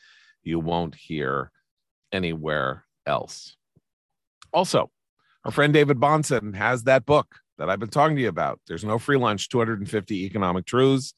You 0.43 0.59
won't 0.59 0.95
hear 0.95 1.51
anywhere 2.11 2.85
else. 3.05 3.57
Also, 4.53 4.89
our 5.43 5.51
friend 5.51 5.73
David 5.73 5.97
Bahnsen 5.97 6.55
has 6.55 6.83
that 6.83 7.05
book 7.05 7.35
that 7.57 7.69
I've 7.69 7.79
been 7.79 7.89
talking 7.89 8.15
to 8.15 8.21
you 8.21 8.29
about. 8.29 8.59
There's 8.67 8.85
no 8.85 8.97
free 8.97 9.17
lunch, 9.17 9.49
250 9.49 10.25
economic 10.25 10.65
truths. 10.65 11.13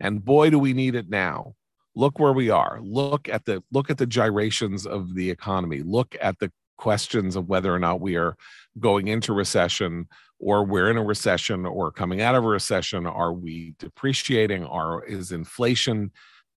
And 0.00 0.24
boy, 0.24 0.50
do 0.50 0.58
we 0.58 0.72
need 0.72 0.94
it 0.94 1.08
now. 1.08 1.54
Look 1.94 2.18
where 2.18 2.32
we 2.32 2.50
are. 2.50 2.78
Look 2.82 3.28
at 3.28 3.46
the 3.46 3.62
look 3.72 3.90
at 3.90 3.96
the 3.96 4.06
gyrations 4.06 4.86
of 4.86 5.14
the 5.14 5.30
economy. 5.30 5.80
Look 5.80 6.14
at 6.20 6.38
the 6.38 6.52
questions 6.76 7.36
of 7.36 7.48
whether 7.48 7.74
or 7.74 7.78
not 7.78 8.00
we 8.00 8.16
are 8.16 8.36
going 8.78 9.08
into 9.08 9.32
recession 9.32 10.06
or 10.38 10.64
we're 10.64 10.90
in 10.90 10.98
a 10.98 11.04
recession 11.04 11.64
or 11.64 11.90
coming 11.90 12.20
out 12.20 12.34
of 12.34 12.44
a 12.44 12.48
recession. 12.48 13.06
Are 13.06 13.32
we 13.32 13.74
depreciating? 13.78 14.64
Are 14.64 15.02
is 15.04 15.32
inflation 15.32 16.12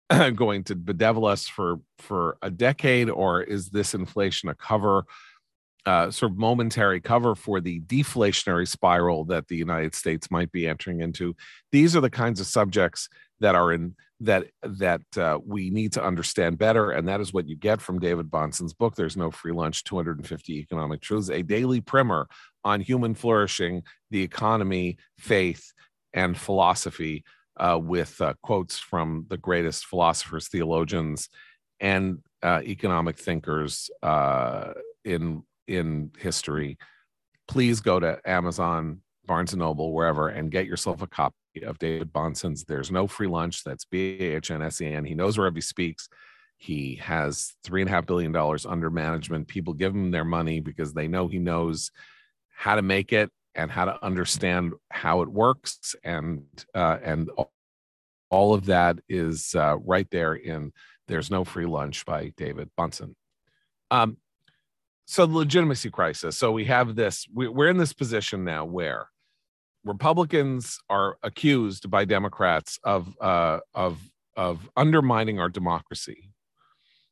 going 0.36 0.63
to 0.65 0.75
bedevil 0.75 1.25
us 1.25 1.47
for 1.47 1.79
for 1.97 2.38
a 2.41 2.49
decade, 2.49 3.10
or 3.10 3.41
is 3.41 3.69
this 3.69 3.93
inflation 3.93 4.49
a 4.49 4.55
cover 4.55 5.05
uh, 5.86 6.12
sort 6.12 6.32
of 6.32 6.38
momentary 6.38 6.99
cover 6.99 7.36
for 7.36 7.62
the 7.62 7.79
deflationary 7.82 8.67
spiral 8.67 9.25
that 9.25 9.47
the 9.47 9.55
United 9.55 9.95
States 9.95 10.29
might 10.29 10.51
be 10.51 10.67
entering 10.67 11.01
into. 11.01 11.36
These 11.71 11.95
are 11.95 12.01
the 12.01 12.10
kinds 12.10 12.39
of 12.39 12.47
subjects 12.47 13.10
that 13.39 13.55
are 13.55 13.71
in 13.71 13.95
that 14.21 14.47
that 14.63 15.01
uh, 15.17 15.39
we 15.45 15.69
need 15.69 15.93
to 15.93 16.03
understand 16.03 16.58
better, 16.58 16.91
and 16.91 17.08
that 17.08 17.21
is 17.21 17.34
what 17.34 17.47
you 17.47 17.55
get 17.55 17.82
from 17.82 17.99
David 17.99 18.29
Bahnsen's 18.29 18.73
book. 18.73 18.95
There's 18.95 19.17
no 19.17 19.32
free 19.32 19.53
lunch: 19.53 19.84
250 19.86 20.53
economic 20.60 21.01
truths, 21.01 21.29
a 21.29 21.41
daily 21.41 21.82
primer 21.82 22.27
on 22.63 22.82
human 22.82 23.15
flourishing, 23.15 23.84
the 24.12 24.21
economy, 24.21 24.97
faith, 25.17 25.71
and 26.13 26.38
philosophy, 26.38 27.23
uh, 27.58 27.79
with 27.82 28.19
uh, 28.19 28.34
quotes 28.43 28.77
from 28.77 29.25
the 29.29 29.38
greatest 29.38 29.86
philosophers, 29.86 30.49
theologians, 30.49 31.29
and 31.79 32.19
uh, 32.43 32.62
economic 32.63 33.17
thinkers 33.17 33.89
uh, 34.03 34.73
in 35.05 35.43
in 35.67 36.12
history, 36.17 36.77
please 37.47 37.79
go 37.79 37.99
to 37.99 38.19
Amazon, 38.25 39.01
Barnes 39.25 39.53
and 39.53 39.60
Noble, 39.60 39.93
wherever, 39.93 40.27
and 40.27 40.51
get 40.51 40.65
yourself 40.65 41.01
a 41.01 41.08
copy 41.08 41.36
of 41.63 41.80
David 41.80 42.12
Bahnsen's 42.12 42.63
There's 42.65 42.91
No 42.91 43.08
Free 43.08 43.28
Lunch. 43.28 43.63
That's 43.63 43.86
B 43.86 44.17
A 44.19 44.36
H 44.38 44.52
N 44.52 44.62
S 44.62 44.82
E 44.82 44.88
N. 44.88 45.06
He 45.06 45.15
knows 45.15 45.38
wherever 45.38 45.56
he 45.56 45.62
speaks. 45.62 46.10
He 46.58 46.95
has 46.95 47.54
three 47.63 47.82
and 47.82 47.89
a 47.89 47.93
half 47.93 48.06
billion 48.06 48.32
dollars 48.32 48.65
under 48.65 48.89
management. 48.89 49.48
People 49.48 49.74
give 49.74 49.93
him 49.93 50.12
their 50.12 50.26
money 50.26 50.60
because 50.60 50.93
they 50.93 51.08
know 51.08 51.28
he 51.28 51.39
knows 51.39 51.91
how 52.50 52.76
to 52.76 52.82
make 52.82 53.13
it 53.13 53.32
and 53.56 53.72
how 53.72 53.86
to 53.86 54.04
understand 54.06 54.74
how 54.89 55.22
it 55.22 55.30
works 55.30 55.95
and 56.04 56.43
uh, 56.76 56.98
and 57.04 57.30
all 58.30 58.54
of 58.54 58.65
that 58.65 59.00
is 59.08 59.56
uh, 59.56 59.78
right 59.80 60.10
there 60.12 60.36
in 60.36 60.72
there's 61.08 61.32
no 61.32 61.43
free 61.43 61.65
lunch 61.65 62.06
by 62.06 62.32
david 62.38 62.69
bahnsen 62.78 63.15
um, 63.91 64.17
so 65.06 65.26
the 65.26 65.36
legitimacy 65.36 65.89
crisis 65.89 66.38
so 66.38 66.52
we 66.52 66.65
have 66.65 66.95
this 66.95 67.28
we, 67.34 67.48
we're 67.48 67.69
in 67.69 67.78
this 67.78 67.93
position 67.93 68.43
now 68.43 68.65
where 68.65 69.10
republicans 69.84 70.80
are 70.89 71.18
accused 71.24 71.89
by 71.89 72.06
democrats 72.06 72.80
of 72.84 73.15
uh, 73.22 73.60
of 73.74 74.00
of 74.36 74.70
undermining 74.78 75.39
our 75.39 75.50
democracy 75.50 76.30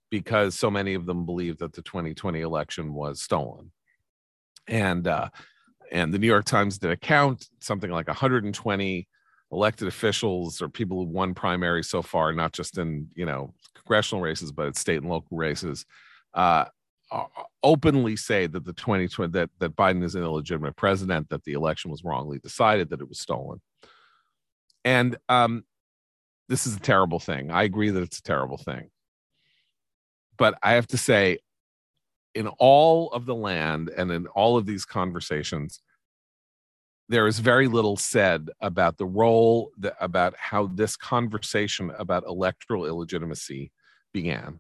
because 0.10 0.56
so 0.56 0.72
many 0.72 0.94
of 0.94 1.06
them 1.06 1.26
believe 1.26 1.58
that 1.58 1.74
the 1.74 1.82
2020 1.82 2.42
election 2.42 2.94
was 2.94 3.22
stolen. 3.22 3.72
And 4.68 5.08
uh, 5.08 5.30
and 5.92 6.14
the 6.14 6.20
New 6.20 6.28
York 6.28 6.46
Times 6.46 6.78
did 6.78 6.92
a 6.92 6.98
count 6.98 7.48
something 7.60 7.92
like 7.92 8.08
120 8.08 9.08
elected 9.52 9.88
officials 9.88 10.62
or 10.62 10.68
people 10.68 10.98
who 10.98 11.12
won 11.12 11.34
primary 11.34 11.84
so 11.84 12.02
far, 12.02 12.34
not 12.34 12.54
just 12.54 12.78
in 12.78 13.08
you 13.16 13.26
know 13.26 13.54
congressional 13.76 14.22
races, 14.22 14.52
but 14.52 14.68
at 14.68 14.78
state 14.78 15.02
and 15.02 15.10
local 15.10 15.38
races, 15.38 15.86
uh, 16.34 16.66
openly 17.64 18.16
say 18.16 18.48
that 18.48 18.66
the 18.66 18.74
2020 18.74 19.32
that 19.32 19.50
that 19.60 19.76
Biden 19.76 20.04
is 20.04 20.16
an 20.16 20.24
illegitimate 20.24 20.76
president, 20.76 21.30
that 21.30 21.44
the 21.44 21.54
election 21.54 21.92
was 21.92 22.04
wrongly 22.04 22.40
decided, 22.40 22.90
that 22.90 23.02
it 23.02 23.10
was 23.10 23.20
stolen, 23.20 23.62
and 24.84 25.18
um, 25.30 25.64
this 26.50 26.68
is 26.68 26.76
a 26.76 26.80
terrible 26.80 27.20
thing. 27.20 27.52
I 27.52 27.64
agree 27.64 27.90
that 27.90 28.04
it's 28.04 28.20
a 28.20 28.24
terrible 28.24 28.58
thing, 28.58 28.90
but 30.38 30.58
I 30.62 30.74
have 30.74 30.88
to 30.88 30.98
say, 30.98 31.40
in 32.36 32.48
all 32.60 33.12
of 33.12 33.26
the 33.26 33.36
land 33.36 33.90
and 33.90 34.12
in 34.12 34.28
all 34.28 34.58
of 34.58 34.66
these 34.66 34.86
conversations, 34.86 35.82
there 37.10 37.28
is 37.28 37.40
very 37.40 37.68
little 37.68 37.98
said 37.98 38.50
about 38.62 38.98
the 38.98 39.06
role 39.06 39.72
that, 39.78 39.96
about 40.00 40.36
how 40.38 40.68
this 40.68 40.98
conversation 40.98 41.92
about 41.98 42.26
electoral 42.28 42.86
illegitimacy 42.86 43.72
began. 44.14 44.60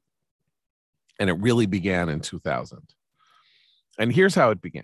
And 1.19 1.30
it 1.30 1.34
really 1.34 1.65
began 1.65 2.10
in 2.10 2.19
2000. 2.19 2.80
And 3.99 4.13
here's 4.13 4.36
how 4.36 4.51
it 4.51 4.62
began. 4.62 4.84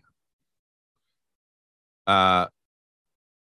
Uh, 2.08 2.48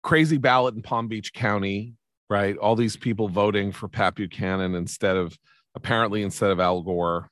crazy 0.03 0.37
ballot 0.37 0.75
in 0.75 0.81
Palm 0.81 1.07
Beach 1.07 1.33
County, 1.33 1.95
right? 2.29 2.57
All 2.57 2.75
these 2.75 2.95
people 2.95 3.27
voting 3.27 3.71
for 3.71 3.87
Pat 3.87 4.15
Buchanan 4.15 4.75
instead 4.75 5.17
of 5.17 5.37
apparently 5.75 6.23
instead 6.23 6.51
of 6.51 6.59
Al 6.59 6.81
Gore 6.81 7.29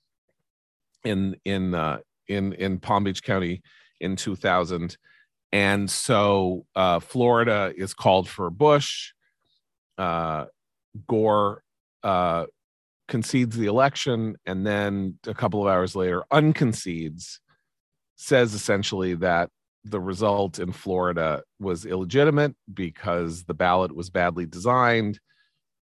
in 1.03 1.37
in 1.45 1.73
uh, 1.73 1.99
in 2.27 2.53
in 2.53 2.79
Palm 2.79 3.05
Beach 3.05 3.23
County 3.23 3.61
in 4.01 4.17
2000 4.17 4.97
and 5.55 5.89
so 5.89 6.65
uh, 6.75 6.99
Florida 6.99 7.71
is 7.77 7.93
called 7.93 8.27
for 8.27 8.49
Bush. 8.49 9.13
Uh, 9.97 10.47
Gore 11.07 11.63
uh, 12.03 12.47
concedes 13.07 13.55
the 13.55 13.67
election, 13.67 14.35
and 14.45 14.65
then 14.65 15.19
a 15.27 15.33
couple 15.33 15.61
of 15.61 15.71
hours 15.71 15.95
later, 15.95 16.23
unconcedes, 16.31 17.39
says 18.15 18.53
essentially 18.53 19.13
that 19.15 19.49
the 19.83 19.99
result 19.99 20.57
in 20.57 20.71
Florida 20.71 21.43
was 21.59 21.85
illegitimate 21.85 22.55
because 22.73 23.43
the 23.43 23.53
ballot 23.53 23.95
was 23.95 24.09
badly 24.09 24.45
designed 24.45 25.19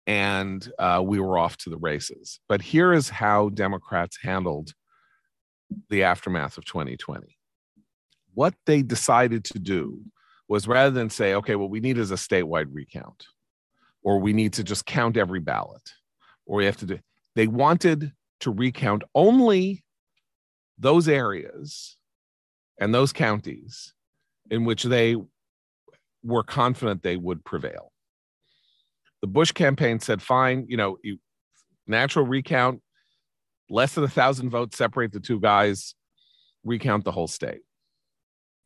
and 0.07 0.71
uh, 0.79 1.01
we 1.05 1.19
were 1.19 1.37
off 1.37 1.55
to 1.57 1.69
the 1.69 1.77
races. 1.77 2.39
But 2.49 2.63
here 2.63 2.93
is 2.93 3.09
how 3.09 3.49
Democrats 3.49 4.17
handled 4.23 4.73
the 5.89 6.03
aftermath 6.03 6.57
of 6.57 6.65
2020 6.65 7.37
what 8.33 8.53
they 8.65 8.81
decided 8.81 9.43
to 9.45 9.59
do 9.59 10.01
was 10.47 10.67
rather 10.67 10.91
than 10.91 11.09
say, 11.09 11.33
okay, 11.35 11.55
what 11.55 11.69
we 11.69 11.79
need 11.79 11.97
is 11.97 12.11
a 12.11 12.15
statewide 12.15 12.67
recount, 12.71 13.25
or 14.03 14.19
we 14.19 14.33
need 14.33 14.53
to 14.53 14.63
just 14.63 14.85
count 14.85 15.17
every 15.17 15.39
ballot, 15.39 15.93
or 16.45 16.57
we 16.57 16.65
have 16.65 16.77
to 16.77 16.85
do, 16.85 16.99
they 17.35 17.47
wanted 17.47 18.11
to 18.41 18.51
recount 18.51 19.03
only 19.15 19.83
those 20.77 21.07
areas 21.07 21.97
and 22.79 22.93
those 22.93 23.13
counties 23.13 23.93
in 24.49 24.65
which 24.65 24.83
they 24.83 25.15
were 26.23 26.43
confident 26.43 27.03
they 27.03 27.17
would 27.17 27.43
prevail. 27.45 27.91
The 29.21 29.27
Bush 29.27 29.51
campaign 29.51 29.99
said, 29.99 30.21
fine, 30.21 30.65
you 30.67 30.77
know, 30.77 30.97
you, 31.03 31.17
natural 31.87 32.25
recount, 32.25 32.81
less 33.69 33.93
than 33.93 34.03
a 34.03 34.09
thousand 34.09 34.49
votes 34.49 34.77
separate 34.77 35.11
the 35.11 35.19
two 35.19 35.39
guys, 35.39 35.93
recount 36.63 37.05
the 37.05 37.11
whole 37.11 37.27
state. 37.27 37.61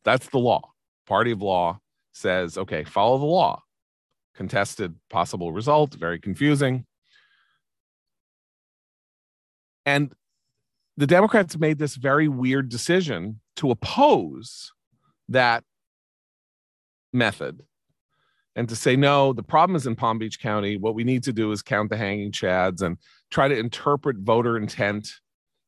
That's 0.04 0.28
the 0.28 0.38
law. 0.38 0.72
Party 1.06 1.30
of 1.30 1.42
law 1.42 1.78
says, 2.12 2.56
okay, 2.56 2.84
follow 2.84 3.18
the 3.18 3.24
law. 3.26 3.62
Contested 4.34 4.94
possible 5.10 5.52
result, 5.52 5.94
very 5.94 6.18
confusing. 6.18 6.84
And 9.86 10.12
the 10.96 11.06
Democrats 11.06 11.56
made 11.56 11.78
this 11.78 11.94
very 11.94 12.28
weird 12.28 12.68
decision 12.68 13.40
to 13.56 13.70
oppose 13.70 14.72
that 15.28 15.64
method 17.12 17.62
and 18.56 18.68
to 18.68 18.76
say, 18.76 18.96
no, 18.96 19.32
the 19.32 19.42
problem 19.42 19.76
is 19.76 19.86
in 19.86 19.94
Palm 19.94 20.18
Beach 20.18 20.40
County. 20.40 20.76
What 20.76 20.94
we 20.94 21.04
need 21.04 21.22
to 21.24 21.32
do 21.32 21.52
is 21.52 21.62
count 21.62 21.90
the 21.90 21.96
hanging 21.96 22.32
chads 22.32 22.82
and 22.82 22.96
try 23.30 23.48
to 23.48 23.56
interpret 23.56 24.16
voter 24.18 24.56
intent 24.56 25.08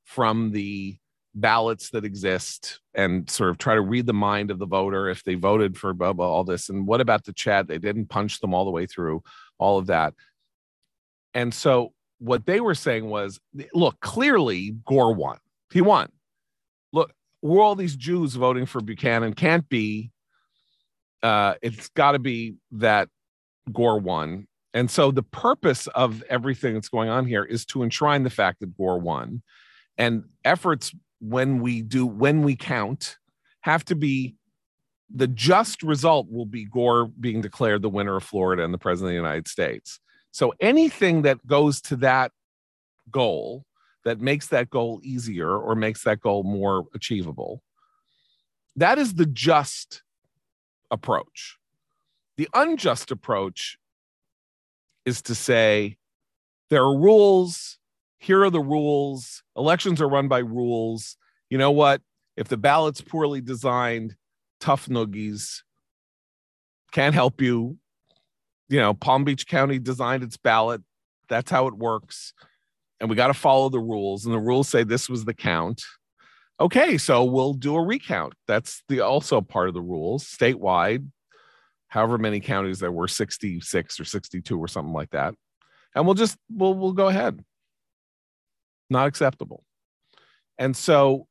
from 0.05 0.51
the 0.53 0.99
ballots 1.35 1.91
that 1.91 2.05
exist 2.05 2.81
and 2.95 3.29
sort 3.31 3.51
of 3.51 3.59
try 3.59 3.75
to 3.75 3.81
read 3.81 4.07
the 4.07 4.15
mind 4.15 4.51
of 4.51 4.59
the 4.59 4.67
voter 4.67 5.09
if 5.09 5.23
they 5.23 5.35
voted 5.35 5.77
for 5.77 5.93
blah, 5.93 6.13
blah, 6.13 6.27
all 6.27 6.45
this. 6.45 6.71
And 6.71 6.87
what 6.87 7.01
about 7.01 7.25
the 7.25 7.33
chat? 7.33 7.69
They 7.69 7.79
didn't 7.79 8.07
punch 8.07 8.41
them 8.41 8.55
all 8.55 8.65
the 8.65 8.71
way 8.71 8.87
through, 8.87 9.23
all 9.59 9.79
of 9.79 9.87
that. 9.87 10.15
And 11.35 11.53
so 11.53 11.93
what 12.19 12.47
they 12.47 12.61
were 12.61 12.75
saying 12.75 13.09
was 13.09 13.41
look, 13.73 14.01
clearly 14.01 14.77
Gore 14.87 15.15
won. 15.15 15.39
He 15.73 15.81
won. 15.81 16.11
Look, 16.93 17.13
we're 17.43 17.63
all 17.63 17.75
these 17.75 17.97
Jews 17.97 18.35
voting 18.35 18.67
for 18.67 18.81
Buchanan. 18.81 19.35
Can't 19.35 19.69
be. 19.69 20.11
Uh, 21.23 21.55
it's 21.63 21.89
got 21.91 22.13
to 22.13 22.19
be 22.19 22.55
that 22.73 23.09
Gore 23.73 23.99
won. 23.99 24.47
And 24.75 24.91
so 24.91 25.11
the 25.11 25.23
purpose 25.23 25.87
of 25.89 26.23
everything 26.29 26.75
that's 26.75 26.89
going 26.89 27.09
on 27.09 27.27
here 27.27 27.45
is 27.45 27.65
to 27.67 27.83
enshrine 27.83 28.23
the 28.23 28.31
fact 28.31 28.61
that 28.61 28.77
Gore 28.77 28.99
won. 28.99 29.43
And 29.97 30.25
efforts 30.45 30.95
when 31.21 31.61
we 31.61 31.83
do 31.83 32.07
when 32.07 32.43
we 32.43 32.55
count 32.55 33.17
have 33.63 33.85
to 33.87 33.97
be 33.97 34.37
the 35.13 35.27
just 35.27 35.83
result 35.83 36.31
will 36.31 36.47
be 36.47 36.65
Gore 36.65 37.07
being 37.07 37.41
declared 37.41 37.83
the 37.83 37.89
winner 37.89 38.17
of 38.17 38.25
Florida 38.25 38.65
and 38.65 38.73
the 38.73 38.79
president 38.79 39.09
of 39.09 39.13
the 39.13 39.29
United 39.29 39.49
States. 39.49 40.01
So 40.39 40.55
anything 40.61 41.23
that 41.23 41.45
goes 41.49 41.81
to 41.81 41.97
that 41.97 42.31
goal 43.11 43.65
that 44.05 44.21
makes 44.21 44.47
that 44.47 44.71
goal 44.71 45.01
easier 45.03 45.51
or 45.51 45.75
makes 45.75 46.05
that 46.05 46.21
goal 46.21 46.45
more 46.45 46.87
achievable, 46.95 47.61
that 48.77 48.99
is 48.99 49.15
the 49.15 49.27
just 49.27 50.05
approach. 50.93 51.57
The 52.37 52.49
unjust 52.55 53.11
approach 53.11 53.79
is 55.05 55.23
to 55.23 55.35
say 55.35 55.97
there 56.71 56.85
are 56.85 56.97
rules 56.97 57.81
here 58.19 58.45
are 58.45 58.51
the 58.51 58.61
rules. 58.61 59.43
Elections 59.57 60.01
are 60.01 60.09
run 60.09 60.29
by 60.29 60.39
rules. 60.39 61.17
You 61.51 61.59
know 61.59 61.73
what? 61.73 62.01
If 62.37 62.47
the 62.47 62.57
ballot's 62.57 63.01
poorly 63.01 63.41
designed, 63.41 64.15
tough 64.61 64.87
noogies 64.87 65.63
can't 66.93 67.15
help 67.15 67.41
you. 67.41 67.79
You 68.69 68.79
know, 68.79 68.95
Palm 68.95 69.25
Beach 69.25 69.47
County 69.47 69.79
designed 69.79 70.23
its 70.23 70.37
ballot. 70.37 70.83
That's 71.29 71.51
how 71.51 71.67
it 71.67 71.75
works. 71.75 72.33
And 73.01 73.09
we 73.09 73.17
got 73.17 73.29
to 73.29 73.35
follow 73.35 73.69
the 73.69 73.81
rules. 73.81 74.25
And 74.25 74.35
the 74.35 74.39
rules 74.39 74.69
say 74.69 74.83
this 74.83 75.09
was 75.09 75.25
the 75.25 75.35
count. 75.35 75.83
Okay, 76.61 76.99
so 76.99 77.25
we'll 77.25 77.55
do 77.55 77.77
a 77.77 77.83
recount. 77.83 78.35
That's 78.49 78.83
the 78.89 79.01
also 79.01 79.41
part 79.41 79.69
of 79.69 79.75
the 79.75 79.81
rules 79.81 80.25
statewide. 80.25 81.09
However 81.87 82.19
many 82.19 82.41
counties 82.41 82.81
there 82.81 82.93
were, 82.93 83.09
66 83.09 84.01
or 84.01 84.05
62 84.05 84.59
or 84.59 84.69
something 84.69 84.93
like 84.93 85.11
that. 85.11 85.35
And 85.95 86.05
we'll 86.05 86.15
just 86.15 86.37
we'll 86.51 86.75
we'll 86.75 86.93
go 86.93 87.09
ahead 87.09 87.43
not 88.91 89.07
acceptable. 89.07 89.65
And 90.59 90.77
so 90.77 91.27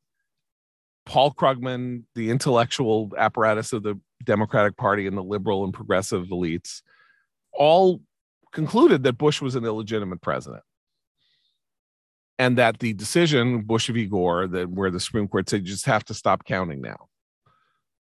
Paul 1.06 1.34
Krugman, 1.34 2.04
the 2.16 2.30
intellectual 2.30 3.12
apparatus 3.18 3.74
of 3.74 3.84
the 3.84 4.00
Democratic 4.24 4.78
Party 4.78 5.08
and 5.08 5.18
the 5.18 5.24
liberal 5.24 5.64
and 5.64 5.74
progressive 5.74 6.28
elites, 6.28 6.82
all 7.58 8.02
concluded 8.52 9.04
that 9.04 9.14
Bush 9.14 9.42
was 9.42 9.56
an 9.56 9.66
illegitimate 9.66 10.22
president. 10.22 10.64
And 12.40 12.58
that 12.58 12.80
the 12.80 12.94
decision, 12.94 13.62
Bush 13.62 13.90
v. 13.90 14.06
Gore, 14.06 14.48
that 14.48 14.70
where 14.70 14.92
the 14.92 15.00
Supreme 15.00 15.28
Court 15.28 15.50
said 15.50 15.62
you 15.62 15.68
just 15.68 15.88
have 15.88 16.06
to 16.06 16.14
stop 16.14 16.46
counting 16.46 16.82
now. 16.82 17.08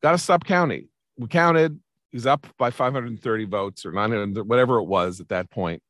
Got 0.04 0.12
to 0.12 0.18
stop 0.18 0.46
counting. 0.46 0.88
We 1.18 1.28
counted, 1.28 1.80
he's 2.12 2.28
up 2.28 2.48
by 2.58 2.70
530 2.70 3.46
votes 3.46 3.86
or 3.86 3.92
900, 3.92 4.48
whatever 4.48 4.78
it 4.78 4.86
was 4.86 5.20
at 5.20 5.30
that 5.30 5.50
point. 5.50 5.82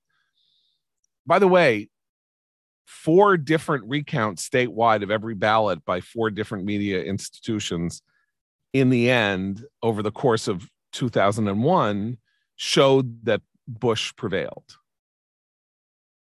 By 1.26 1.40
the 1.40 1.48
way, 1.48 1.90
four 2.86 3.38
different 3.38 3.86
recounts 3.88 4.48
statewide 4.48 5.04
of 5.04 5.12
every 5.12 5.36
ballot 5.36 5.84
by 5.86 6.02
four 6.02 6.30
different 6.30 6.66
media 6.66 7.04
institutions 7.04 8.02
in 8.74 8.90
the 8.90 9.10
end, 9.10 9.66
over 9.84 10.02
the 10.02 10.12
course 10.12 10.48
of 10.48 10.70
2001, 10.94 12.18
showed 12.64 13.26
that 13.26 13.42
Bush 13.68 14.14
prevailed. 14.16 14.78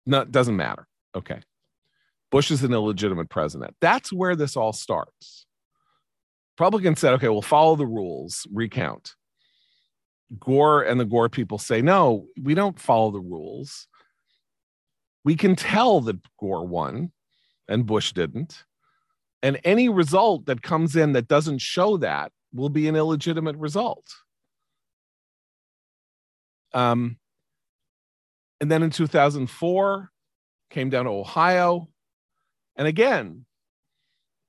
No, 0.06 0.22
it 0.22 0.32
doesn't 0.32 0.56
matter. 0.56 0.88
Okay. 1.14 1.40
Bush 2.32 2.50
is 2.50 2.64
an 2.64 2.72
illegitimate 2.72 3.30
president. 3.30 3.76
That's 3.80 4.12
where 4.12 4.34
this 4.34 4.56
all 4.56 4.72
starts. 4.72 5.46
Republicans 6.58 6.98
said, 6.98 7.12
okay, 7.12 7.28
we'll 7.28 7.42
follow 7.42 7.76
the 7.76 7.86
rules, 7.86 8.44
recount. 8.52 9.14
Gore 10.40 10.82
and 10.82 10.98
the 10.98 11.04
Gore 11.04 11.28
people 11.28 11.58
say, 11.58 11.80
no, 11.80 12.26
we 12.42 12.54
don't 12.54 12.80
follow 12.80 13.12
the 13.12 13.20
rules. 13.20 13.86
We 15.24 15.36
can 15.36 15.54
tell 15.54 16.00
that 16.00 16.18
Gore 16.40 16.66
won 16.66 17.12
and 17.68 17.86
Bush 17.86 18.12
didn't. 18.12 18.64
And 19.44 19.60
any 19.62 19.88
result 19.88 20.46
that 20.46 20.62
comes 20.62 20.96
in 20.96 21.12
that 21.12 21.28
doesn't 21.28 21.58
show 21.58 21.98
that 21.98 22.32
will 22.52 22.68
be 22.68 22.88
an 22.88 22.96
illegitimate 22.96 23.56
result. 23.58 24.06
Um, 26.72 27.18
and 28.60 28.70
then 28.70 28.82
in 28.82 28.90
2004, 28.90 30.10
came 30.70 30.90
down 30.90 31.04
to 31.04 31.10
Ohio. 31.10 31.88
And 32.76 32.86
again, 32.88 33.46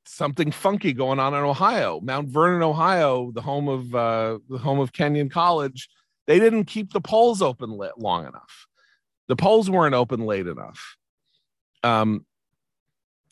something 0.06 0.52
funky 0.52 0.94
going 0.94 1.20
on 1.20 1.34
in 1.34 1.44
Ohio. 1.44 2.00
Mount 2.02 2.30
Vernon, 2.30 2.64
Ohio, 2.64 3.32
the 3.32 3.42
home 3.42 3.68
of 3.68 3.94
uh, 3.94 4.40
the 4.50 4.58
home 4.58 4.80
of 4.80 4.94
Kenyon 4.94 5.30
College, 5.30 5.90
they 6.26 6.40
didn't 6.40 6.66
keep 6.66 6.94
the 6.94 7.02
polls 7.02 7.42
open 7.42 7.78
long 7.98 8.26
enough. 8.26 8.68
The 9.28 9.36
polls 9.36 9.70
weren't 9.70 9.96
open 9.96 10.22
late 10.22 10.48
enough. 10.48 10.98
Um, 11.84 12.26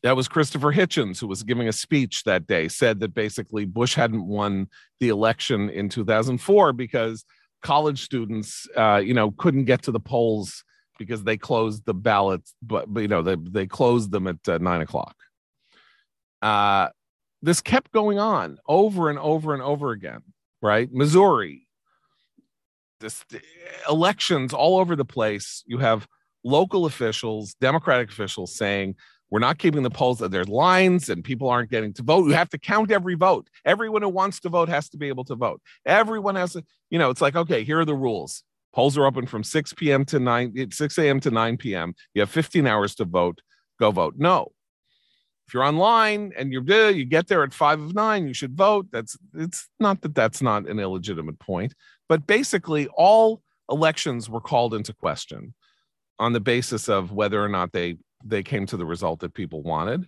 that 0.04 0.16
was 0.16 0.28
Christopher 0.28 0.72
Hitchens, 0.72 1.20
who 1.20 1.28
was 1.28 1.42
giving 1.42 1.68
a 1.68 1.74
speech 1.74 2.24
that 2.26 2.46
day, 2.46 2.68
said 2.68 3.00
that 3.00 3.14
basically 3.14 3.66
Bush 3.66 3.96
hadn't 3.96 4.28
won 4.28 4.68
the 5.00 5.10
election 5.10 5.70
in 5.70 5.90
2004 5.90 6.74
because 6.74 7.26
college 7.62 8.04
students, 8.04 8.68
uh, 8.76 9.02
you 9.04 9.14
know, 9.14 9.32
couldn't 9.32 9.66
get 9.66 9.84
to 9.84 9.92
the 9.92 10.00
polls 10.00 10.64
because 10.98 11.24
they 11.24 11.38
closed 11.38 11.86
the 11.86 11.94
ballots, 11.94 12.54
but, 12.62 12.94
but 12.94 13.02
you 13.02 13.08
know, 13.08 13.22
they, 13.22 13.36
they 13.36 13.68
closed 13.68 14.12
them 14.12 14.28
at 14.28 14.38
uh, 14.48 14.58
nine 14.60 14.82
o'clock. 14.82 15.16
Uh, 16.42 16.90
this 17.42 17.62
kept 17.62 17.92
going 17.92 18.20
on 18.20 18.58
over 18.68 19.10
and 19.10 19.20
over 19.20 19.54
and 19.54 19.62
over 19.62 19.92
again, 19.92 20.22
right? 20.62 20.90
Missouri, 20.92 21.68
this 23.00 23.24
elections 23.90 24.54
all 24.54 24.78
over 24.78 24.96
the 24.96 25.06
place. 25.06 25.64
You 25.66 25.80
have 25.80 26.08
local 26.44 26.86
officials, 26.86 27.56
Democratic 27.60 28.10
officials 28.10 28.56
saying, 28.56 28.96
we're 29.32 29.40
not 29.40 29.58
keeping 29.58 29.84
the 29.84 29.90
polls. 29.90 30.20
That 30.20 30.32
there's 30.32 30.48
lines 30.48 31.10
and 31.10 31.24
people 31.24 31.50
aren't 31.50 31.72
getting 31.72 31.94
to 31.94 32.04
vote. 32.04 32.28
You 32.28 32.34
have 32.34 32.50
to 32.50 32.58
count 32.58 32.92
every 32.92 33.16
vote. 33.16 33.50
Everyone 33.66 34.02
who 34.02 34.10
wants 34.10 34.40
to 34.42 34.50
vote 34.50 34.70
has 34.70 34.90
to 34.90 34.98
be 34.98 35.08
able 35.08 35.26
to 35.26 35.36
vote. 35.36 35.62
Everyone 35.86 36.36
has 36.36 36.54
to, 36.54 36.64
you 36.90 37.00
know, 37.00 37.10
it's 37.10 37.22
like, 37.22 37.36
okay, 37.36 37.64
here 37.64 37.80
are 37.80 37.86
the 37.86 37.96
rules. 37.96 38.44
Polls 38.74 38.98
are 38.98 39.06
open 39.06 39.26
from 39.26 39.44
6 39.44 39.74
p.m. 39.74 40.06
to 40.06 40.20
9, 40.20 40.54
eh, 40.58 40.66
6 40.70 40.98
a.m. 40.98 41.20
to 41.22 41.32
9 41.32 41.58
p.m. 41.58 41.94
You 42.14 42.22
have 42.22 42.30
15 42.30 42.68
hours 42.68 42.96
to 42.96 43.06
vote. 43.06 43.42
Go 43.80 43.92
vote. 43.92 44.16
No, 44.18 44.52
if 45.48 45.54
you're 45.54 45.64
online 45.64 46.34
and 46.38 46.52
you're 46.52 46.64
eh, 46.70 46.90
you 46.90 47.06
get 47.06 47.28
there 47.28 47.44
at 47.44 47.54
five 47.54 47.80
of 47.80 47.94
nine, 47.94 48.28
you 48.28 48.34
should 48.34 48.58
vote. 48.58 48.88
That's 48.92 49.18
it's 49.36 49.70
not 49.80 50.02
that 50.02 50.16
that's 50.16 50.42
not 50.42 50.68
an 50.68 50.80
illegitimate 50.80 51.40
point, 51.40 51.74
but 52.10 52.26
basically 52.26 52.88
all 52.96 53.42
elections 53.70 54.30
were 54.30 54.42
called 54.42 54.74
into 54.74 54.94
question 54.94 55.54
on 56.18 56.34
the 56.34 56.40
basis 56.40 56.90
of 56.90 57.12
whether 57.12 57.44
or 57.44 57.50
not 57.50 57.74
they 57.74 57.98
they 58.26 58.44
came 58.44 58.66
to 58.66 58.78
the 58.78 58.86
result 58.86 59.20
that 59.22 59.34
people 59.34 59.62
wanted. 59.62 60.08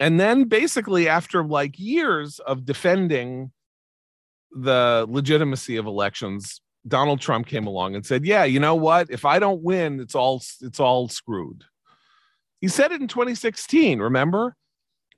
And 0.00 0.18
then 0.18 0.44
basically 0.44 1.08
after 1.08 1.44
like 1.44 1.78
years 1.78 2.38
of 2.40 2.64
defending 2.64 3.52
the 4.50 5.06
legitimacy 5.08 5.76
of 5.76 5.86
elections, 5.86 6.60
Donald 6.86 7.20
Trump 7.20 7.46
came 7.46 7.66
along 7.66 7.94
and 7.94 8.04
said, 8.04 8.24
"Yeah, 8.24 8.44
you 8.44 8.60
know 8.60 8.74
what? 8.74 9.10
If 9.10 9.24
I 9.24 9.38
don't 9.38 9.62
win, 9.62 10.00
it's 10.00 10.14
all 10.14 10.42
it's 10.60 10.80
all 10.80 11.08
screwed." 11.08 11.64
He 12.60 12.68
said 12.68 12.92
it 12.92 13.00
in 13.00 13.08
2016, 13.08 14.00
remember? 14.00 14.56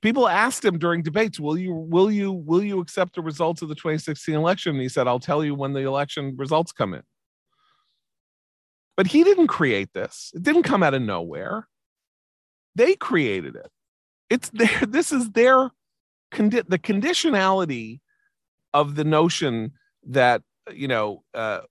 People 0.01 0.27
asked 0.27 0.63
him 0.63 0.77
during 0.77 1.01
debates, 1.01 1.39
"Will 1.39 1.57
you 1.57 1.73
will 1.73 2.11
you 2.11 2.31
will 2.31 2.63
you 2.63 2.79
accept 2.79 3.15
the 3.15 3.21
results 3.21 3.61
of 3.61 3.69
the 3.69 3.75
2016 3.75 4.35
election?" 4.35 4.75
And 4.75 4.81
he 4.81 4.89
said, 4.89 5.07
"I'll 5.07 5.19
tell 5.19 5.43
you 5.43 5.55
when 5.55 5.73
the 5.73 5.81
election 5.81 6.35
results 6.37 6.71
come 6.71 6.93
in." 6.93 7.03
But 8.95 9.07
he 9.07 9.23
didn't 9.23 9.47
create 9.47 9.93
this. 9.93 10.31
It 10.33 10.43
didn't 10.43 10.63
come 10.63 10.83
out 10.83 10.93
of 10.93 11.01
nowhere. 11.01 11.67
They 12.77 12.95
created 12.95 13.55
it. 13.55 13.71
It's 14.29 14.49
their 14.49 14.79
this 14.87 15.11
is 15.11 15.31
their 15.31 15.71
condi- 16.31 16.67
the 16.67 16.79
conditionality 16.79 17.99
of 18.73 18.95
the 18.95 19.03
notion 19.03 19.73
that 20.09 20.43
you 20.71 20.87
know 20.87 21.23
uh, 21.33 21.61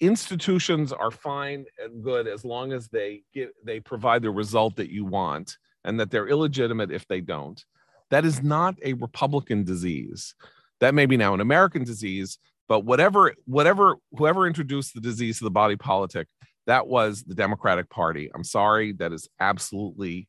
institutions 0.00 0.92
are 0.92 1.10
fine 1.10 1.66
and 1.82 2.02
good 2.02 2.26
as 2.26 2.44
long 2.44 2.72
as 2.72 2.88
they 2.88 3.22
give 3.34 3.50
they 3.62 3.78
provide 3.78 4.22
the 4.22 4.30
result 4.30 4.76
that 4.76 4.90
you 4.90 5.04
want 5.04 5.58
and 5.84 6.00
that 6.00 6.10
they're 6.10 6.28
illegitimate 6.28 6.90
if 6.90 7.06
they 7.08 7.20
don't. 7.20 7.62
That 8.10 8.24
is 8.24 8.42
not 8.42 8.76
a 8.82 8.94
republican 8.94 9.64
disease. 9.64 10.34
That 10.80 10.94
may 10.94 11.06
be 11.06 11.18
now 11.18 11.34
an 11.34 11.40
american 11.40 11.84
disease 11.84 12.38
but 12.68 12.84
whatever 12.84 13.34
whatever 13.44 13.96
whoever 14.16 14.46
introduced 14.46 14.94
the 14.94 15.00
disease 15.00 15.38
to 15.38 15.44
the 15.44 15.50
body 15.50 15.76
politic 15.76 16.28
that 16.68 16.86
was 16.86 17.24
the 17.24 17.34
democratic 17.34 17.88
party. 17.88 18.30
I'm 18.34 18.44
sorry 18.44 18.92
that 18.92 19.10
is 19.10 19.26
absolutely 19.40 20.28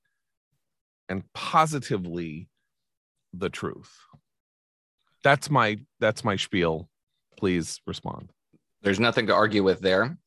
and 1.10 1.24
positively 1.34 2.48
the 3.34 3.50
truth. 3.50 3.92
That's 5.24 5.50
my 5.50 5.80
that's 6.00 6.24
my 6.24 6.36
spiel. 6.36 6.90
Please 7.38 7.82
respond. 7.86 8.32
There's 8.82 9.00
nothing 9.00 9.28
to 9.28 9.34
argue 9.34 9.64
with 9.64 9.82
there. 9.82 10.18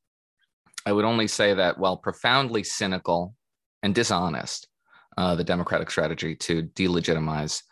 I 0.84 0.92
would 0.92 1.04
only 1.04 1.28
say 1.28 1.54
that 1.54 1.78
while 1.78 1.96
profoundly 1.96 2.64
cynical 2.64 3.34
and 3.82 3.94
dishonest, 3.94 4.68
uh, 5.16 5.34
the 5.34 5.44
Democratic 5.44 5.90
strategy 5.90 6.34
to 6.36 6.64
delegitimize 6.64 7.62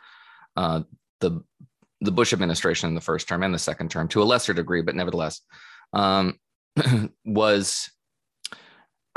uh, 0.57 0.83
the 1.21 1.43
the 2.01 2.13
Bush 2.13 2.33
administration 2.33 2.89
in 2.89 2.95
the 2.95 3.01
first 3.01 3.29
term 3.29 3.43
and 3.43 3.53
the 3.53 3.59
second 3.59 3.91
term 3.91 4.09
to 4.09 4.23
a 4.23 4.25
lesser 4.25 4.55
degree, 4.55 4.81
but 4.81 4.95
nevertheless, 4.95 5.43
um, 5.93 6.39
was 7.27 7.91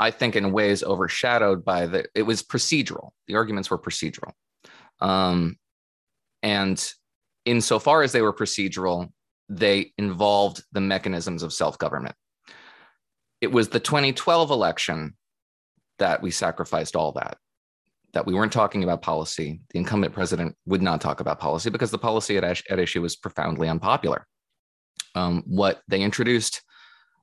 I 0.04 0.10
think 0.10 0.36
in 0.36 0.52
ways 0.52 0.82
overshadowed 0.82 1.64
by 1.64 1.86
the 1.86 2.04
it 2.14 2.22
was 2.22 2.42
procedural. 2.42 3.10
The 3.26 3.36
arguments 3.36 3.70
were 3.70 3.78
procedural, 3.78 4.32
um, 5.00 5.56
and 6.42 6.78
insofar 7.46 8.02
as 8.02 8.12
they 8.12 8.20
were 8.20 8.34
procedural, 8.34 9.08
they 9.48 9.92
involved 9.96 10.62
the 10.72 10.82
mechanisms 10.82 11.42
of 11.42 11.54
self 11.54 11.78
government. 11.78 12.14
It 13.40 13.50
was 13.50 13.70
the 13.70 13.80
2012 13.80 14.50
election 14.50 15.16
that 15.98 16.20
we 16.20 16.30
sacrificed 16.30 16.96
all 16.96 17.12
that, 17.12 17.38
that 18.12 18.26
we 18.26 18.34
weren't 18.34 18.52
talking 18.52 18.84
about 18.84 19.00
policy. 19.00 19.62
The 19.70 19.78
incumbent 19.78 20.12
president 20.12 20.54
would 20.66 20.82
not 20.82 21.00
talk 21.00 21.20
about 21.20 21.40
policy 21.40 21.70
because 21.70 21.90
the 21.90 21.98
policy 21.98 22.36
at, 22.36 22.44
at 22.44 22.78
issue 22.78 23.00
was 23.00 23.16
profoundly 23.16 23.70
unpopular. 23.70 24.26
Um, 25.14 25.44
what 25.46 25.80
they 25.88 26.02
introduced 26.02 26.62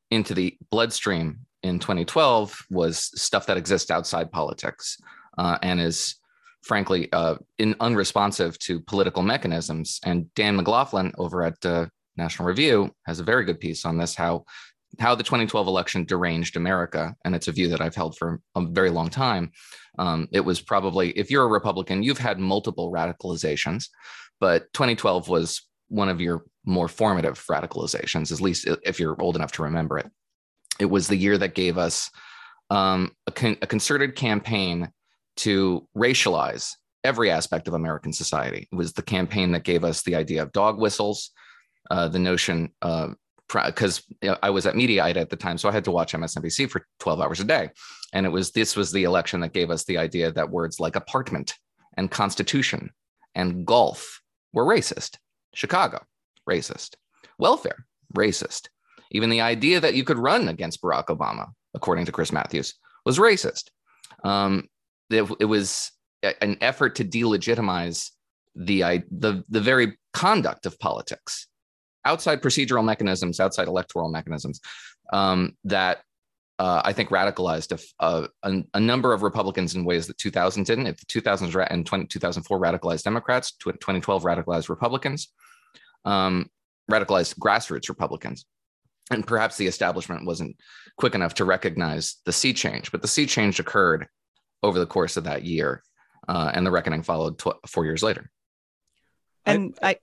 into 0.09 0.33
the 0.33 0.57
bloodstream 0.71 1.45
in 1.63 1.79
2012 1.79 2.65
was 2.69 3.11
stuff 3.19 3.45
that 3.45 3.57
exists 3.57 3.91
outside 3.91 4.31
politics 4.31 4.97
uh, 5.37 5.57
and 5.61 5.79
is 5.79 6.15
frankly 6.63 7.11
uh, 7.11 7.35
in, 7.57 7.75
unresponsive 7.79 8.57
to 8.59 8.79
political 8.81 9.23
mechanisms. 9.23 9.99
And 10.03 10.33
Dan 10.35 10.55
McLaughlin 10.55 11.11
over 11.17 11.43
at 11.43 11.65
uh, 11.65 11.87
National 12.17 12.47
Review 12.47 12.91
has 13.05 13.19
a 13.19 13.23
very 13.23 13.45
good 13.45 13.59
piece 13.59 13.85
on 13.85 13.97
this 13.97 14.15
how 14.15 14.45
how 14.99 15.15
the 15.15 15.23
2012 15.23 15.67
election 15.67 16.03
deranged 16.03 16.57
America, 16.57 17.15
and 17.23 17.33
it's 17.33 17.47
a 17.47 17.51
view 17.51 17.69
that 17.69 17.79
I've 17.79 17.95
held 17.95 18.17
for 18.17 18.41
a 18.55 18.65
very 18.65 18.89
long 18.89 19.09
time. 19.09 19.51
Um, 19.97 20.27
it 20.31 20.41
was 20.41 20.61
probably, 20.61 21.11
if 21.11 21.31
you're 21.31 21.45
a 21.45 21.47
Republican, 21.47 22.03
you've 22.03 22.17
had 22.17 22.39
multiple 22.39 22.91
radicalizations, 22.91 23.85
but 24.39 24.71
2012 24.73 25.29
was 25.29 25.61
one 25.87 26.09
of 26.09 26.19
your 26.19 26.43
more 26.65 26.87
formative 26.87 27.43
radicalizations, 27.49 28.31
at 28.31 28.41
least 28.41 28.67
if 28.83 28.99
you're 28.99 29.19
old 29.21 29.35
enough 29.35 29.51
to 29.53 29.63
remember 29.63 29.97
it. 29.97 30.09
It 30.79 30.85
was 30.85 31.07
the 31.07 31.17
year 31.17 31.37
that 31.37 31.55
gave 31.55 31.77
us 31.77 32.09
um, 32.69 33.11
a, 33.27 33.31
con- 33.31 33.57
a 33.61 33.67
concerted 33.67 34.15
campaign 34.15 34.89
to 35.37 35.87
racialize 35.95 36.73
every 37.03 37.31
aspect 37.31 37.67
of 37.67 37.73
American 37.73 38.13
society. 38.13 38.67
It 38.71 38.75
was 38.75 38.93
the 38.93 39.01
campaign 39.01 39.51
that 39.51 39.63
gave 39.63 39.83
us 39.83 40.03
the 40.03 40.15
idea 40.15 40.41
of 40.43 40.51
dog 40.51 40.79
whistles, 40.79 41.31
uh, 41.89 42.07
the 42.07 42.19
notion 42.19 42.71
because 43.53 44.03
uh, 44.23 44.35
I 44.41 44.49
was 44.49 44.65
at 44.65 44.75
Mediaite 44.75 45.17
at 45.17 45.29
the 45.29 45.35
time, 45.35 45.57
so 45.57 45.67
I 45.67 45.71
had 45.71 45.83
to 45.85 45.91
watch 45.91 46.13
MSNBC 46.13 46.69
for 46.69 46.85
12 46.99 47.19
hours 47.19 47.39
a 47.39 47.43
day. 47.43 47.69
And 48.13 48.25
it 48.25 48.29
was 48.29 48.51
this 48.51 48.75
was 48.75 48.91
the 48.91 49.03
election 49.03 49.41
that 49.41 49.53
gave 49.53 49.71
us 49.71 49.83
the 49.83 49.97
idea 49.97 50.31
that 50.31 50.49
words 50.49 50.79
like 50.79 50.95
apartment 50.95 51.55
and 51.97 52.09
constitution 52.09 52.91
and 53.35 53.65
golf 53.65 54.21
were 54.53 54.65
racist. 54.65 55.17
Chicago, 55.53 56.03
racist. 56.49 56.95
Welfare, 57.37 57.85
racist. 58.15 58.67
Even 59.11 59.29
the 59.29 59.41
idea 59.41 59.79
that 59.79 59.93
you 59.93 60.03
could 60.03 60.17
run 60.17 60.47
against 60.47 60.81
Barack 60.81 61.07
Obama, 61.07 61.49
according 61.73 62.05
to 62.05 62.11
Chris 62.11 62.31
Matthews, 62.31 62.73
was 63.05 63.19
racist. 63.19 63.69
Um, 64.23 64.67
it, 65.09 65.29
it 65.39 65.45
was 65.45 65.91
an 66.41 66.57
effort 66.61 66.95
to 66.95 67.05
delegitimize 67.05 68.11
the, 68.55 69.03
the, 69.11 69.43
the 69.49 69.61
very 69.61 69.97
conduct 70.13 70.65
of 70.65 70.79
politics, 70.79 71.47
outside 72.05 72.41
procedural 72.41 72.83
mechanisms, 72.83 73.39
outside 73.39 73.67
electoral 73.67 74.09
mechanisms, 74.09 74.59
um, 75.11 75.55
that 75.63 75.99
uh, 76.59 76.81
I 76.85 76.93
think 76.93 77.09
radicalized 77.09 77.71
a, 77.99 78.29
a, 78.43 78.63
a, 78.75 78.79
number 78.79 79.13
of 79.13 79.23
Republicans 79.23 79.73
in 79.73 79.83
ways 79.83 80.05
that 80.05 80.19
2000 80.19 80.63
didn't. 80.63 80.85
If 80.85 80.97
the 80.97 81.07
2000s 81.07 81.67
and 81.71 81.85
20, 81.85 82.05
2004 82.05 82.59
radicalized 82.59 83.01
Democrats, 83.01 83.53
2012 83.53 84.23
radicalized 84.23 84.69
Republicans, 84.69 85.29
um, 86.05 86.51
radicalized 86.89 87.39
grassroots 87.39 87.89
Republicans. 87.89 88.45
And 89.09 89.25
perhaps 89.25 89.57
the 89.57 89.67
establishment 89.67 90.25
wasn't 90.25 90.55
quick 90.97 91.15
enough 91.15 91.33
to 91.35 91.45
recognize 91.45 92.17
the 92.25 92.31
sea 92.31 92.53
change, 92.53 92.91
but 92.91 93.01
the 93.01 93.07
sea 93.07 93.25
change 93.25 93.59
occurred 93.59 94.07
over 94.63 94.79
the 94.79 94.85
course 94.85 95.17
of 95.17 95.23
that 95.25 95.43
year, 95.43 95.83
uh, 96.27 96.51
and 96.53 96.65
the 96.65 96.71
reckoning 96.71 97.03
followed 97.03 97.39
tw- 97.39 97.67
four 97.67 97.85
years 97.85 98.03
later. 98.03 98.29
And 99.45 99.77
I, 99.81 99.89
I, 99.89 99.95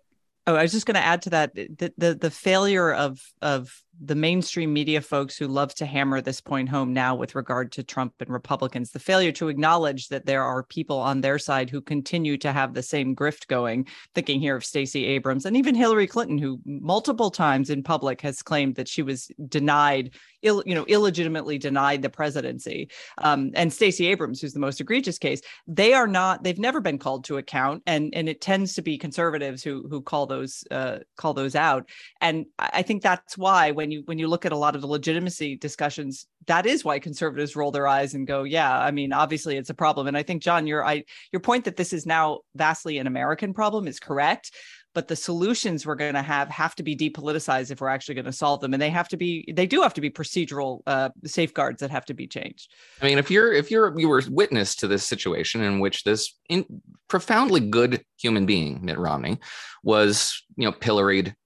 oh, 0.48 0.56
I 0.56 0.62
was 0.62 0.72
just 0.72 0.86
going 0.86 0.96
to 0.96 1.04
add 1.04 1.22
to 1.22 1.30
that 1.30 1.54
the, 1.54 1.92
the 1.96 2.14
the 2.14 2.30
failure 2.30 2.92
of 2.92 3.20
of 3.40 3.72
the 4.00 4.14
mainstream 4.14 4.72
media 4.72 5.00
folks 5.00 5.36
who 5.36 5.48
love 5.48 5.74
to 5.74 5.86
hammer 5.86 6.20
this 6.20 6.40
point 6.40 6.68
home 6.68 6.92
now 6.92 7.14
with 7.14 7.34
regard 7.34 7.72
to 7.72 7.82
Trump 7.82 8.14
and 8.20 8.30
Republicans, 8.30 8.90
the 8.90 8.98
failure 8.98 9.32
to 9.32 9.48
acknowledge 9.48 10.08
that 10.08 10.26
there 10.26 10.44
are 10.44 10.62
people 10.62 10.98
on 10.98 11.20
their 11.20 11.38
side 11.38 11.68
who 11.68 11.80
continue 11.80 12.36
to 12.38 12.52
have 12.52 12.74
the 12.74 12.82
same 12.82 13.16
grift 13.16 13.48
going, 13.48 13.86
thinking 14.14 14.40
here 14.40 14.56
of 14.56 14.64
Stacey 14.64 15.04
Abrams 15.06 15.46
and 15.46 15.56
even 15.56 15.74
Hillary 15.74 16.06
Clinton, 16.06 16.38
who 16.38 16.60
multiple 16.64 17.30
times 17.30 17.70
in 17.70 17.82
public 17.82 18.20
has 18.20 18.42
claimed 18.42 18.76
that 18.76 18.88
she 18.88 19.02
was 19.02 19.30
denied, 19.48 20.14
Ill, 20.42 20.62
you 20.64 20.74
know, 20.74 20.84
illegitimately 20.84 21.58
denied 21.58 22.02
the 22.02 22.10
presidency. 22.10 22.90
Um, 23.18 23.50
and 23.54 23.72
Stacey 23.72 24.06
Abrams, 24.06 24.40
who's 24.40 24.52
the 24.52 24.60
most 24.60 24.80
egregious 24.80 25.18
case, 25.18 25.40
they 25.66 25.94
are 25.94 26.06
not, 26.06 26.44
they've 26.44 26.58
never 26.58 26.80
been 26.80 26.98
called 26.98 27.24
to 27.24 27.38
account. 27.38 27.82
And, 27.86 28.14
and 28.14 28.28
it 28.28 28.40
tends 28.40 28.74
to 28.74 28.82
be 28.82 28.98
conservatives 28.98 29.64
who, 29.64 29.86
who 29.88 30.00
call 30.00 30.26
those, 30.26 30.62
uh, 30.70 30.98
call 31.16 31.34
those 31.34 31.56
out. 31.56 31.88
And 32.20 32.46
I 32.58 32.82
think 32.82 33.02
that's 33.02 33.36
why 33.36 33.72
when 33.72 33.87
when 33.88 33.92
you 33.92 34.02
when 34.04 34.18
you 34.18 34.28
look 34.28 34.44
at 34.44 34.52
a 34.52 34.56
lot 34.56 34.74
of 34.74 34.82
the 34.82 34.86
legitimacy 34.86 35.56
discussions 35.56 36.26
that 36.46 36.66
is 36.66 36.84
why 36.84 36.98
conservatives 36.98 37.56
roll 37.56 37.70
their 37.70 37.86
eyes 37.86 38.12
and 38.14 38.26
go 38.26 38.42
yeah 38.42 38.78
i 38.78 38.90
mean 38.90 39.12
obviously 39.12 39.56
it's 39.56 39.70
a 39.70 39.74
problem. 39.74 40.06
And 40.06 40.16
i 40.16 40.22
think 40.22 40.42
john 40.42 40.66
your 40.66 40.84
i 40.84 41.04
your 41.32 41.40
point 41.40 41.64
that 41.64 41.76
this 41.76 41.92
is 41.92 42.04
now 42.04 42.40
vastly 42.54 42.98
an 42.98 43.06
american 43.06 43.54
problem 43.54 43.88
is 43.88 43.98
correct 43.98 44.52
but 44.94 45.06
the 45.06 45.14
solutions 45.14 45.86
we're 45.86 45.94
going 45.94 46.14
to 46.14 46.22
have 46.22 46.48
have 46.48 46.74
to 46.74 46.82
be 46.82 46.96
depoliticized 46.96 47.70
if 47.70 47.80
we're 47.80 47.88
actually 47.88 48.16
going 48.16 48.24
to 48.24 48.32
solve 48.32 48.60
them. 48.60 48.72
And 48.72 48.82
they 48.82 48.90
have 48.90 49.06
to 49.08 49.16
be 49.16 49.52
they 49.54 49.66
do 49.66 49.82
have 49.82 49.94
to 49.94 50.00
be 50.00 50.10
procedural 50.10 50.80
uh, 50.88 51.10
safeguards 51.24 51.80
that 51.80 51.90
have 51.90 52.06
to 52.06 52.14
be 52.14 52.26
changed. 52.26 52.72
I 53.00 53.04
mean 53.04 53.18
if 53.18 53.30
you're 53.30 53.52
if 53.52 53.70
you're 53.70 53.96
you 54.00 54.08
were 54.08 54.22
witness 54.28 54.74
to 54.76 54.88
this 54.88 55.04
situation 55.04 55.60
in 55.60 55.78
which 55.78 56.02
this 56.02 56.34
in, 56.48 56.64
profoundly 57.06 57.60
good 57.60 58.02
human 58.16 58.44
being 58.46 58.84
mitt 58.84 58.98
romney 58.98 59.38
was 59.84 60.42
you 60.56 60.64
know 60.64 60.72
pilloried 60.72 61.36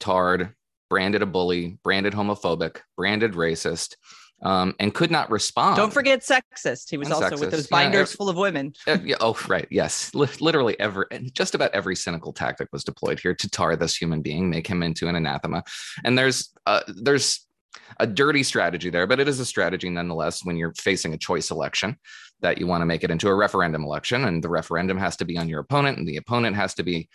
tarred 0.00 0.54
branded 0.88 1.22
a 1.22 1.26
bully, 1.26 1.78
branded 1.82 2.12
homophobic, 2.12 2.78
branded 2.96 3.32
racist, 3.32 3.96
um, 4.42 4.74
and 4.78 4.94
could 4.94 5.10
not 5.10 5.30
respond. 5.30 5.76
Don't 5.76 5.92
forget 5.92 6.20
sexist. 6.20 6.90
He 6.90 6.96
was 6.96 7.08
and 7.08 7.14
also 7.14 7.30
sexist. 7.30 7.40
with 7.40 7.50
those 7.50 7.66
binders 7.66 8.12
yeah, 8.12 8.16
full 8.16 8.28
of 8.28 8.36
women. 8.36 8.72
Yeah, 8.86 9.16
oh, 9.20 9.36
right. 9.48 9.66
Yes. 9.70 10.12
L- 10.14 10.28
literally 10.40 10.78
every, 10.78 11.06
and 11.10 11.34
just 11.34 11.54
about 11.54 11.72
every 11.72 11.96
cynical 11.96 12.32
tactic 12.32 12.68
was 12.72 12.84
deployed 12.84 13.18
here 13.20 13.34
to 13.34 13.50
tar 13.50 13.74
this 13.76 13.96
human 13.96 14.22
being, 14.22 14.48
make 14.48 14.66
him 14.66 14.82
into 14.82 15.08
an 15.08 15.16
anathema. 15.16 15.64
And 16.04 16.16
there's, 16.16 16.52
uh, 16.66 16.82
there's 16.86 17.46
a 17.98 18.06
dirty 18.06 18.42
strategy 18.42 18.90
there, 18.90 19.06
but 19.06 19.20
it 19.20 19.28
is 19.28 19.40
a 19.40 19.44
strategy 19.44 19.90
nonetheless 19.90 20.44
when 20.44 20.56
you're 20.56 20.74
facing 20.74 21.14
a 21.14 21.18
choice 21.18 21.50
election 21.50 21.96
that 22.40 22.58
you 22.58 22.66
want 22.66 22.82
to 22.82 22.86
make 22.86 23.02
it 23.02 23.10
into 23.10 23.28
a 23.28 23.34
referendum 23.34 23.82
election. 23.82 24.24
And 24.24 24.42
the 24.42 24.48
referendum 24.48 24.98
has 24.98 25.16
to 25.16 25.24
be 25.24 25.36
on 25.36 25.48
your 25.48 25.60
opponent, 25.60 25.98
and 25.98 26.06
the 26.06 26.16
opponent 26.16 26.54
has 26.54 26.74
to 26.74 26.84
be 26.84 27.08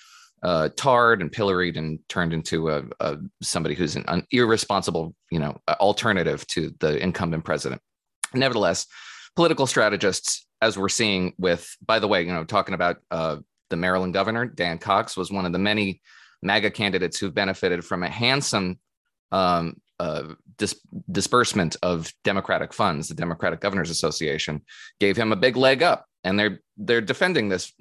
uh, 0.44 0.70
tarred 0.76 1.22
and 1.22 1.32
pilloried 1.32 1.78
and 1.78 2.00
turned 2.10 2.34
into 2.34 2.70
a, 2.70 2.84
a 3.00 3.18
somebody 3.42 3.76
who's 3.76 3.96
an, 3.96 4.04
an, 4.10 4.28
irresponsible, 4.32 5.16
you 5.32 5.40
know, 5.40 5.58
alternative 5.80 6.46
to 6.48 6.74
the 6.80 7.02
incumbent 7.02 7.46
president. 7.46 7.82
Nevertheless, 8.34 8.86
political 9.36 9.66
strategists, 9.66 10.46
as 10.62 10.78
we're 10.78 10.90
seeing 10.90 11.34
with, 11.38 11.76
by 11.86 12.00
the 12.00 12.08
way, 12.08 12.24
you 12.24 12.34
know, 12.34 12.44
talking 12.44 12.74
about 12.74 12.98
uh, 13.10 13.38
the 13.70 13.78
Maryland 13.78 14.14
governor 14.14 14.46
Dan 14.46 14.78
Cox 14.78 15.16
was 15.16 15.32
one 15.32 15.46
of 15.46 15.54
the 15.54 15.60
many 15.60 16.02
MAGA 16.42 16.72
candidates 16.72 17.18
who've 17.18 17.34
benefited 17.34 17.86
from 17.86 18.04
a 18.04 18.10
handsome 18.10 18.80
um, 19.32 19.78
uh, 20.00 20.34
dis- 20.58 20.80
disbursement 21.10 21.78
of 21.82 22.12
Democratic 22.26 22.74
funds. 22.74 23.08
The 23.08 23.16
Democratic 23.16 23.62
Governors 23.62 23.90
Association 23.90 24.62
gave 25.00 25.16
him 25.16 25.32
a 25.32 25.38
big 25.38 25.56
leg 25.56 25.82
up, 25.82 26.06
and 26.26 26.38
they're 26.38 26.60
they're 26.76 27.02
defending 27.02 27.48
this 27.48 27.72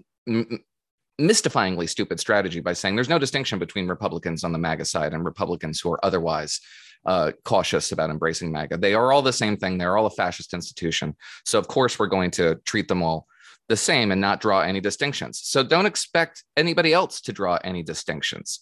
mystifyingly 1.21 1.89
stupid 1.89 2.19
strategy 2.19 2.61
by 2.61 2.73
saying 2.73 2.95
there's 2.95 3.09
no 3.09 3.19
distinction 3.19 3.59
between 3.59 3.89
Republicans 3.89 4.45
on 4.45 4.53
the 4.53 4.59
MAGA 4.59 4.85
side 4.85 5.13
and 5.13 5.25
Republicans 5.25 5.81
who 5.81 5.93
are 5.93 6.05
otherwise 6.05 6.61
uh, 7.05 7.33
cautious 7.45 7.93
about 7.93 8.11
embracing 8.11 8.53
MAGA. 8.53 8.79
They 8.79 8.95
are 8.95 9.13
all 9.13 9.23
the 9.23 9.33
same 9.33 9.57
thing. 9.57 9.79
They're 9.79 9.97
all 9.97 10.07
a 10.07 10.11
fascist 10.11 10.55
institution. 10.55 11.17
So, 11.45 11.59
of 11.59 11.69
course, 11.69 11.99
we're 11.99 12.07
going 12.07 12.31
to 12.33 12.57
treat 12.65 12.89
them 12.89 13.03
all 13.03 13.27
the 13.69 13.77
same 13.77 14.13
and 14.13 14.21
not 14.21 14.41
draw 14.41 14.61
any 14.61 14.81
distinctions. 14.81 15.41
So, 15.45 15.63
don't 15.63 15.87
expect 15.87 16.45
anybody 16.57 16.93
else 16.93 17.21
to 17.23 17.33
draw 17.33 17.59
any 17.65 17.83
distinctions. 17.83 18.61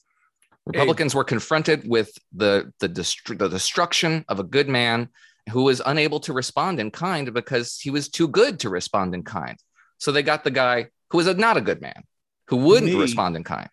Republicans 0.67 1.13
hey. 1.13 1.19
were 1.19 1.25
confronted 1.25 1.89
with 1.89 2.11
the, 2.33 2.73
the, 2.81 2.89
dest- 2.89 3.39
the 3.39 3.49
destruction 3.49 4.25
of 4.29 4.41
a 4.41 4.45
good 4.45 4.69
man 4.69 5.09
who 5.51 5.65
was 5.65 5.83
unable 5.85 6.21
to 6.21 6.33
respond 6.33 6.81
in 6.81 6.91
kind 6.91 7.33
because 7.33 7.79
he 7.79 7.91
was 7.91 8.09
too 8.09 8.29
good 8.29 8.61
to 8.61 8.71
respond 8.71 9.15
in 9.15 9.23
kind. 9.23 9.59
So, 9.99 10.13
they 10.13 10.23
got 10.23 10.45
the 10.45 10.51
guy 10.51 10.89
who 11.11 11.19
was 11.19 11.27
a, 11.27 11.35
not 11.35 11.57
a 11.57 11.63
good 11.63 11.83
man 11.83 12.05
who 12.51 12.57
wouldn't 12.57 12.93
me, 12.93 12.99
respond 12.99 13.37
in 13.37 13.45
kind. 13.45 13.69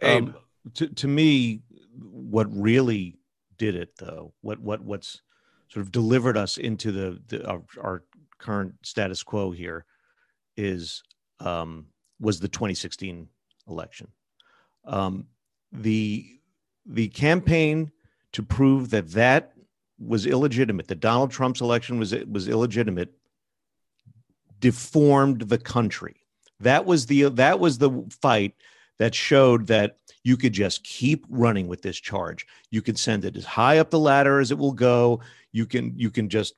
Um, 0.00 0.34
to, 0.74 0.86
to 0.86 1.08
me, 1.08 1.62
what 1.98 2.46
really 2.50 3.16
did 3.58 3.74
it 3.74 3.96
though, 3.98 4.32
what 4.40 4.60
what 4.60 4.80
what's 4.80 5.20
sort 5.68 5.84
of 5.84 5.92
delivered 5.92 6.36
us 6.36 6.56
into 6.56 6.92
the, 6.92 7.20
the 7.28 7.46
our, 7.46 7.62
our, 7.82 8.02
current 8.38 8.74
status 8.82 9.22
quo 9.22 9.50
here 9.50 9.84
is 10.56 11.02
um, 11.40 11.84
was 12.20 12.40
the 12.40 12.48
2016 12.48 13.28
election. 13.68 14.08
Um, 14.86 15.26
the 15.72 16.26
the 16.86 17.08
campaign 17.08 17.92
to 18.32 18.42
prove 18.42 18.88
that 18.90 19.10
that 19.10 19.52
was 19.98 20.24
illegitimate, 20.24 20.88
that 20.88 21.00
Donald 21.00 21.30
Trump's 21.32 21.60
election 21.60 21.98
was 21.98 22.14
was 22.26 22.48
illegitimate, 22.48 23.12
deformed 24.60 25.42
the 25.42 25.58
country. 25.58 26.19
That 26.60 26.84
was 26.84 27.06
the 27.06 27.30
that 27.30 27.58
was 27.58 27.78
the 27.78 27.90
fight 28.20 28.54
that 28.98 29.14
showed 29.14 29.66
that 29.68 29.96
you 30.22 30.36
could 30.36 30.52
just 30.52 30.84
keep 30.84 31.24
running 31.30 31.66
with 31.66 31.82
this 31.82 31.98
charge. 31.98 32.46
You 32.70 32.82
can 32.82 32.96
send 32.96 33.24
it 33.24 33.36
as 33.36 33.44
high 33.44 33.78
up 33.78 33.90
the 33.90 33.98
ladder 33.98 34.40
as 34.40 34.50
it 34.50 34.58
will 34.58 34.72
go. 34.72 35.20
You 35.52 35.66
can 35.66 35.94
you 35.96 36.10
can 36.10 36.28
just 36.28 36.54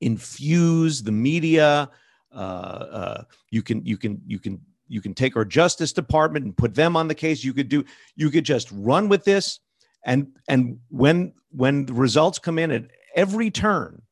infuse 0.00 1.02
the 1.02 1.12
media. 1.12 1.90
Uh, 2.32 2.36
uh, 2.36 3.24
you 3.50 3.62
can 3.62 3.84
you 3.84 3.96
can 3.96 4.20
you 4.26 4.38
can 4.38 4.60
you 4.88 5.00
can 5.00 5.14
take 5.14 5.36
our 5.36 5.44
Justice 5.44 5.92
Department 5.92 6.44
and 6.44 6.56
put 6.56 6.74
them 6.74 6.96
on 6.96 7.08
the 7.08 7.14
case. 7.14 7.42
You 7.42 7.54
could 7.54 7.68
do 7.68 7.84
you 8.14 8.30
could 8.30 8.44
just 8.44 8.70
run 8.72 9.08
with 9.08 9.24
this, 9.24 9.60
and 10.04 10.28
and 10.48 10.78
when 10.90 11.32
when 11.50 11.86
the 11.86 11.94
results 11.94 12.38
come 12.38 12.58
in 12.58 12.70
at 12.70 12.90
every 13.14 13.50
turn, 13.50 14.02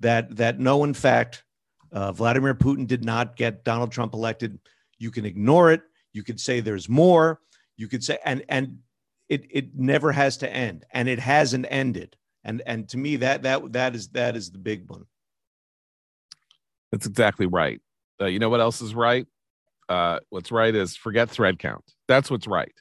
that 0.00 0.36
that 0.36 0.58
no 0.58 0.82
in 0.82 0.94
fact 0.94 1.44
uh, 1.94 2.12
Vladimir 2.12 2.54
Putin 2.54 2.86
did 2.86 3.04
not 3.04 3.36
get 3.36 3.64
Donald 3.64 3.92
Trump 3.92 4.12
elected. 4.14 4.58
You 4.98 5.10
can 5.10 5.24
ignore 5.24 5.70
it. 5.72 5.82
You 6.12 6.22
could 6.22 6.40
say 6.40 6.60
there's 6.60 6.88
more. 6.88 7.40
You 7.76 7.88
could 7.88 8.04
say, 8.04 8.18
and 8.24 8.44
and 8.48 8.78
it 9.28 9.46
it 9.50 9.76
never 9.76 10.12
has 10.12 10.36
to 10.38 10.52
end, 10.52 10.84
and 10.92 11.08
it 11.08 11.20
hasn't 11.20 11.66
ended. 11.70 12.16
And 12.42 12.62
and 12.66 12.88
to 12.90 12.98
me, 12.98 13.16
that 13.16 13.42
that 13.44 13.72
that 13.72 13.94
is 13.94 14.08
that 14.08 14.36
is 14.36 14.50
the 14.50 14.58
big 14.58 14.90
one. 14.90 15.06
That's 16.90 17.06
exactly 17.06 17.46
right. 17.46 17.80
Uh, 18.20 18.26
you 18.26 18.38
know 18.38 18.48
what 18.48 18.60
else 18.60 18.80
is 18.80 18.94
right? 18.94 19.26
Uh, 19.88 20.18
what's 20.30 20.52
right 20.52 20.74
is 20.74 20.96
forget 20.96 21.30
thread 21.30 21.58
count. 21.58 21.84
That's 22.08 22.30
what's 22.30 22.46
right. 22.46 22.74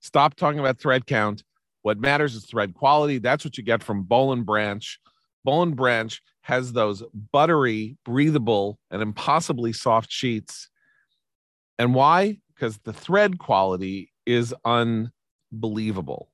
Stop 0.00 0.34
talking 0.34 0.60
about 0.60 0.78
thread 0.78 1.06
count. 1.06 1.42
What 1.82 1.98
matters 1.98 2.34
is 2.34 2.44
thread 2.44 2.74
quality. 2.74 3.18
That's 3.18 3.44
what 3.44 3.58
you 3.58 3.64
get 3.64 3.82
from 3.82 4.04
Boll 4.04 4.32
and 4.32 4.46
Branch. 4.46 4.98
Boll 5.44 5.62
and 5.62 5.76
Branch 5.76 6.20
has 6.50 6.72
those 6.72 7.04
buttery, 7.32 7.96
breathable, 8.04 8.80
and 8.90 9.02
impossibly 9.02 9.72
soft 9.72 10.10
sheets. 10.10 10.68
And 11.78 11.94
why? 11.94 12.38
Because 12.52 12.78
the 12.78 12.92
thread 12.92 13.38
quality 13.38 14.10
is 14.26 14.52
unbelievable. 14.64 16.32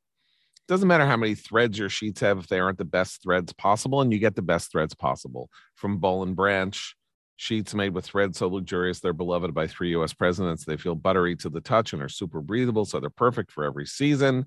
It 0.56 0.72
doesn't 0.72 0.88
matter 0.88 1.04
how 1.04 1.18
many 1.18 1.34
threads 1.34 1.78
your 1.78 1.90
sheets 1.90 2.22
have 2.22 2.38
if 2.38 2.48
they 2.48 2.58
aren't 2.58 2.78
the 2.78 2.84
best 2.86 3.22
threads 3.22 3.52
possible, 3.52 4.00
and 4.00 4.10
you 4.10 4.18
get 4.18 4.36
the 4.36 4.42
best 4.42 4.72
threads 4.72 4.94
possible 4.94 5.50
from 5.74 5.98
Boll 5.98 6.22
and 6.22 6.34
Branch. 6.34 6.96
Sheets 7.36 7.74
made 7.74 7.92
with 7.92 8.06
threads 8.06 8.38
so 8.38 8.48
luxurious 8.48 9.00
they're 9.00 9.12
beloved 9.12 9.52
by 9.52 9.66
three 9.66 9.94
US 9.96 10.14
presidents. 10.14 10.64
They 10.64 10.78
feel 10.78 10.94
buttery 10.94 11.36
to 11.36 11.50
the 11.50 11.60
touch 11.60 11.92
and 11.92 12.00
are 12.00 12.08
super 12.08 12.40
breathable, 12.40 12.86
so 12.86 13.00
they're 13.00 13.10
perfect 13.10 13.52
for 13.52 13.64
every 13.64 13.84
season. 13.84 14.46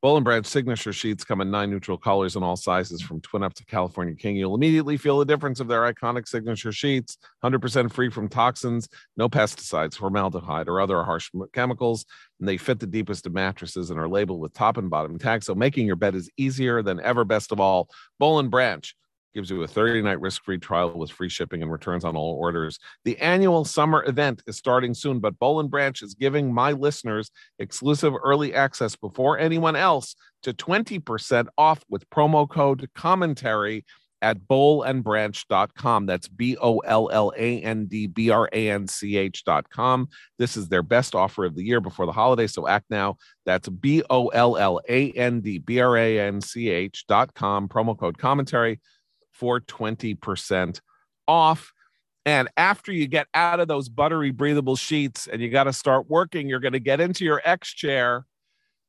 Boll 0.00 0.16
and 0.16 0.24
Branch 0.24 0.46
signature 0.46 0.92
sheets 0.92 1.24
come 1.24 1.40
in 1.40 1.50
nine 1.50 1.70
neutral 1.70 1.98
colors 1.98 2.36
in 2.36 2.42
all 2.44 2.54
sizes 2.54 3.02
from 3.02 3.20
twin 3.20 3.42
up 3.42 3.52
to 3.54 3.64
California 3.64 4.14
King. 4.14 4.36
You'll 4.36 4.54
immediately 4.54 4.96
feel 4.96 5.18
the 5.18 5.24
difference 5.24 5.58
of 5.58 5.66
their 5.66 5.92
iconic 5.92 6.28
signature 6.28 6.70
sheets, 6.70 7.18
100% 7.42 7.90
free 7.90 8.08
from 8.08 8.28
toxins, 8.28 8.88
no 9.16 9.28
pesticides, 9.28 9.96
formaldehyde, 9.96 10.68
or 10.68 10.80
other 10.80 11.02
harsh 11.02 11.32
chemicals. 11.52 12.06
And 12.38 12.48
they 12.48 12.58
fit 12.58 12.78
the 12.78 12.86
deepest 12.86 13.26
of 13.26 13.32
mattresses 13.32 13.90
and 13.90 13.98
are 13.98 14.08
labeled 14.08 14.40
with 14.40 14.52
top 14.52 14.76
and 14.76 14.88
bottom 14.88 15.18
tags. 15.18 15.46
So 15.46 15.56
making 15.56 15.88
your 15.88 15.96
bed 15.96 16.14
is 16.14 16.30
easier 16.36 16.80
than 16.80 17.00
ever. 17.00 17.24
Best 17.24 17.50
of 17.50 17.58
all, 17.58 17.88
Boll 18.20 18.38
and 18.38 18.52
Branch 18.52 18.94
gives 19.38 19.50
you 19.50 19.62
a 19.62 19.68
30 19.68 20.02
night 20.02 20.20
risk 20.20 20.42
free 20.42 20.58
trial 20.58 20.98
with 20.98 21.12
free 21.12 21.28
shipping 21.28 21.62
and 21.62 21.70
returns 21.70 22.04
on 22.04 22.16
all 22.16 22.34
orders. 22.40 22.80
The 23.04 23.16
annual 23.18 23.64
summer 23.64 24.04
event 24.04 24.42
is 24.48 24.56
starting 24.56 24.94
soon, 24.94 25.20
but 25.20 25.38
Boll 25.38 25.60
and 25.60 25.70
Branch 25.70 26.02
is 26.02 26.14
giving 26.14 26.52
my 26.52 26.72
listeners 26.72 27.30
exclusive 27.60 28.14
early 28.24 28.52
access 28.52 28.96
before 28.96 29.38
anyone 29.38 29.76
else 29.76 30.16
to 30.42 30.52
20% 30.52 31.46
off 31.56 31.84
with 31.88 32.10
promo 32.10 32.48
code 32.48 32.90
commentary 32.96 33.84
at 34.22 34.40
bollandbranch.com. 34.48 36.06
That's 36.06 36.26
B 36.26 36.56
O 36.60 36.78
L 36.78 37.08
L 37.12 37.32
A 37.36 37.60
N 37.60 37.86
D 37.86 38.08
B 38.08 38.30
R 38.30 38.48
A 38.52 38.70
N 38.70 38.88
C 38.88 39.18
H.com. 39.18 40.08
This 40.36 40.56
is 40.56 40.68
their 40.68 40.82
best 40.82 41.14
offer 41.14 41.44
of 41.44 41.54
the 41.54 41.62
year 41.62 41.80
before 41.80 42.06
the 42.06 42.12
holiday. 42.12 42.48
So 42.48 42.66
act 42.66 42.86
now. 42.90 43.18
That's 43.46 43.68
B 43.68 44.02
O 44.10 44.26
L 44.28 44.56
L 44.56 44.80
A 44.88 45.12
N 45.12 45.40
D 45.40 45.58
B 45.58 45.78
R 45.78 45.96
A 45.96 46.18
N 46.18 46.40
C 46.40 46.70
H.com. 46.70 47.68
Promo 47.68 47.96
code 47.96 48.18
commentary 48.18 48.80
for 49.38 49.60
20% 49.60 50.80
off. 51.28 51.72
And 52.26 52.48
after 52.56 52.92
you 52.92 53.06
get 53.06 53.28
out 53.32 53.60
of 53.60 53.68
those 53.68 53.88
buttery, 53.88 54.32
breathable 54.32 54.76
sheets 54.76 55.28
and 55.28 55.40
you 55.40 55.48
got 55.48 55.64
to 55.64 55.72
start 55.72 56.10
working, 56.10 56.48
you're 56.48 56.60
going 56.60 56.72
to 56.72 56.80
get 56.80 57.00
into 57.00 57.24
your 57.24 57.40
X 57.44 57.72
chair. 57.72 58.26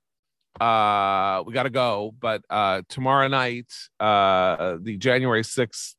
uh 0.60 1.42
we 1.46 1.52
got 1.52 1.64
to 1.64 1.70
go 1.70 2.14
but 2.20 2.42
uh 2.50 2.82
tomorrow 2.88 3.28
night 3.28 3.72
uh 4.00 4.76
the 4.82 4.96
january 4.96 5.42
6th 5.42 5.94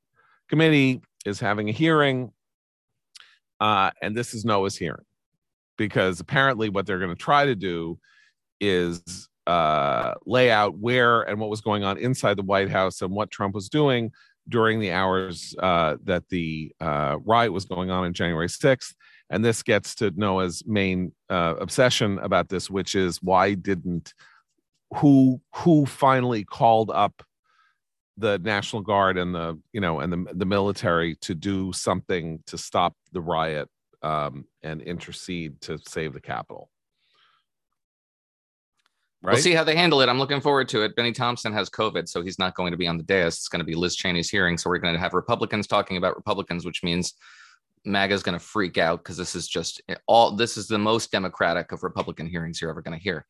committee 0.49 1.01
is 1.25 1.39
having 1.39 1.69
a 1.69 1.71
hearing. 1.71 2.31
Uh 3.59 3.91
and 4.01 4.15
this 4.15 4.33
is 4.33 4.45
noah's 4.45 4.77
hearing 4.77 5.05
because 5.77 6.19
apparently 6.19 6.69
what 6.69 6.85
they're 6.85 6.99
going 6.99 7.09
to 7.09 7.15
try 7.15 7.45
to 7.45 7.55
do 7.55 7.97
is 8.59 9.29
uh 9.47 10.13
lay 10.25 10.51
out 10.51 10.77
where 10.77 11.21
and 11.21 11.39
what 11.39 11.49
was 11.49 11.61
going 11.61 11.83
on 11.83 11.97
inside 11.97 12.37
the 12.37 12.43
white 12.43 12.69
house 12.69 13.01
and 13.01 13.11
what 13.11 13.31
trump 13.31 13.55
was 13.55 13.69
doing 13.69 14.11
during 14.47 14.79
the 14.79 14.91
hours 14.91 15.55
uh 15.59 15.95
that 16.03 16.27
the 16.29 16.71
uh 16.81 17.17
riot 17.25 17.51
was 17.51 17.65
going 17.65 17.89
on 17.89 18.03
on 18.03 18.13
january 18.13 18.47
6th 18.47 18.93
and 19.29 19.43
this 19.43 19.63
gets 19.63 19.95
to 19.95 20.11
noah's 20.15 20.63
main 20.65 21.11
uh, 21.29 21.55
obsession 21.59 22.19
about 22.19 22.49
this 22.49 22.69
which 22.69 22.95
is 22.95 23.21
why 23.21 23.53
didn't 23.53 24.13
who 24.95 25.39
who 25.55 25.85
finally 25.85 26.43
called 26.43 26.91
up 26.91 27.23
the 28.17 28.37
national 28.39 28.81
guard 28.81 29.17
and 29.17 29.33
the 29.33 29.59
you 29.71 29.81
know 29.81 29.99
and 29.99 30.11
the 30.11 30.25
the 30.33 30.45
military 30.45 31.15
to 31.15 31.33
do 31.33 31.71
something 31.73 32.41
to 32.47 32.57
stop 32.57 32.95
the 33.11 33.21
riot 33.21 33.69
um, 34.01 34.45
and 34.63 34.81
intercede 34.81 35.59
to 35.61 35.77
save 35.85 36.13
the 36.13 36.21
capital 36.21 36.69
right? 39.21 39.33
We'll 39.33 39.41
see 39.41 39.53
how 39.53 39.63
they 39.63 39.75
handle 39.75 40.01
it. 40.01 40.09
I'm 40.09 40.19
looking 40.19 40.41
forward 40.41 40.69
to 40.69 40.83
it. 40.83 40.95
Bennie 40.95 41.11
Thompson 41.11 41.53
has 41.53 41.69
COVID, 41.69 42.07
so 42.07 42.21
he's 42.21 42.39
not 42.39 42.55
going 42.55 42.71
to 42.71 42.77
be 42.77 42.87
on 42.87 42.97
the 42.97 43.03
dais. 43.03 43.35
It's 43.35 43.49
going 43.49 43.59
to 43.59 43.65
be 43.65 43.75
Liz 43.75 43.95
Cheney's 43.95 44.29
hearing. 44.29 44.57
So 44.57 44.69
we're 44.69 44.77
going 44.77 44.93
to 44.93 44.99
have 44.99 45.13
Republicans 45.13 45.67
talking 45.67 45.97
about 45.97 46.15
Republicans, 46.15 46.65
which 46.65 46.83
means 46.83 47.13
MAGA 47.85 48.13
is 48.13 48.23
going 48.23 48.37
to 48.37 48.43
freak 48.43 48.77
out 48.77 48.99
because 48.99 49.17
this 49.17 49.35
is 49.35 49.47
just 49.47 49.81
all 50.07 50.35
this 50.35 50.57
is 50.57 50.67
the 50.67 50.77
most 50.77 51.11
democratic 51.11 51.71
of 51.71 51.83
Republican 51.83 52.27
hearings 52.27 52.61
you're 52.61 52.69
ever 52.69 52.81
going 52.81 52.97
to 52.97 53.03
hear. 53.03 53.25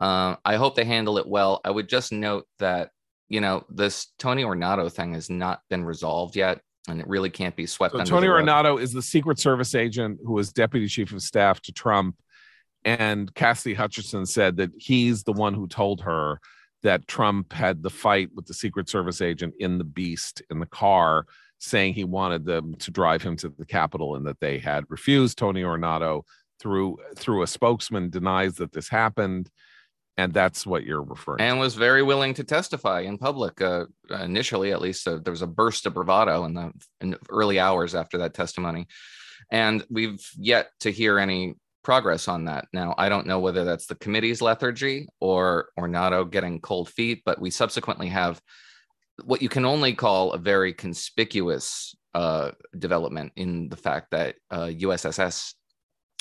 Uh, 0.00 0.36
I 0.44 0.56
hope 0.56 0.74
they 0.74 0.84
handle 0.84 1.18
it 1.18 1.26
well. 1.26 1.60
I 1.64 1.70
would 1.70 1.88
just 1.88 2.12
note 2.12 2.46
that 2.58 2.90
you 3.28 3.40
know 3.40 3.64
this 3.68 4.08
Tony 4.18 4.44
Ornato 4.44 4.90
thing 4.92 5.14
has 5.14 5.30
not 5.30 5.60
been 5.70 5.84
resolved 5.84 6.36
yet, 6.36 6.60
and 6.88 7.00
it 7.00 7.08
really 7.08 7.30
can't 7.30 7.56
be 7.56 7.66
swept. 7.66 7.94
So 7.94 8.04
Tony 8.04 8.26
Ornato 8.26 8.80
is 8.80 8.92
the 8.92 9.02
Secret 9.02 9.38
Service 9.38 9.74
agent 9.74 10.20
who 10.24 10.32
was 10.32 10.52
deputy 10.52 10.88
chief 10.88 11.12
of 11.12 11.22
staff 11.22 11.60
to 11.62 11.72
Trump, 11.72 12.16
and 12.84 13.32
Cassidy 13.34 13.74
Hutchinson 13.74 14.26
said 14.26 14.56
that 14.56 14.70
he's 14.76 15.22
the 15.22 15.32
one 15.32 15.54
who 15.54 15.66
told 15.66 16.00
her 16.02 16.40
that 16.82 17.08
Trump 17.08 17.52
had 17.52 17.82
the 17.82 17.90
fight 17.90 18.28
with 18.34 18.46
the 18.46 18.54
Secret 18.54 18.88
Service 18.88 19.22
agent 19.22 19.54
in 19.58 19.78
the 19.78 19.84
Beast 19.84 20.42
in 20.50 20.58
the 20.58 20.66
car, 20.66 21.26
saying 21.58 21.94
he 21.94 22.04
wanted 22.04 22.44
them 22.44 22.74
to 22.76 22.90
drive 22.90 23.22
him 23.22 23.36
to 23.36 23.48
the 23.48 23.64
Capitol 23.64 24.16
and 24.16 24.26
that 24.26 24.40
they 24.40 24.58
had 24.58 24.84
refused. 24.88 25.38
Tony 25.38 25.62
Ornato, 25.62 26.24
through 26.60 26.98
through 27.16 27.42
a 27.42 27.46
spokesman, 27.46 28.10
denies 28.10 28.56
that 28.56 28.72
this 28.72 28.88
happened 28.88 29.50
and 30.16 30.32
that's 30.32 30.66
what 30.66 30.84
you're 30.84 31.02
referring 31.02 31.38
to. 31.38 31.44
and 31.44 31.56
to. 31.56 31.60
was 31.60 31.74
very 31.74 32.02
willing 32.02 32.34
to 32.34 32.44
testify 32.44 33.00
in 33.00 33.18
public 33.18 33.60
uh, 33.60 33.84
initially 34.20 34.72
at 34.72 34.80
least 34.80 35.06
uh, 35.06 35.18
there 35.18 35.32
was 35.32 35.42
a 35.42 35.46
burst 35.46 35.86
of 35.86 35.94
bravado 35.94 36.44
in 36.44 36.54
the 36.54 36.72
in 37.00 37.16
early 37.30 37.58
hours 37.58 37.94
after 37.94 38.18
that 38.18 38.34
testimony 38.34 38.86
and 39.50 39.84
we've 39.90 40.26
yet 40.36 40.70
to 40.80 40.90
hear 40.90 41.18
any 41.18 41.54
progress 41.82 42.28
on 42.28 42.46
that 42.46 42.66
now 42.72 42.94
i 42.96 43.08
don't 43.08 43.26
know 43.26 43.40
whether 43.40 43.64
that's 43.64 43.86
the 43.86 43.94
committee's 43.96 44.40
lethargy 44.40 45.06
or 45.20 45.68
ornato 45.78 46.28
getting 46.28 46.60
cold 46.60 46.88
feet 46.88 47.22
but 47.26 47.40
we 47.40 47.50
subsequently 47.50 48.08
have 48.08 48.40
what 49.24 49.42
you 49.42 49.48
can 49.48 49.64
only 49.64 49.94
call 49.94 50.32
a 50.32 50.38
very 50.38 50.72
conspicuous 50.72 51.94
uh, 52.14 52.52
development 52.78 53.32
in 53.36 53.68
the 53.68 53.76
fact 53.76 54.10
that 54.10 54.36
uh, 54.50 54.66
USSS 54.66 55.54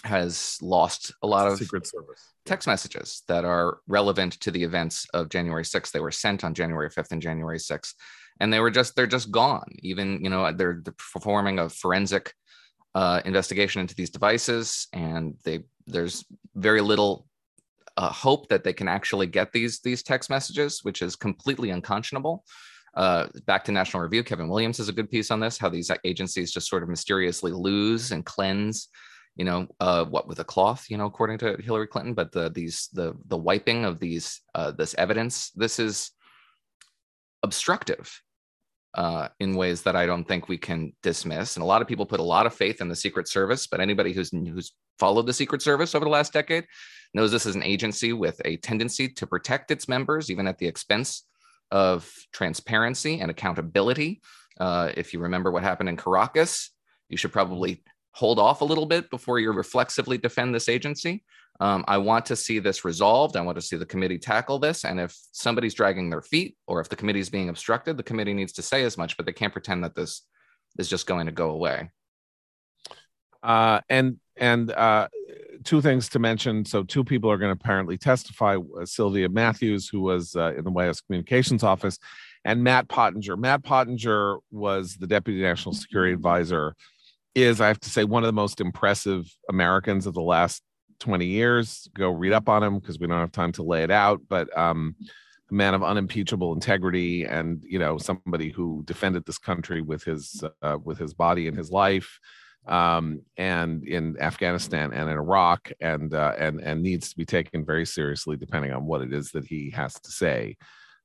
has 0.04 0.58
lost 0.62 1.14
a 1.22 1.28
lot 1.28 1.48
of 1.48 1.58
Secret 1.58 1.88
Service 1.88 2.34
text 2.46 2.68
messages 2.68 3.24
that 3.28 3.46
are 3.46 3.80
relevant 3.88 4.34
to 4.34 4.52
the 4.52 4.64
events 4.64 5.08
of 5.14 5.30
January 5.30 5.64
6th. 5.64 5.92
They 5.92 6.00
were 6.00 6.12
sent 6.12 6.44
on 6.44 6.54
January 6.54 6.90
5th 6.90 7.12
and 7.12 7.22
January 7.22 7.58
6th, 7.58 7.94
and 8.40 8.52
they 8.52 8.60
were 8.60 8.72
just 8.72 8.96
they're 8.96 9.08
just 9.08 9.32
gone. 9.32 9.72
Even 9.80 10.24
you 10.24 10.30
know 10.30 10.52
they're, 10.52 10.82
they're 10.84 10.96
performing 11.14 11.60
a 11.60 11.70
forensic 11.70 12.34
uh, 12.96 13.22
investigation 13.26 13.82
into 13.82 13.96
these 13.96 14.10
devices, 14.10 14.88
and 14.94 15.36
they 15.44 15.64
there's 15.88 16.26
very 16.56 16.82
little 16.82 17.28
uh, 17.98 18.10
hope 18.10 18.50
that 18.50 18.64
they 18.64 18.74
can 18.74 18.88
actually 18.88 19.28
get 19.28 19.52
these 19.52 19.80
these 19.82 20.04
text 20.04 20.30
messages, 20.30 20.80
which 20.84 21.02
is 21.02 21.16
completely 21.16 21.70
unconscionable. 21.70 22.44
Uh, 22.96 23.26
back 23.48 23.64
to 23.64 23.72
National 23.72 24.04
Review, 24.04 24.24
Kevin 24.24 24.48
Williamson 24.48 24.84
has 24.84 24.90
a 24.90 24.94
good 24.94 25.10
piece 25.10 25.32
on 25.32 25.40
this: 25.40 25.58
how 25.58 25.70
these 25.70 25.90
agencies 26.04 26.52
just 26.52 26.70
sort 26.70 26.84
of 26.84 26.90
mysteriously 26.90 27.52
lose 27.52 28.12
and 28.12 28.26
cleanse 28.26 28.90
you 29.36 29.46
know 29.46 29.68
uh, 29.80 30.06
what 30.06 30.28
with 30.28 30.40
a 30.40 30.44
cloth 30.44 30.90
you 30.90 30.98
know 30.98 31.06
according 31.06 31.38
to 31.38 31.58
hillary 31.62 31.88
clinton 31.88 32.14
but 32.14 32.32
the 32.32 32.50
these 32.50 32.90
the 32.94 33.14
the 33.28 33.38
wiping 33.38 33.86
of 33.86 34.00
these 34.00 34.42
uh, 34.56 34.72
this 34.72 34.94
evidence 34.96 35.52
this 35.52 35.80
is 35.80 36.12
obstructive 37.42 38.22
uh, 38.96 39.28
in 39.40 39.56
ways 39.56 39.82
that 39.82 39.96
i 39.96 40.06
don't 40.06 40.28
think 40.28 40.48
we 40.48 40.58
can 40.58 40.94
dismiss. 41.02 41.56
And 41.56 41.64
a 41.64 41.66
lot 41.66 41.82
of 41.82 41.88
people 41.88 42.06
put 42.06 42.20
a 42.20 42.24
lot 42.24 42.46
of 42.46 42.54
faith 42.54 42.80
in 42.80 42.90
the 42.90 42.96
secret 42.96 43.28
service 43.28 43.68
but 43.68 43.80
anybody 43.80 44.14
who's 44.14 44.30
who's 44.30 44.74
followed 45.00 45.26
the 45.26 45.34
secret 45.34 45.62
service 45.62 45.96
over 45.96 46.06
the 46.06 46.12
last 46.12 46.34
decade 46.34 46.66
knows 47.16 47.32
this 47.32 47.46
is 47.46 47.56
an 47.56 47.64
agency 47.64 48.14
with 48.14 48.40
a 48.46 48.58
tendency 48.58 49.08
to 49.08 49.28
protect 49.28 49.72
its 49.72 49.88
members 49.88 50.30
even 50.30 50.48
at 50.48 50.58
the 50.58 50.68
expense 50.68 51.24
of 51.72 52.12
transparency 52.32 53.20
and 53.20 53.32
accountability. 53.32 54.22
Uh, 54.60 54.92
if 54.96 55.14
you 55.14 55.20
remember 55.20 55.50
what 55.50 55.64
happened 55.64 55.90
in 55.90 55.98
caracas 55.98 56.70
you 57.10 57.18
should 57.18 57.32
probably 57.32 57.84
hold 58.14 58.40
off 58.40 58.62
a 58.62 58.66
little 58.66 58.86
bit 58.86 59.10
before 59.10 59.40
you 59.40 59.52
reflexively 59.52 60.18
defend 60.18 60.54
this 60.54 60.70
agency. 60.70 61.24
Um, 61.60 61.84
I 61.88 61.98
want 61.98 62.26
to 62.28 62.36
see 62.36 62.60
this 62.60 62.84
resolved. 62.84 63.36
I 63.36 63.42
want 63.42 63.56
to 63.56 63.62
see 63.62 63.76
the 63.76 63.86
committee 63.86 64.18
tackle 64.18 64.60
this. 64.60 64.86
And 64.86 65.00
if 65.00 65.16
somebody's 65.32 65.74
dragging 65.74 66.10
their 66.10 66.22
feet 66.22 66.58
or 66.68 66.80
if 66.80 66.90
the 66.90 66.96
committee 66.96 67.20
is 67.20 67.30
being 67.30 67.50
obstructed, 67.50 67.98
the 67.98 68.04
committee 68.04 68.34
needs 68.34 68.54
to 68.54 68.62
say 68.62 68.84
as 68.84 68.98
much, 68.98 69.18
but 69.18 69.26
they 69.26 69.34
can't 69.34 69.54
pretend 69.54 69.84
that 69.84 69.96
this 69.96 70.24
is 70.80 70.90
just 70.90 71.06
going 71.06 71.26
to 71.28 71.32
go 71.32 71.52
away. 71.52 71.92
Uh, 73.44 73.82
and 73.90 74.18
and 74.38 74.72
uh, 74.72 75.08
two 75.64 75.82
things 75.82 76.10
to 76.10 76.20
mention. 76.20 76.66
So, 76.66 76.84
two 76.84 77.04
people 77.04 77.30
are 77.30 77.38
going 77.38 77.56
to 77.56 77.60
apparently 77.62 77.98
testify: 77.98 78.58
uh, 78.58 78.86
Sylvia 78.86 79.30
Matthews, 79.30 79.90
who 79.90 80.02
was 80.02 80.36
uh, 80.36 80.54
in 80.58 80.64
the 80.64 80.72
White 80.72 80.86
House 80.86 81.02
Communications 81.02 81.62
Office, 81.62 82.00
and 82.46 82.64
Matt 82.64 82.88
Pottinger. 82.88 83.38
Matt 83.38 83.64
Pottinger 83.64 84.38
was 84.52 84.96
the 84.96 85.08
Deputy 85.08 85.42
National 85.42 85.74
Security 85.74 86.14
Advisor. 86.14 86.76
Is 87.36 87.62
I 87.62 87.68
have 87.68 87.80
to 87.82 87.90
say 87.90 88.04
one 88.04 88.24
of 88.24 88.28
the 88.28 88.34
most 88.34 88.62
impressive 88.62 89.26
Americans 89.50 90.06
of 90.06 90.14
the 90.14 90.22
last 90.22 90.62
20 91.00 91.26
years. 91.26 91.90
Go 91.96 92.10
read 92.10 92.34
up 92.34 92.48
on 92.48 92.64
him 92.64 92.80
because 92.80 93.00
we 93.00 93.08
don't 93.08 93.20
have 93.20 93.32
time 93.32 93.52
to 93.54 93.64
lay 93.64 93.84
it 93.84 93.92
out. 93.92 94.22
But 94.30 94.56
um, 94.58 94.96
a 95.52 95.54
man 95.54 95.74
of 95.74 95.84
unimpeachable 95.84 96.54
integrity, 96.54 97.26
and 97.26 97.64
you 97.68 97.80
know 97.80 97.98
somebody 97.98 98.50
who 98.50 98.84
defended 98.86 99.26
this 99.26 99.38
country 99.38 99.82
with 99.82 100.04
his 100.04 100.44
uh, 100.62 100.78
with 100.84 100.98
his 100.98 101.14
body 101.14 101.48
and 101.48 101.58
his 101.58 101.72
life, 101.72 102.20
um, 102.68 103.22
and 103.38 103.84
in 103.84 104.18
Afghanistan 104.20 104.94
and 104.94 105.10
in 105.10 105.18
Iraq, 105.18 105.72
and 105.82 106.14
uh, 106.14 106.34
and 106.38 106.62
and 106.62 106.82
needs 106.82 107.10
to 107.10 107.18
be 107.18 107.26
taken 107.26 107.66
very 107.66 107.86
seriously, 107.86 108.38
depending 108.38 108.72
on 108.72 108.86
what 108.86 109.02
it 109.02 109.14
is 109.14 109.32
that 109.32 109.46
he 109.46 109.72
has 109.72 109.94
to 110.00 110.12
say 110.12 110.56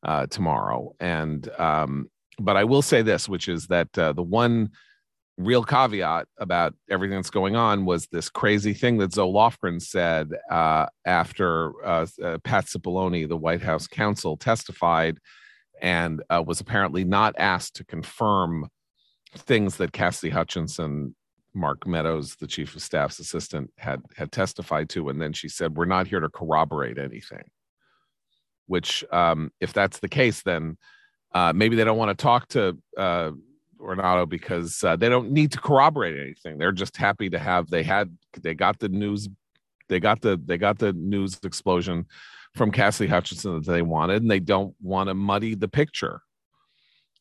uh, 0.05 0.26
tomorrow. 0.26 0.95
And 1.01 1.49
um, 1.59 2.09
but 2.39 2.57
I 2.57 2.64
will 2.64 2.83
say 2.83 3.03
this, 3.03 3.29
which 3.29 3.49
is 3.49 3.66
that 3.66 3.99
uh, 3.99 4.12
the 4.12 4.22
one 4.22 4.70
real 5.39 5.62
caveat 5.62 6.26
about 6.39 6.74
everything 6.91 7.16
that's 7.16 7.30
going 7.30 7.55
on 7.55 7.84
was 7.84 8.09
this 8.09 8.28
crazy 8.28 8.74
thing 8.74 8.99
that 8.99 9.12
Zoe 9.12 9.32
Lofgren 9.32 9.80
said 9.80 10.30
uh, 10.51 10.86
after 11.07 11.72
uh, 11.86 12.07
uh, 12.22 12.39
Pat 12.39 12.66
Cipollone, 12.66 13.28
the 13.28 13.36
White 13.36 13.62
House 13.62 13.86
counsel, 13.86 14.36
testified 14.36 15.18
and 15.80 16.22
uh, 16.28 16.43
was 16.45 16.61
apparently 16.61 17.05
not 17.05 17.34
asked 17.39 17.76
to 17.76 17.84
confirm 17.84 18.68
things 19.36 19.76
that 19.76 19.93
Cassidy 19.93 20.30
Hutchinson, 20.30 21.14
Mark 21.55 21.86
Meadows, 21.86 22.34
the 22.36 22.49
chief 22.49 22.74
of 22.74 22.82
staff's 22.82 23.20
assistant, 23.20 23.70
had 23.78 24.03
had 24.16 24.32
testified 24.32 24.89
to, 24.91 25.09
and 25.09 25.22
then 25.22 25.32
she 25.32 25.49
said, 25.49 25.76
"We're 25.76 25.84
not 25.84 26.09
here 26.09 26.20
to 26.20 26.28
corroborate 26.28 26.99
anything." 26.99 27.45
Which, 28.66 29.05
um, 29.12 29.51
if 29.61 29.72
that's 29.72 30.01
the 30.01 30.09
case, 30.09 30.43
then 30.43 30.76
uh, 31.32 31.53
maybe 31.55 31.76
they 31.76 31.84
don't 31.84 31.97
want 31.97 32.16
to 32.16 32.22
talk 32.22 32.49
to 32.49 32.76
Ornato 33.81 34.29
because 34.29 34.83
uh, 34.85 34.97
they 34.97 35.09
don't 35.09 35.31
need 35.31 35.53
to 35.53 35.61
corroborate 35.61 36.18
anything. 36.18 36.59
They're 36.59 36.72
just 36.72 36.97
happy 36.97 37.31
to 37.31 37.39
have 37.39 37.68
they 37.70 37.83
had 37.83 38.16
they 38.41 38.55
got 38.55 38.79
the 38.79 38.89
news 38.89 39.29
they 39.89 40.01
got 40.01 40.20
the 40.20 40.41
they 40.45 40.59
got 40.59 40.79
the 40.79 40.93
news 40.93 41.39
explosion 41.43 42.07
from 42.55 42.70
Cassidy 42.70 43.09
Hutchinson 43.09 43.55
that 43.55 43.66
they 43.66 43.83
wanted, 43.83 44.22
and 44.22 44.31
they 44.31 44.41
don't 44.41 44.74
want 44.81 45.09
to 45.09 45.14
muddy 45.14 45.55
the 45.55 45.68
picture, 45.68 46.20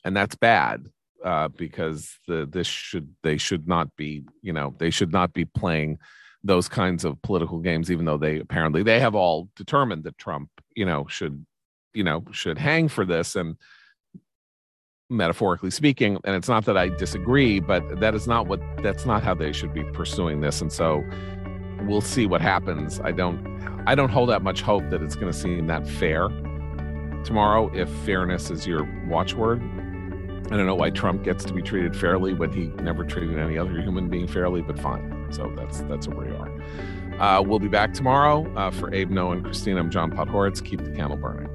and 0.03 0.15
that's 0.15 0.35
bad 0.35 0.87
uh, 1.23 1.47
because 1.49 2.17
the 2.27 2.47
this 2.49 2.67
should 2.67 3.13
they 3.23 3.37
should 3.37 3.67
not 3.67 3.95
be 3.95 4.23
you 4.41 4.53
know 4.53 4.75
they 4.77 4.89
should 4.89 5.11
not 5.11 5.33
be 5.33 5.45
playing 5.45 5.97
those 6.43 6.69
kinds 6.69 7.03
of 7.03 7.21
political 7.21 7.59
games, 7.59 7.91
even 7.91 8.05
though 8.05 8.17
they 8.17 8.39
apparently 8.39 8.83
they 8.83 8.99
have 8.99 9.15
all 9.15 9.49
determined 9.55 10.03
that 10.03 10.17
Trump 10.17 10.49
you 10.75 10.85
know 10.85 11.05
should 11.07 11.45
you 11.93 12.03
know 12.03 12.23
should 12.31 12.57
hang 12.57 12.87
for 12.87 13.05
this 13.05 13.35
and 13.35 13.55
metaphorically 15.09 15.71
speaking 15.71 16.19
and 16.25 16.35
it's 16.35 16.49
not 16.49 16.65
that 16.65 16.75
i 16.75 16.89
disagree 16.89 17.61
but 17.61 17.81
that 18.01 18.13
is 18.13 18.27
not 18.27 18.47
what 18.47 18.59
that's 18.83 19.05
not 19.05 19.23
how 19.23 19.33
they 19.33 19.53
should 19.53 19.73
be 19.73 19.83
pursuing 19.93 20.41
this 20.41 20.59
and 20.59 20.71
so 20.71 21.01
we'll 21.85 22.01
see 22.01 22.25
what 22.25 22.41
happens. 22.41 22.99
I 23.01 23.11
don't 23.11 23.45
i 23.85 23.95
don't 23.95 24.09
hold 24.09 24.29
that 24.29 24.41
much 24.41 24.61
hope 24.61 24.89
that 24.89 25.01
it's 25.01 25.15
going 25.15 25.31
to 25.31 25.37
seem 25.37 25.67
that 25.67 25.87
fair 25.87 26.27
tomorrow 27.23 27.71
if 27.73 27.89
fairness 28.05 28.49
is 28.49 28.67
your 28.67 28.83
watchword. 29.07 29.61
I 29.61 30.55
don't 30.55 30.65
know 30.65 30.75
why 30.75 30.89
trump 30.89 31.23
gets 31.23 31.45
to 31.45 31.53
be 31.53 31.61
treated 31.61 31.95
fairly 31.95 32.33
when 32.33 32.51
he 32.51 32.67
never 32.81 33.03
treated 33.03 33.37
any 33.37 33.57
other 33.57 33.81
human 33.81 34.09
being 34.09 34.27
fairly 34.27 34.61
but 34.61 34.79
fine. 34.79 35.27
So 35.31 35.51
that's 35.55 35.81
that's 35.81 36.07
where 36.07 36.27
we 36.27 36.33
are. 36.35 37.21
Uh, 37.21 37.41
we'll 37.41 37.59
be 37.59 37.67
back 37.67 37.93
tomorrow 37.93 38.51
uh, 38.55 38.71
for 38.71 38.93
abe 38.93 39.09
no 39.09 39.31
and 39.31 39.43
christina. 39.43 39.79
I'm 39.79 39.89
john 39.89 40.11
podhoretz 40.11 40.63
keep 40.63 40.83
the 40.83 40.91
candle 40.91 41.17
burning 41.17 41.49